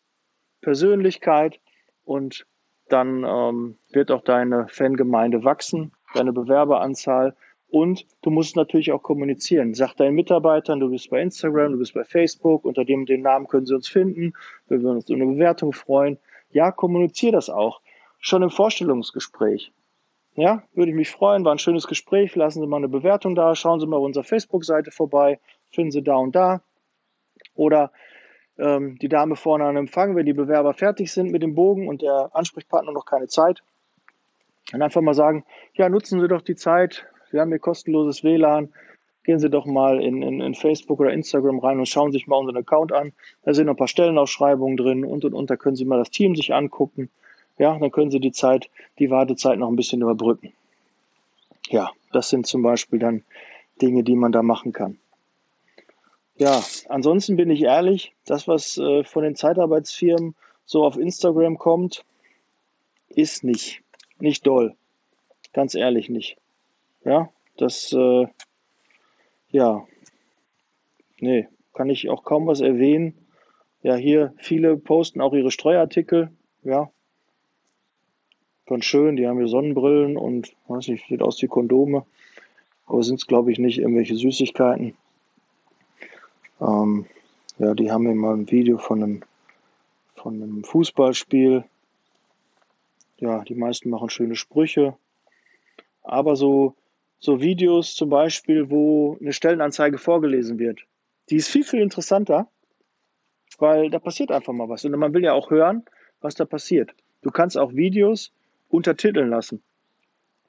Persönlichkeit 0.61 1.59
und 2.05 2.45
dann 2.87 3.23
ähm, 3.23 3.77
wird 3.91 4.11
auch 4.11 4.21
deine 4.21 4.67
Fangemeinde 4.67 5.43
wachsen, 5.43 5.91
deine 6.13 6.33
Bewerberanzahl 6.33 7.35
und 7.69 8.05
du 8.21 8.29
musst 8.29 8.55
natürlich 8.55 8.91
auch 8.91 9.03
kommunizieren. 9.03 9.73
Sag 9.73 9.95
deinen 9.95 10.15
Mitarbeitern, 10.15 10.79
du 10.79 10.89
bist 10.89 11.09
bei 11.09 11.21
Instagram, 11.21 11.73
du 11.73 11.79
bist 11.79 11.93
bei 11.93 12.03
Facebook, 12.03 12.65
unter 12.65 12.85
dem 12.85 13.05
den 13.05 13.21
Namen 13.21 13.47
können 13.47 13.65
sie 13.65 13.75
uns 13.75 13.87
finden, 13.87 14.33
wir 14.67 14.81
würden 14.81 14.97
uns 14.97 15.09
um 15.09 15.15
eine 15.15 15.33
Bewertung 15.33 15.73
freuen. 15.73 16.17
Ja, 16.51 16.71
kommuniziere 16.71 17.33
das 17.33 17.49
auch. 17.49 17.81
Schon 18.19 18.41
im 18.41 18.49
Vorstellungsgespräch. 18.49 19.71
Ja, 20.35 20.63
würde 20.73 20.91
ich 20.91 20.95
mich 20.95 21.09
freuen. 21.09 21.43
War 21.45 21.51
ein 21.51 21.59
schönes 21.59 21.87
Gespräch. 21.87 22.35
Lassen 22.35 22.61
Sie 22.61 22.67
mal 22.67 22.77
eine 22.77 22.87
Bewertung 22.87 23.35
da. 23.35 23.55
Schauen 23.55 23.79
Sie 23.79 23.87
mal 23.87 23.97
auf 23.97 24.03
unserer 24.03 24.23
Facebook-Seite 24.23 24.91
vorbei. 24.91 25.39
Finden 25.71 25.91
Sie 25.91 26.03
da 26.03 26.15
und 26.15 26.35
da. 26.35 26.61
Oder 27.55 27.91
ähm, 28.57 28.97
die 28.99 29.09
Dame 29.09 29.35
vorne 29.35 29.65
an 29.65 29.77
Empfang, 29.77 30.15
wenn 30.15 30.25
die 30.25 30.33
Bewerber 30.33 30.73
fertig 30.73 31.11
sind 31.11 31.31
mit 31.31 31.41
dem 31.41 31.55
Bogen 31.55 31.87
und 31.87 32.01
der 32.01 32.29
Ansprechpartner 32.33 32.91
noch 32.91 33.05
keine 33.05 33.27
Zeit. 33.27 33.63
Dann 34.71 34.81
einfach 34.81 35.01
mal 35.01 35.13
sagen, 35.13 35.43
ja, 35.73 35.89
nutzen 35.89 36.19
Sie 36.21 36.27
doch 36.27 36.41
die 36.41 36.55
Zeit. 36.55 37.07
Wir 37.31 37.41
haben 37.41 37.49
hier 37.49 37.59
kostenloses 37.59 38.23
WLAN. 38.23 38.73
Gehen 39.23 39.39
Sie 39.39 39.49
doch 39.49 39.65
mal 39.65 40.01
in, 40.01 40.21
in, 40.21 40.39
in 40.39 40.55
Facebook 40.55 40.99
oder 41.01 41.11
Instagram 41.11 41.59
rein 41.59 41.79
und 41.79 41.87
schauen 41.87 42.11
sich 42.11 42.27
mal 42.27 42.37
unseren 42.37 42.57
Account 42.57 42.93
an. 42.93 43.11
Da 43.43 43.53
sind 43.53 43.65
noch 43.65 43.73
ein 43.73 43.77
paar 43.77 43.89
Stellenausschreibungen 43.89 44.77
drin 44.77 45.03
und 45.03 45.25
und 45.25 45.33
und. 45.33 45.49
Da 45.49 45.57
können 45.57 45.75
Sie 45.75 45.85
mal 45.85 45.97
das 45.97 46.11
Team 46.11 46.35
sich 46.35 46.53
angucken 46.53 47.09
ja, 47.57 47.77
dann 47.77 47.91
können 47.91 48.11
Sie 48.11 48.19
die 48.19 48.31
Zeit, 48.31 48.69
die 48.99 49.09
Wartezeit 49.09 49.57
noch 49.57 49.69
ein 49.69 49.75
bisschen 49.75 50.01
überbrücken. 50.01 50.53
Ja, 51.69 51.91
das 52.11 52.29
sind 52.29 52.45
zum 52.45 52.61
Beispiel 52.61 52.99
dann 52.99 53.23
Dinge, 53.81 54.03
die 54.03 54.15
man 54.15 54.31
da 54.31 54.43
machen 54.43 54.73
kann. 54.73 54.99
Ja, 56.37 56.63
ansonsten 56.87 57.35
bin 57.35 57.49
ich 57.49 57.63
ehrlich, 57.63 58.13
das, 58.25 58.47
was 58.47 58.77
äh, 58.77 59.03
von 59.03 59.23
den 59.23 59.35
Zeitarbeitsfirmen 59.35 60.35
so 60.65 60.85
auf 60.85 60.97
Instagram 60.97 61.57
kommt, 61.57 62.05
ist 63.09 63.43
nicht, 63.43 63.81
nicht 64.19 64.45
doll. 64.45 64.75
Ganz 65.53 65.73
ehrlich 65.73 66.09
nicht. 66.09 66.37
Ja, 67.03 67.29
das, 67.57 67.93
äh, 67.93 68.27
ja, 69.49 69.85
nee, 71.19 71.47
kann 71.73 71.89
ich 71.89 72.09
auch 72.09 72.23
kaum 72.23 72.47
was 72.47 72.61
erwähnen. 72.61 73.13
Ja, 73.81 73.95
hier 73.95 74.33
viele 74.37 74.77
posten 74.77 75.21
auch 75.21 75.33
ihre 75.33 75.51
Streuartikel. 75.51 76.31
Ja, 76.63 76.91
ganz 78.65 78.85
schön. 78.85 79.15
Die 79.15 79.27
haben 79.27 79.37
hier 79.37 79.47
Sonnenbrillen 79.47 80.17
und, 80.17 80.53
weiß 80.67 80.89
nicht, 80.89 81.07
sieht 81.07 81.21
aus 81.21 81.41
wie 81.41 81.47
Kondome. 81.47 82.05
Aber 82.85 83.03
sind 83.03 83.19
es, 83.19 83.27
glaube 83.27 83.51
ich, 83.51 83.59
nicht 83.59 83.79
irgendwelche 83.79 84.15
Süßigkeiten. 84.15 84.95
Ähm, 86.61 87.05
ja, 87.59 87.73
die 87.73 87.91
haben 87.91 88.03
mir 88.03 88.15
mal 88.15 88.33
ein 88.33 88.49
Video 88.51 88.77
von 88.77 89.03
einem, 89.03 89.23
von 90.15 90.35
einem 90.35 90.63
Fußballspiel. 90.63 91.63
Ja, 93.17 93.43
die 93.43 93.55
meisten 93.55 93.89
machen 93.89 94.09
schöne 94.09 94.35
Sprüche. 94.35 94.95
Aber 96.03 96.35
so, 96.35 96.75
so 97.19 97.41
Videos 97.41 97.95
zum 97.95 98.09
Beispiel, 98.09 98.69
wo 98.69 99.17
eine 99.19 99.33
Stellenanzeige 99.33 99.97
vorgelesen 99.97 100.59
wird, 100.59 100.81
die 101.29 101.37
ist 101.37 101.49
viel, 101.49 101.63
viel 101.63 101.81
interessanter, 101.81 102.47
weil 103.57 103.89
da 103.89 103.99
passiert 103.99 104.31
einfach 104.31 104.53
mal 104.53 104.69
was. 104.69 104.85
Und 104.85 104.91
man 104.97 105.13
will 105.13 105.23
ja 105.23 105.33
auch 105.33 105.49
hören, 105.49 105.83
was 106.21 106.35
da 106.35 106.45
passiert. 106.45 106.93
Du 107.21 107.31
kannst 107.31 107.57
auch 107.57 107.73
Videos 107.73 108.31
untertiteln 108.69 109.29
lassen. 109.29 109.61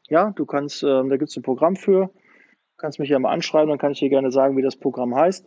Ja, 0.09 0.31
du 0.31 0.47
kannst, 0.47 0.83
äh, 0.83 0.87
da 0.87 1.17
gibt 1.17 1.31
es 1.31 1.37
ein 1.37 1.43
Programm 1.43 1.77
für, 1.77 2.11
kannst 2.77 2.99
mich 2.99 3.11
ja 3.11 3.19
mal 3.19 3.33
anschreiben, 3.33 3.69
dann 3.69 3.79
kann 3.79 3.93
ich 3.93 3.99
dir 3.99 4.09
gerne 4.09 4.31
sagen, 4.31 4.57
wie 4.57 4.63
das 4.63 4.77
Programm 4.77 5.15
heißt. 5.15 5.47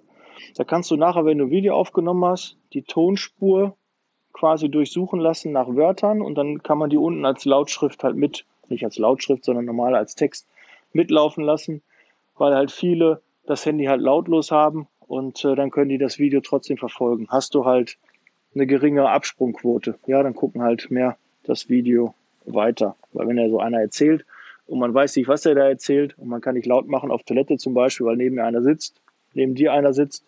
Da 0.55 0.63
kannst 0.63 0.91
du 0.91 0.97
nachher, 0.97 1.25
wenn 1.25 1.37
du 1.37 1.45
ein 1.45 1.51
Video 1.51 1.75
aufgenommen 1.75 2.25
hast, 2.25 2.57
die 2.73 2.83
Tonspur 2.83 3.75
quasi 4.33 4.69
durchsuchen 4.69 5.19
lassen 5.19 5.51
nach 5.51 5.67
Wörtern 5.67 6.21
und 6.21 6.35
dann 6.35 6.63
kann 6.63 6.77
man 6.77 6.89
die 6.89 6.97
unten 6.97 7.25
als 7.25 7.45
Lautschrift 7.45 8.03
halt 8.03 8.15
mit, 8.15 8.45
nicht 8.69 8.83
als 8.83 8.97
Lautschrift, 8.97 9.43
sondern 9.43 9.65
normal 9.65 9.95
als 9.95 10.15
Text 10.15 10.47
mitlaufen 10.93 11.43
lassen, 11.43 11.81
weil 12.37 12.53
halt 12.53 12.71
viele 12.71 13.21
das 13.45 13.65
Handy 13.65 13.85
halt 13.85 14.01
lautlos 14.01 14.51
haben 14.51 14.87
und 15.07 15.43
äh, 15.45 15.55
dann 15.55 15.71
können 15.71 15.89
die 15.89 15.97
das 15.97 16.19
Video 16.19 16.41
trotzdem 16.41 16.77
verfolgen. 16.77 17.27
Hast 17.29 17.55
du 17.55 17.65
halt 17.65 17.97
eine 18.53 18.67
geringere 18.67 19.09
Absprungquote, 19.09 19.97
ja, 20.07 20.23
dann 20.23 20.35
gucken 20.35 20.61
halt 20.61 20.91
mehr 20.91 21.17
das 21.43 21.69
Video 21.69 22.13
weiter. 22.45 22.95
Weil 23.13 23.27
wenn 23.27 23.37
er 23.37 23.49
so 23.49 23.59
einer 23.59 23.79
erzählt 23.79 24.25
und 24.67 24.79
man 24.79 24.93
weiß 24.93 25.15
nicht, 25.15 25.27
was 25.27 25.45
er 25.45 25.55
da 25.55 25.67
erzählt 25.67 26.17
und 26.17 26.27
man 26.27 26.41
kann 26.41 26.55
nicht 26.55 26.65
laut 26.65 26.87
machen 26.87 27.11
auf 27.11 27.23
Toilette 27.23 27.57
zum 27.57 27.73
Beispiel, 27.73 28.05
weil 28.05 28.17
neben 28.17 28.35
mir 28.35 28.45
einer 28.45 28.61
sitzt, 28.61 29.01
neben 29.33 29.55
dir 29.55 29.73
einer 29.73 29.93
sitzt, 29.93 30.25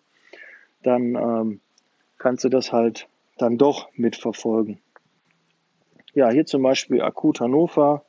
dann 0.82 1.14
ähm, 1.14 1.60
kannst 2.18 2.44
du 2.44 2.48
das 2.48 2.72
halt 2.72 3.08
dann 3.38 3.58
doch 3.58 3.88
mitverfolgen. 3.94 4.78
Ja, 6.14 6.30
hier 6.30 6.46
zum 6.46 6.62
Beispiel 6.62 7.02
Akut 7.02 7.40
Hannover 7.40 8.04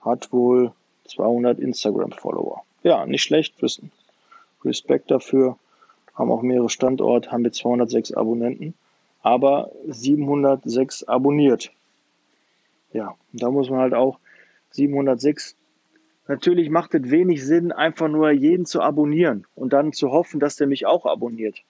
hat 0.00 0.32
wohl 0.32 0.72
200 1.10 1.58
Instagram-Follower. 1.58 2.62
Ja, 2.82 3.04
nicht 3.06 3.22
schlecht, 3.22 3.60
wissen. 3.62 3.90
Respekt 4.64 5.10
dafür. 5.10 5.58
Haben 6.14 6.30
auch 6.30 6.42
mehrere 6.42 6.70
Standorte, 6.70 7.30
haben 7.30 7.44
wir 7.44 7.52
206 7.52 8.12
Abonnenten, 8.12 8.74
aber 9.22 9.70
706 9.86 11.04
abonniert. 11.04 11.72
Ja, 12.92 13.14
da 13.32 13.50
muss 13.50 13.70
man 13.70 13.80
halt 13.80 13.94
auch 13.94 14.18
706. 14.70 15.56
Natürlich 16.26 16.70
macht 16.70 16.94
es 16.94 17.10
wenig 17.10 17.44
Sinn, 17.44 17.72
einfach 17.72 18.08
nur 18.08 18.30
jeden 18.30 18.66
zu 18.66 18.80
abonnieren 18.80 19.46
und 19.54 19.72
dann 19.72 19.92
zu 19.92 20.10
hoffen, 20.10 20.40
dass 20.40 20.56
der 20.56 20.66
mich 20.66 20.86
auch 20.86 21.06
abonniert. 21.06 21.62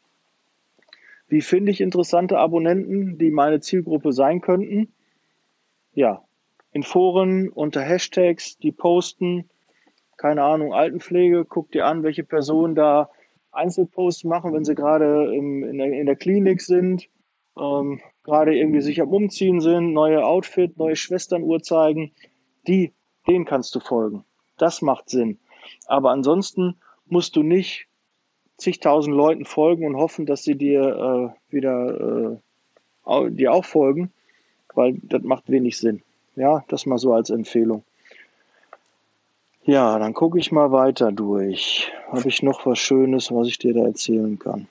Wie 1.28 1.42
finde 1.42 1.70
ich 1.70 1.80
interessante 1.80 2.38
Abonnenten, 2.38 3.18
die 3.18 3.30
meine 3.30 3.60
Zielgruppe 3.60 4.12
sein 4.12 4.40
könnten? 4.40 4.92
Ja, 5.94 6.24
in 6.72 6.82
Foren 6.82 7.48
unter 7.48 7.82
Hashtags, 7.82 8.58
die 8.58 8.72
posten, 8.72 9.48
keine 10.16 10.42
Ahnung, 10.42 10.72
Altenpflege, 10.72 11.44
guck 11.44 11.70
dir 11.72 11.86
an, 11.86 12.02
welche 12.02 12.24
Personen 12.24 12.74
da 12.74 13.10
Einzelposts 13.52 14.24
machen, 14.24 14.52
wenn 14.52 14.64
sie 14.64 14.74
gerade 14.74 15.34
in, 15.34 15.78
der, 15.78 15.92
in 15.92 16.06
der 16.06 16.16
Klinik 16.16 16.60
sind 16.60 17.08
ähm, 17.58 18.00
gerade 18.24 18.56
irgendwie 18.56 18.80
sich 18.80 19.00
am 19.00 19.12
Umziehen 19.12 19.60
sind, 19.60 19.92
neue 19.92 20.24
Outfit, 20.24 20.76
neue 20.78 20.96
Schwesternuhr 20.96 21.62
zeigen, 21.62 22.12
die, 22.66 22.92
denen 23.26 23.44
kannst 23.44 23.74
du 23.74 23.80
folgen. 23.80 24.24
Das 24.56 24.82
macht 24.82 25.10
Sinn. 25.10 25.38
Aber 25.86 26.10
ansonsten 26.10 26.76
musst 27.06 27.36
du 27.36 27.42
nicht 27.42 27.86
zigtausend 28.56 29.16
Leuten 29.16 29.44
folgen 29.44 29.86
und 29.86 29.96
hoffen, 29.96 30.26
dass 30.26 30.42
sie 30.42 30.56
dir 30.56 31.34
äh, 31.50 31.52
wieder 31.52 32.38
äh, 33.06 33.30
dir 33.30 33.52
auch 33.52 33.64
folgen, 33.64 34.12
weil 34.74 34.98
das 35.02 35.22
macht 35.22 35.50
wenig 35.50 35.78
Sinn. 35.78 36.02
Ja, 36.36 36.64
das 36.68 36.86
mal 36.86 36.98
so 36.98 37.12
als 37.12 37.30
Empfehlung. 37.30 37.82
Ja, 39.64 39.98
dann 39.98 40.14
gucke 40.14 40.38
ich 40.38 40.52
mal 40.52 40.72
weiter 40.72 41.12
durch. 41.12 41.92
Habe 42.08 42.28
ich 42.28 42.42
noch 42.42 42.64
was 42.66 42.78
Schönes, 42.78 43.30
was 43.30 43.46
ich 43.46 43.58
dir 43.58 43.74
da 43.74 43.84
erzählen 43.84 44.38
kann? 44.38 44.66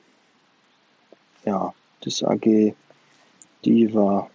Ja, 1.46 1.74
das 2.02 2.24
AG 2.24 2.74
Diva, 3.66 4.30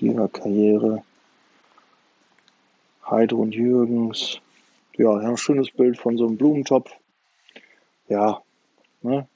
Diva 0.00 0.28
Karriere, 0.28 1.02
Heide 3.08 3.36
und 3.36 3.54
Jürgens. 3.54 4.40
Ja, 4.96 5.16
ein 5.16 5.36
schönes 5.36 5.70
Bild 5.70 5.98
von 5.98 6.16
so 6.16 6.26
einem 6.26 6.36
Blumentopf. 6.36 6.90
Ja, 8.08 8.42
ne? 9.02 9.28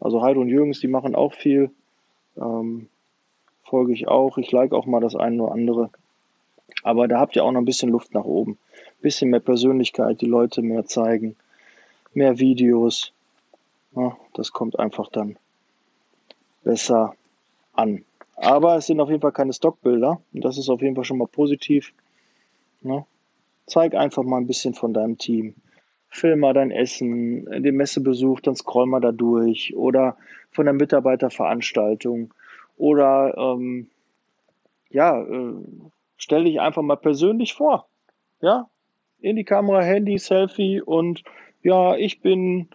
Also 0.00 0.22
Heide 0.22 0.40
und 0.40 0.48
Jürgens, 0.48 0.80
die 0.80 0.88
machen 0.88 1.14
auch 1.14 1.34
viel. 1.34 1.70
Ähm, 2.36 2.88
folge 3.62 3.92
ich 3.92 4.08
auch. 4.08 4.38
Ich 4.38 4.50
like 4.52 4.72
auch 4.72 4.86
mal 4.86 5.00
das 5.00 5.14
eine 5.14 5.42
oder 5.42 5.52
andere. 5.52 5.90
Aber 6.82 7.08
da 7.08 7.18
habt 7.20 7.36
ihr 7.36 7.44
auch 7.44 7.52
noch 7.52 7.60
ein 7.60 7.66
bisschen 7.66 7.90
Luft 7.90 8.14
nach 8.14 8.24
oben. 8.24 8.58
Bisschen 9.00 9.30
mehr 9.30 9.40
Persönlichkeit, 9.40 10.20
die 10.20 10.26
Leute 10.26 10.62
mehr 10.62 10.84
zeigen, 10.86 11.36
mehr 12.12 12.38
Videos. 12.38 13.12
Ja, 13.96 14.16
das 14.34 14.52
kommt 14.52 14.78
einfach 14.78 15.08
dann 15.08 15.36
besser 16.62 17.14
an. 17.74 18.04
Aber 18.36 18.76
es 18.76 18.86
sind 18.86 19.00
auf 19.00 19.08
jeden 19.08 19.20
Fall 19.20 19.32
keine 19.32 19.52
Stockbilder 19.52 20.20
und 20.32 20.44
das 20.44 20.58
ist 20.58 20.68
auf 20.68 20.82
jeden 20.82 20.96
Fall 20.96 21.04
schon 21.04 21.18
mal 21.18 21.28
positiv. 21.28 21.92
Ne? 22.82 23.06
Zeig 23.66 23.94
einfach 23.94 24.22
mal 24.22 24.38
ein 24.38 24.46
bisschen 24.46 24.74
von 24.74 24.92
deinem 24.92 25.18
Team. 25.18 25.54
Film 26.08 26.40
mal 26.40 26.54
dein 26.54 26.70
Essen, 26.70 27.44
den 27.62 27.76
Messebesuch, 27.76 28.40
dann 28.40 28.54
scroll 28.54 28.86
mal 28.86 29.00
da 29.00 29.10
durch 29.10 29.74
oder 29.74 30.16
von 30.50 30.64
der 30.64 30.74
Mitarbeiterveranstaltung 30.74 32.32
oder 32.76 33.34
ähm, 33.36 33.88
ja, 34.90 35.20
äh, 35.20 35.54
stell 36.24 36.44
dich 36.44 36.60
einfach 36.60 36.82
mal 36.82 36.96
persönlich 36.96 37.52
vor. 37.52 37.86
Ja, 38.40 38.68
in 39.20 39.36
die 39.36 39.44
Kamera, 39.44 39.82
Handy, 39.82 40.18
Selfie 40.18 40.80
und 40.80 41.22
ja, 41.62 41.96
ich 41.96 42.20
bin 42.20 42.68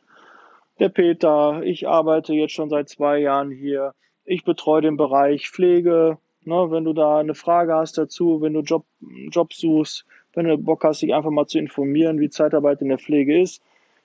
der 0.80 0.90
Peter, 0.90 1.62
ich 1.64 1.88
arbeite 1.88 2.34
jetzt 2.34 2.54
schon 2.54 2.70
seit 2.70 2.90
zwei 2.90 3.20
Jahren 3.20 3.52
hier, 3.52 3.94
ich 4.24 4.44
betreue 4.44 4.82
den 4.82 4.98
Bereich 4.98 5.50
Pflege. 5.50 6.18
Ne, 6.46 6.72
wenn 6.72 6.86
du 6.86 6.94
da 6.94 7.18
eine 7.18 7.36
Frage 7.36 7.76
hast 7.76 7.98
dazu, 7.98 8.42
wenn 8.42 8.54
du 8.54 8.62
Job, 8.62 8.86
Job 9.30 9.54
suchst, 9.54 10.06
wenn 10.34 10.48
du 10.48 10.58
Bock 10.58 10.84
hast, 10.86 11.02
dich 11.02 11.14
einfach 11.14 11.32
mal 11.32 11.48
zu 11.48 11.60
informieren, 11.60 12.20
wie 12.20 12.30
Zeitarbeit 12.30 12.82
in 12.82 12.88
der 12.88 12.98
Pflege 12.98 13.42
ist, 13.42 13.62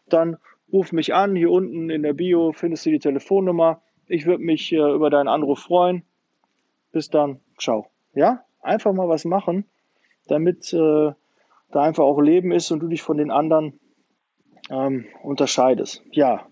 dann 0.09 0.36
ruf 0.72 0.90
mich 0.92 1.14
an. 1.14 1.36
Hier 1.36 1.51
unten 1.51 1.90
in 1.90 2.03
der 2.03 2.12
Bio 2.12 2.53
findest 2.53 2.84
du 2.86 2.90
die 2.90 2.99
Telefonnummer. 2.99 3.80
Ich 4.09 4.26
würde 4.26 4.42
mich 4.42 4.72
äh, 4.72 4.76
über 4.76 5.11
deinen 5.11 5.28
Anruf 5.28 5.61
freuen. 5.61 6.03
Bis 6.90 7.09
dann. 7.09 7.40
Ciao. 7.57 7.86
Ja? 8.14 8.45
Einfach 8.65 8.93
mal 8.93 9.09
was 9.09 9.25
machen, 9.25 9.65
damit 10.27 10.73
äh, 10.73 11.12
da 11.71 11.83
einfach 11.83 12.05
auch 12.05 12.21
Leben 12.21 12.51
ist 12.51 12.71
und 12.71 12.81
du 12.81 12.89
dich 12.89 13.03
von 13.03 13.19
den 13.19 13.31
anderen 13.31 13.79
ähm, 14.71 15.07
unterscheidest. 15.23 16.03
Ja. 16.11 16.47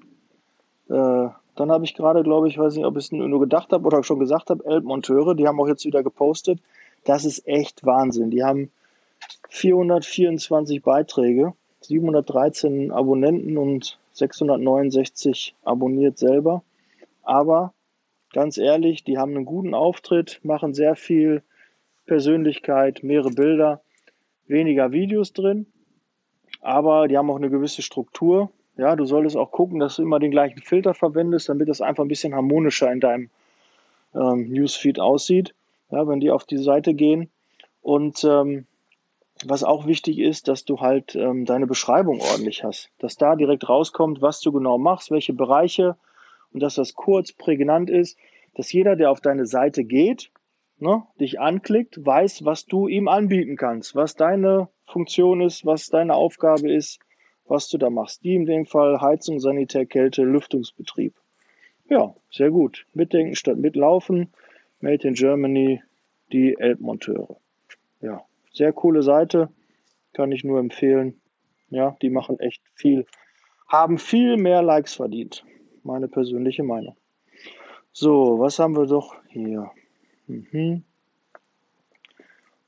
Äh, 0.89 1.29
dann 1.55 1.71
habe 1.71 1.85
ich 1.85 1.95
gerade, 1.95 2.23
glaube 2.23 2.49
ich, 2.49 2.59
weiß 2.59 2.77
nicht, 2.77 2.87
ob 2.87 2.97
ich 2.97 3.05
es 3.05 3.13
nur 3.13 3.41
gedacht 3.41 3.73
habe 3.73 3.87
oder 3.87 4.03
schon 4.03 4.19
gesagt 4.19 4.51
habe, 4.51 4.65
Elbmonteure, 4.65 5.35
die 5.35 5.47
haben 5.47 5.61
auch 5.61 5.69
jetzt 5.69 5.85
wieder 5.85 6.03
gepostet. 6.03 6.61
Das 7.05 7.25
ist 7.25 7.47
echt 7.47 7.85
Wahnsinn. 7.85 8.31
Die 8.31 8.43
haben 8.43 8.71
424 9.49 10.83
Beiträge, 10.83 11.55
713 11.81 12.91
Abonnenten 12.91 13.59
und 13.59 13.99
669 14.13 15.55
abonniert 15.63 16.19
selber. 16.19 16.63
Aber 17.23 17.73
ganz 18.33 18.57
ehrlich, 18.57 19.05
die 19.05 19.19
haben 19.19 19.35
einen 19.35 19.45
guten 19.45 19.75
Auftritt, 19.75 20.41
machen 20.43 20.75
sehr 20.75 20.97
viel 20.97 21.43
Persönlichkeit, 22.13 23.03
mehrere 23.03 23.31
Bilder, 23.31 23.81
weniger 24.47 24.93
Videos 24.93 25.33
drin, 25.33 25.65
aber 26.61 27.09
die 27.09 27.17
haben 27.17 27.31
auch 27.31 27.37
eine 27.37 27.49
gewisse 27.49 27.81
Struktur. 27.81 28.51
Ja, 28.77 28.97
du 28.97 29.07
solltest 29.07 29.35
auch 29.35 29.51
gucken, 29.51 29.81
dass 29.81 29.97
du 29.97 30.03
immer 30.03 30.19
den 30.19 30.31
gleichen 30.31 30.61
Filter 30.61 30.93
verwendest, 30.93 31.49
damit 31.49 31.71
das 31.71 31.81
einfach 31.81 32.05
ein 32.05 32.09
bisschen 32.09 32.35
harmonischer 32.35 32.93
in 32.93 33.01
deinem 33.01 33.31
ähm, 34.15 34.51
Newsfeed 34.51 35.01
aussieht. 35.01 35.55
Ja, 35.91 36.07
wenn 36.07 36.21
die 36.21 36.31
auf 36.31 36.45
die 36.45 36.59
Seite 36.59 36.93
gehen. 36.93 37.31
Und 37.81 38.25
ähm, 38.25 38.67
was 39.47 39.65
auch 39.65 39.87
wichtig 39.87 40.19
ist, 40.19 40.49
dass 40.49 40.67
du 40.67 40.81
halt 40.81 41.15
ähm, 41.15 41.47
deine 41.47 41.67
Beschreibung 41.67 42.21
ordentlich 42.21 42.63
hast. 42.63 42.91
Dass 42.99 43.17
da 43.17 43.37
direkt 43.37 43.71
rauskommt, 43.71 44.21
was 44.21 44.41
du 44.41 44.53
genau 44.53 44.77
machst, 44.77 45.11
welche 45.11 45.33
Bereiche 45.33 45.97
und 46.53 46.63
dass 46.63 46.75
das 46.75 46.93
kurz, 46.93 47.33
prägnant 47.33 47.89
ist, 47.89 48.19
dass 48.55 48.71
jeder, 48.71 48.97
der 48.97 49.11
auf 49.11 49.23
deine 49.23 49.47
Seite 49.47 49.83
geht, 49.83 50.31
ne, 50.83 51.05
dich 51.21 51.41
anklickt, 51.41 52.05
weiß, 52.05 52.45
was 52.45 52.67
du 52.67 52.89
ihm 52.89 53.09
anbieten 53.09 53.57
kannst, 53.57 53.95
was 53.95 54.17
deine 54.17 54.69
Funktion 54.87 55.41
ist, 55.41 55.65
was 55.65 55.89
deine 55.89 56.15
Aufgabe 56.15 56.71
ist, 56.71 56.99
was 57.47 57.69
du 57.69 57.79
da 57.79 57.89
machst. 57.89 58.25
Die 58.25 58.35
in 58.35 58.47
dem 58.47 58.67
Fall 58.67 59.01
Heizung, 59.01 59.39
Sanitär, 59.39 59.87
Kälte, 59.87 60.25
Lüftungsbetrieb. 60.25 61.15
Ja, 61.89 62.15
sehr 62.31 62.51
gut. 62.51 62.87
Mitdenken 62.95 63.37
statt 63.37 63.59
mitlaufen. 63.59 64.33
Made 64.81 65.07
in 65.07 65.15
Germany, 65.15 65.83
die 66.33 66.57
Elbmonteure. 66.59 67.37
Ja, 68.01 68.23
sehr 68.53 68.73
coole 68.73 69.03
Seite. 69.03 69.51
Kann 70.13 70.33
ich 70.33 70.43
nur 70.43 70.59
empfehlen. 70.59 71.21
Ja, 71.71 71.97
die 72.03 72.11
machen 72.11 72.41
echt 72.41 72.63
viel. 72.75 73.07
Haben 73.69 73.99
viel 73.99 74.37
mehr 74.37 74.63
Likes 74.63 74.95
verdient. 74.95 75.45
Meine 75.85 76.09
persönliche 76.09 76.65
Meinung. 76.65 76.97
So, 77.93 78.39
was 78.41 78.59
haben 78.59 78.77
wir 78.77 78.87
doch 78.87 79.15
hier? 79.29 79.71
Mhm. 80.33 80.85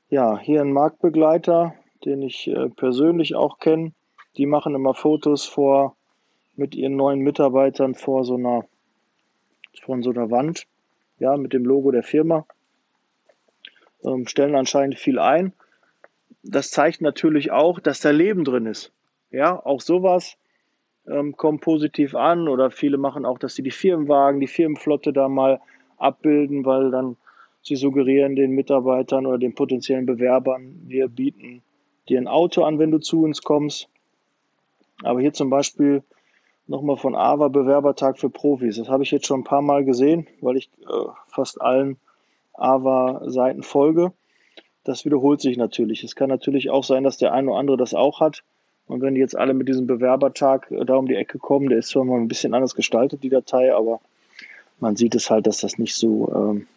Ja, 0.09 0.37
hier 0.37 0.61
ein 0.61 0.71
Marktbegleiter, 0.71 1.73
den 2.05 2.21
ich 2.21 2.47
äh, 2.47 2.69
persönlich 2.69 3.35
auch 3.35 3.57
kenne. 3.57 3.93
Die 4.37 4.45
machen 4.45 4.75
immer 4.75 4.93
Fotos 4.93 5.45
vor 5.45 5.95
mit 6.55 6.75
ihren 6.75 6.95
neuen 6.95 7.19
Mitarbeitern 7.21 7.95
vor 7.95 8.23
so 8.23 8.35
einer 8.35 8.65
von 9.81 10.03
so 10.03 10.11
einer 10.11 10.31
Wand, 10.31 10.67
ja, 11.19 11.35
mit 11.35 11.53
dem 11.53 11.65
Logo 11.65 11.91
der 11.91 12.03
Firma. 12.03 12.45
Ähm, 14.03 14.27
stellen 14.27 14.55
anscheinend 14.55 14.97
viel 14.97 15.19
ein. 15.19 15.51
Das 16.43 16.69
zeigt 16.69 17.01
natürlich 17.01 17.51
auch, 17.51 17.79
dass 17.79 17.99
da 17.99 18.11
Leben 18.11 18.45
drin 18.45 18.67
ist. 18.67 18.93
Ja, 19.31 19.59
auch 19.65 19.81
sowas 19.81 20.37
ähm, 21.07 21.35
kommt 21.35 21.61
positiv 21.61 22.15
an 22.15 22.47
oder 22.47 22.71
viele 22.71 22.97
machen 22.97 23.25
auch, 23.25 23.39
dass 23.39 23.55
sie 23.55 23.63
die 23.63 23.71
Firmenwagen, 23.71 24.39
die 24.39 24.47
Firmenflotte 24.47 25.11
da 25.11 25.27
mal 25.27 25.59
abbilden, 25.97 26.63
weil 26.65 26.91
dann 26.91 27.17
sie 27.65 27.75
suggerieren 27.75 28.35
den 28.35 28.51
Mitarbeitern 28.51 29.25
oder 29.25 29.37
den 29.37 29.55
potenziellen 29.55 30.05
Bewerbern, 30.05 30.81
wir 30.85 31.07
bieten 31.07 31.63
dir 32.07 32.19
ein 32.19 32.27
Auto 32.27 32.63
an, 32.63 32.79
wenn 32.79 32.91
du 32.91 32.99
zu 32.99 33.23
uns 33.23 33.41
kommst. 33.41 33.89
Aber 35.03 35.19
hier 35.19 35.33
zum 35.33 35.49
Beispiel 35.49 36.03
nochmal 36.67 36.97
von 36.97 37.15
AVA 37.15 37.47
Bewerbertag 37.47 38.19
für 38.19 38.29
Profis. 38.29 38.77
Das 38.77 38.87
habe 38.87 39.03
ich 39.03 39.11
jetzt 39.11 39.25
schon 39.25 39.41
ein 39.41 39.45
paar 39.45 39.61
Mal 39.61 39.83
gesehen, 39.83 40.27
weil 40.41 40.57
ich 40.57 40.69
äh, 40.81 41.09
fast 41.27 41.59
allen 41.59 41.97
AVA-Seiten 42.53 43.63
folge. 43.63 44.13
Das 44.83 45.03
wiederholt 45.03 45.41
sich 45.41 45.57
natürlich. 45.57 46.03
Es 46.03 46.15
kann 46.15 46.29
natürlich 46.29 46.69
auch 46.69 46.83
sein, 46.83 47.03
dass 47.03 47.17
der 47.17 47.33
eine 47.33 47.49
oder 47.49 47.59
andere 47.59 47.77
das 47.77 47.93
auch 47.93 48.19
hat. 48.19 48.43
Und 48.87 49.01
wenn 49.01 49.15
die 49.15 49.21
jetzt 49.21 49.35
alle 49.35 49.55
mit 49.55 49.67
diesem 49.67 49.87
Bewerbertag 49.87 50.69
äh, 50.69 50.85
da 50.85 50.95
um 50.95 51.07
die 51.07 51.15
Ecke 51.15 51.39
kommen, 51.39 51.69
der 51.69 51.79
ist 51.79 51.89
zwar 51.89 52.05
mal 52.05 52.19
ein 52.19 52.27
bisschen 52.27 52.53
anders 52.53 52.75
gestaltet, 52.75 53.23
die 53.23 53.29
Datei, 53.29 53.73
aber 53.73 53.99
man 54.79 54.95
sieht 54.95 55.15
es 55.15 55.31
halt, 55.31 55.47
dass 55.47 55.61
das 55.61 55.79
nicht 55.79 55.95
so, 55.95 56.31
ähm, 56.33 56.67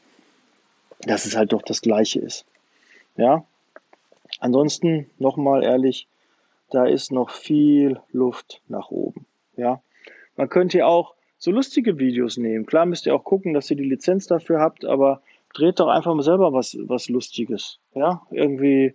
dass 1.01 1.27
es 1.27 1.37
halt 1.37 1.53
doch 1.53 1.63
das 1.63 1.81
Gleiche 1.81 2.21
ist. 2.21 2.45
Ja. 3.17 3.45
Ansonsten, 4.41 5.11
nochmal 5.19 5.63
ehrlich, 5.63 6.07
da 6.71 6.87
ist 6.87 7.13
noch 7.13 7.31
viel 7.31 8.01
Luft 8.13 8.61
nach 8.69 8.91
oben. 8.91 9.27
Ja. 9.57 9.81
Man 10.37 10.49
könnte 10.49 10.79
ja 10.79 10.87
auch 10.87 11.15
so 11.39 11.51
lustige 11.51 11.99
Videos 11.99 12.37
nehmen. 12.37 12.67
Klar 12.67 12.87
müsst 12.87 13.07
ihr 13.07 13.15
auch 13.15 13.25
gucken, 13.25 13.55
dass 13.55 13.71
ihr 13.71 13.77
die 13.77 13.85
Lizenz 13.85 14.27
dafür 14.27 14.61
habt, 14.61 14.85
aber 14.85 15.23
dreht 15.55 15.81
doch 15.81 15.89
einfach 15.89 16.15
mal 16.15 16.23
selber 16.23 16.53
was, 16.53 16.77
was 16.81 17.09
Lustiges. 17.09 17.79
Ja. 17.95 18.23
Irgendwie, 18.31 18.95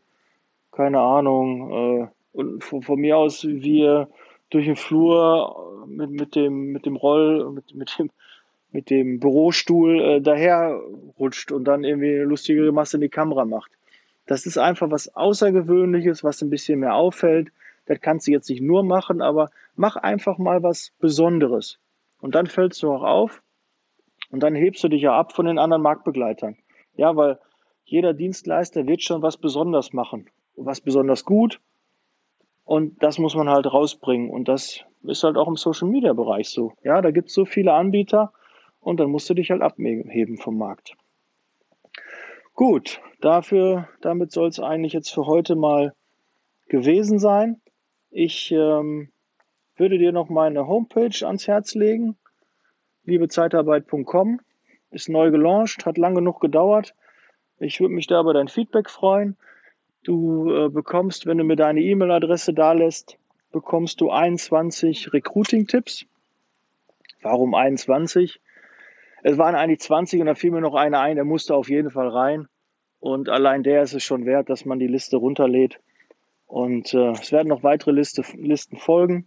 keine 0.71 0.99
Ahnung, 0.99 1.71
äh, 1.71 2.07
und 2.33 2.63
von, 2.63 2.81
von 2.81 2.99
mir 2.99 3.17
aus, 3.17 3.43
wie 3.43 3.79
ihr 3.81 4.09
durch 4.49 4.65
den 4.65 4.75
Flur 4.75 5.85
mit, 5.87 6.09
mit 6.09 6.35
dem, 6.35 6.71
mit 6.71 6.85
dem 6.85 6.95
Roll, 6.95 7.49
mit, 7.51 7.73
mit 7.75 7.97
dem, 7.97 8.09
mit 8.73 8.89
dem 8.89 9.19
Bürostuhl 9.19 10.01
äh, 10.01 10.21
daher 10.21 10.81
rutscht 11.19 11.51
und 11.51 11.63
dann 11.65 11.83
irgendwie 11.83 12.15
eine 12.15 12.23
lustige 12.23 12.71
Masse 12.71 12.97
in 12.97 13.01
die 13.01 13.09
Kamera 13.09 13.45
macht. 13.45 13.71
Das 14.25 14.45
ist 14.45 14.57
einfach 14.57 14.89
was 14.89 15.15
Außergewöhnliches, 15.15 16.23
was 16.23 16.41
ein 16.41 16.49
bisschen 16.49 16.79
mehr 16.79 16.95
auffällt. 16.95 17.51
Das 17.85 18.01
kannst 18.01 18.27
du 18.27 18.31
jetzt 18.31 18.49
nicht 18.49 18.61
nur 18.61 18.83
machen, 18.83 19.21
aber 19.21 19.51
mach 19.75 19.95
einfach 19.95 20.37
mal 20.37 20.63
was 20.63 20.91
Besonderes. 20.99 21.77
Und 22.19 22.35
dann 22.35 22.47
fällst 22.47 22.81
du 22.81 22.91
auch 22.91 23.03
auf 23.03 23.43
und 24.31 24.41
dann 24.41 24.55
hebst 24.55 24.83
du 24.83 24.87
dich 24.87 25.01
ja 25.01 25.17
ab 25.17 25.33
von 25.33 25.45
den 25.45 25.59
anderen 25.59 25.83
Marktbegleitern. 25.83 26.57
Ja, 26.95 27.15
weil 27.15 27.37
jeder 27.85 28.13
Dienstleister 28.13 28.87
wird 28.87 29.03
schon 29.03 29.21
was 29.21 29.37
besonders 29.37 29.93
machen. 29.93 30.29
Was 30.55 30.81
besonders 30.81 31.25
gut 31.25 31.59
Und 32.63 33.03
das 33.03 33.19
muss 33.19 33.35
man 33.35 33.49
halt 33.49 33.65
rausbringen. 33.65 34.29
Und 34.29 34.47
das 34.47 34.85
ist 35.03 35.23
halt 35.23 35.35
auch 35.35 35.47
im 35.47 35.57
Social 35.57 35.89
Media 35.89 36.13
Bereich 36.13 36.49
so. 36.49 36.73
Ja, 36.83 37.01
da 37.01 37.11
gibt 37.11 37.27
es 37.27 37.35
so 37.35 37.45
viele 37.45 37.73
Anbieter 37.73 38.31
und 38.83 38.99
dann 38.99 39.09
musst 39.09 39.29
du 39.29 39.33
dich 39.33 39.51
halt 39.51 39.61
abheben 39.61 40.37
vom 40.37 40.57
Markt. 40.57 40.95
Gut, 42.53 43.01
dafür, 43.19 43.89
damit 44.01 44.31
soll 44.31 44.47
es 44.47 44.59
eigentlich 44.59 44.93
jetzt 44.93 45.11
für 45.11 45.25
heute 45.25 45.55
mal 45.55 45.93
gewesen 46.67 47.17
sein. 47.17 47.61
Ich 48.11 48.51
ähm, 48.51 49.09
würde 49.75 49.97
dir 49.97 50.11
noch 50.11 50.29
meine 50.29 50.67
Homepage 50.67 51.25
ans 51.25 51.47
Herz 51.47 51.73
legen. 51.73 52.15
liebezeitarbeit.com 53.05 54.39
ist 54.91 55.09
neu 55.09 55.31
gelauncht, 55.31 55.85
hat 55.85 55.97
lang 55.97 56.13
genug 56.13 56.39
gedauert. 56.39 56.93
Ich 57.57 57.79
würde 57.79 57.95
mich 57.95 58.07
da 58.07 58.21
über 58.21 58.33
dein 58.33 58.47
Feedback 58.47 58.89
freuen. 58.89 59.35
Du 60.03 60.51
äh, 60.51 60.69
bekommst, 60.69 61.25
wenn 61.25 61.39
du 61.39 61.43
mir 61.43 61.55
deine 61.55 61.81
E-Mail-Adresse 61.81 62.53
da 62.53 62.73
lässt, 62.73 63.17
bekommst 63.51 64.01
du 64.01 64.11
21 64.11 65.13
Recruiting-Tipps. 65.13 66.05
Warum 67.21 67.55
21? 67.55 68.39
Es 69.23 69.37
waren 69.37 69.55
eigentlich 69.55 69.79
20 69.79 70.19
und 70.19 70.27
da 70.27 70.35
fiel 70.35 70.51
mir 70.51 70.59
noch 70.59 70.75
einer 70.75 70.99
ein, 70.99 71.15
der 71.15 71.23
musste 71.23 71.55
auf 71.55 71.69
jeden 71.69 71.89
Fall 71.89 72.09
rein. 72.09 72.47
Und 72.99 73.29
allein 73.29 73.63
der 73.63 73.81
ist 73.81 73.93
es 73.93 74.03
schon 74.03 74.25
wert, 74.25 74.49
dass 74.49 74.65
man 74.65 74.79
die 74.79 74.87
Liste 74.87 75.15
runterlädt. 75.17 75.79
Und 76.45 76.93
äh, 76.93 77.11
es 77.11 77.31
werden 77.31 77.47
noch 77.47 77.63
weitere 77.63 77.91
Liste, 77.91 78.23
Listen 78.35 78.77
folgen. 78.77 79.25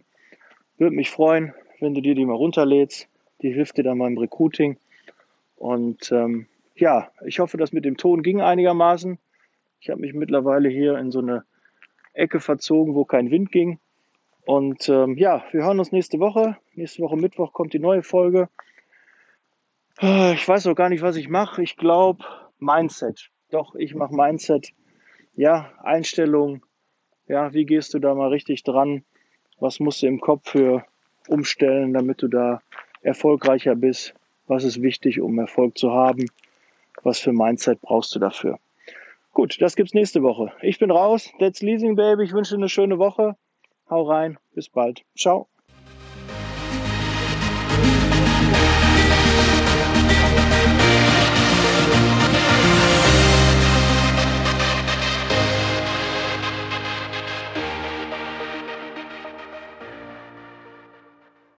Würde 0.77 0.95
mich 0.95 1.09
freuen, 1.09 1.53
wenn 1.79 1.95
du 1.95 2.01
dir 2.01 2.13
die 2.13 2.25
mal 2.25 2.35
runterlädst. 2.35 3.07
Die 3.41 3.51
hilft 3.51 3.77
dir 3.77 3.83
dann 3.83 3.97
beim 3.97 4.17
Recruiting. 4.17 4.77
Und 5.55 6.11
ähm, 6.11 6.47
ja, 6.75 7.11
ich 7.25 7.39
hoffe, 7.39 7.57
das 7.57 7.73
mit 7.73 7.83
dem 7.83 7.97
Ton 7.97 8.21
ging 8.21 8.39
einigermaßen. 8.39 9.17
Ich 9.79 9.89
habe 9.89 10.01
mich 10.01 10.13
mittlerweile 10.13 10.69
hier 10.69 10.97
in 10.99 11.11
so 11.11 11.19
eine 11.19 11.43
Ecke 12.13 12.39
verzogen, 12.39 12.93
wo 12.93 13.03
kein 13.03 13.31
Wind 13.31 13.51
ging. 13.51 13.79
Und 14.45 14.89
ähm, 14.89 15.17
ja, 15.17 15.43
wir 15.51 15.63
hören 15.63 15.79
uns 15.79 15.91
nächste 15.91 16.19
Woche. 16.19 16.57
Nächste 16.75 17.01
Woche 17.01 17.17
Mittwoch 17.17 17.51
kommt 17.51 17.73
die 17.73 17.79
neue 17.79 18.03
Folge. 18.03 18.49
Ah, 19.99 20.31
ich 20.33 20.47
weiß 20.47 20.67
auch 20.67 20.75
gar 20.75 20.89
nicht, 20.89 21.01
was 21.01 21.15
ich 21.15 21.27
mache. 21.27 21.63
Ich 21.63 21.75
glaube 21.75 22.23
Mindset. 22.59 23.29
Doch, 23.49 23.75
ich 23.75 23.95
mache 23.95 24.13
Mindset. 24.13 24.71
Ja, 25.35 25.71
Einstellung. 25.81 26.63
Ja, 27.27 27.53
wie 27.53 27.65
gehst 27.65 27.93
du 27.93 27.99
da 27.99 28.13
mal 28.13 28.29
richtig 28.29 28.63
dran? 28.63 29.03
Was 29.59 29.79
musst 29.79 30.01
du 30.03 30.07
im 30.07 30.21
Kopf 30.21 30.51
für 30.51 30.85
umstellen, 31.27 31.93
damit 31.93 32.21
du 32.21 32.27
da 32.27 32.61
erfolgreicher 33.01 33.75
bist? 33.75 34.13
Was 34.45 34.63
ist 34.63 34.81
wichtig, 34.81 35.19
um 35.19 35.39
Erfolg 35.39 35.77
zu 35.77 35.91
haben? 35.91 36.25
Was 37.03 37.19
für 37.19 37.33
Mindset 37.33 37.81
brauchst 37.81 38.13
du 38.15 38.19
dafür? 38.19 38.59
Gut, 39.33 39.61
das 39.61 39.75
gibt's 39.75 39.93
nächste 39.93 40.23
Woche. 40.23 40.51
Ich 40.61 40.79
bin 40.79 40.91
raus. 40.91 41.31
That's 41.39 41.61
Leasing 41.61 41.95
Baby. 41.95 42.23
Ich 42.23 42.33
wünsche 42.33 42.55
dir 42.55 42.59
eine 42.59 42.69
schöne 42.69 42.97
Woche. 42.99 43.35
Hau 43.89 44.03
rein. 44.03 44.37
Bis 44.53 44.69
bald. 44.69 45.03
Ciao. 45.15 45.47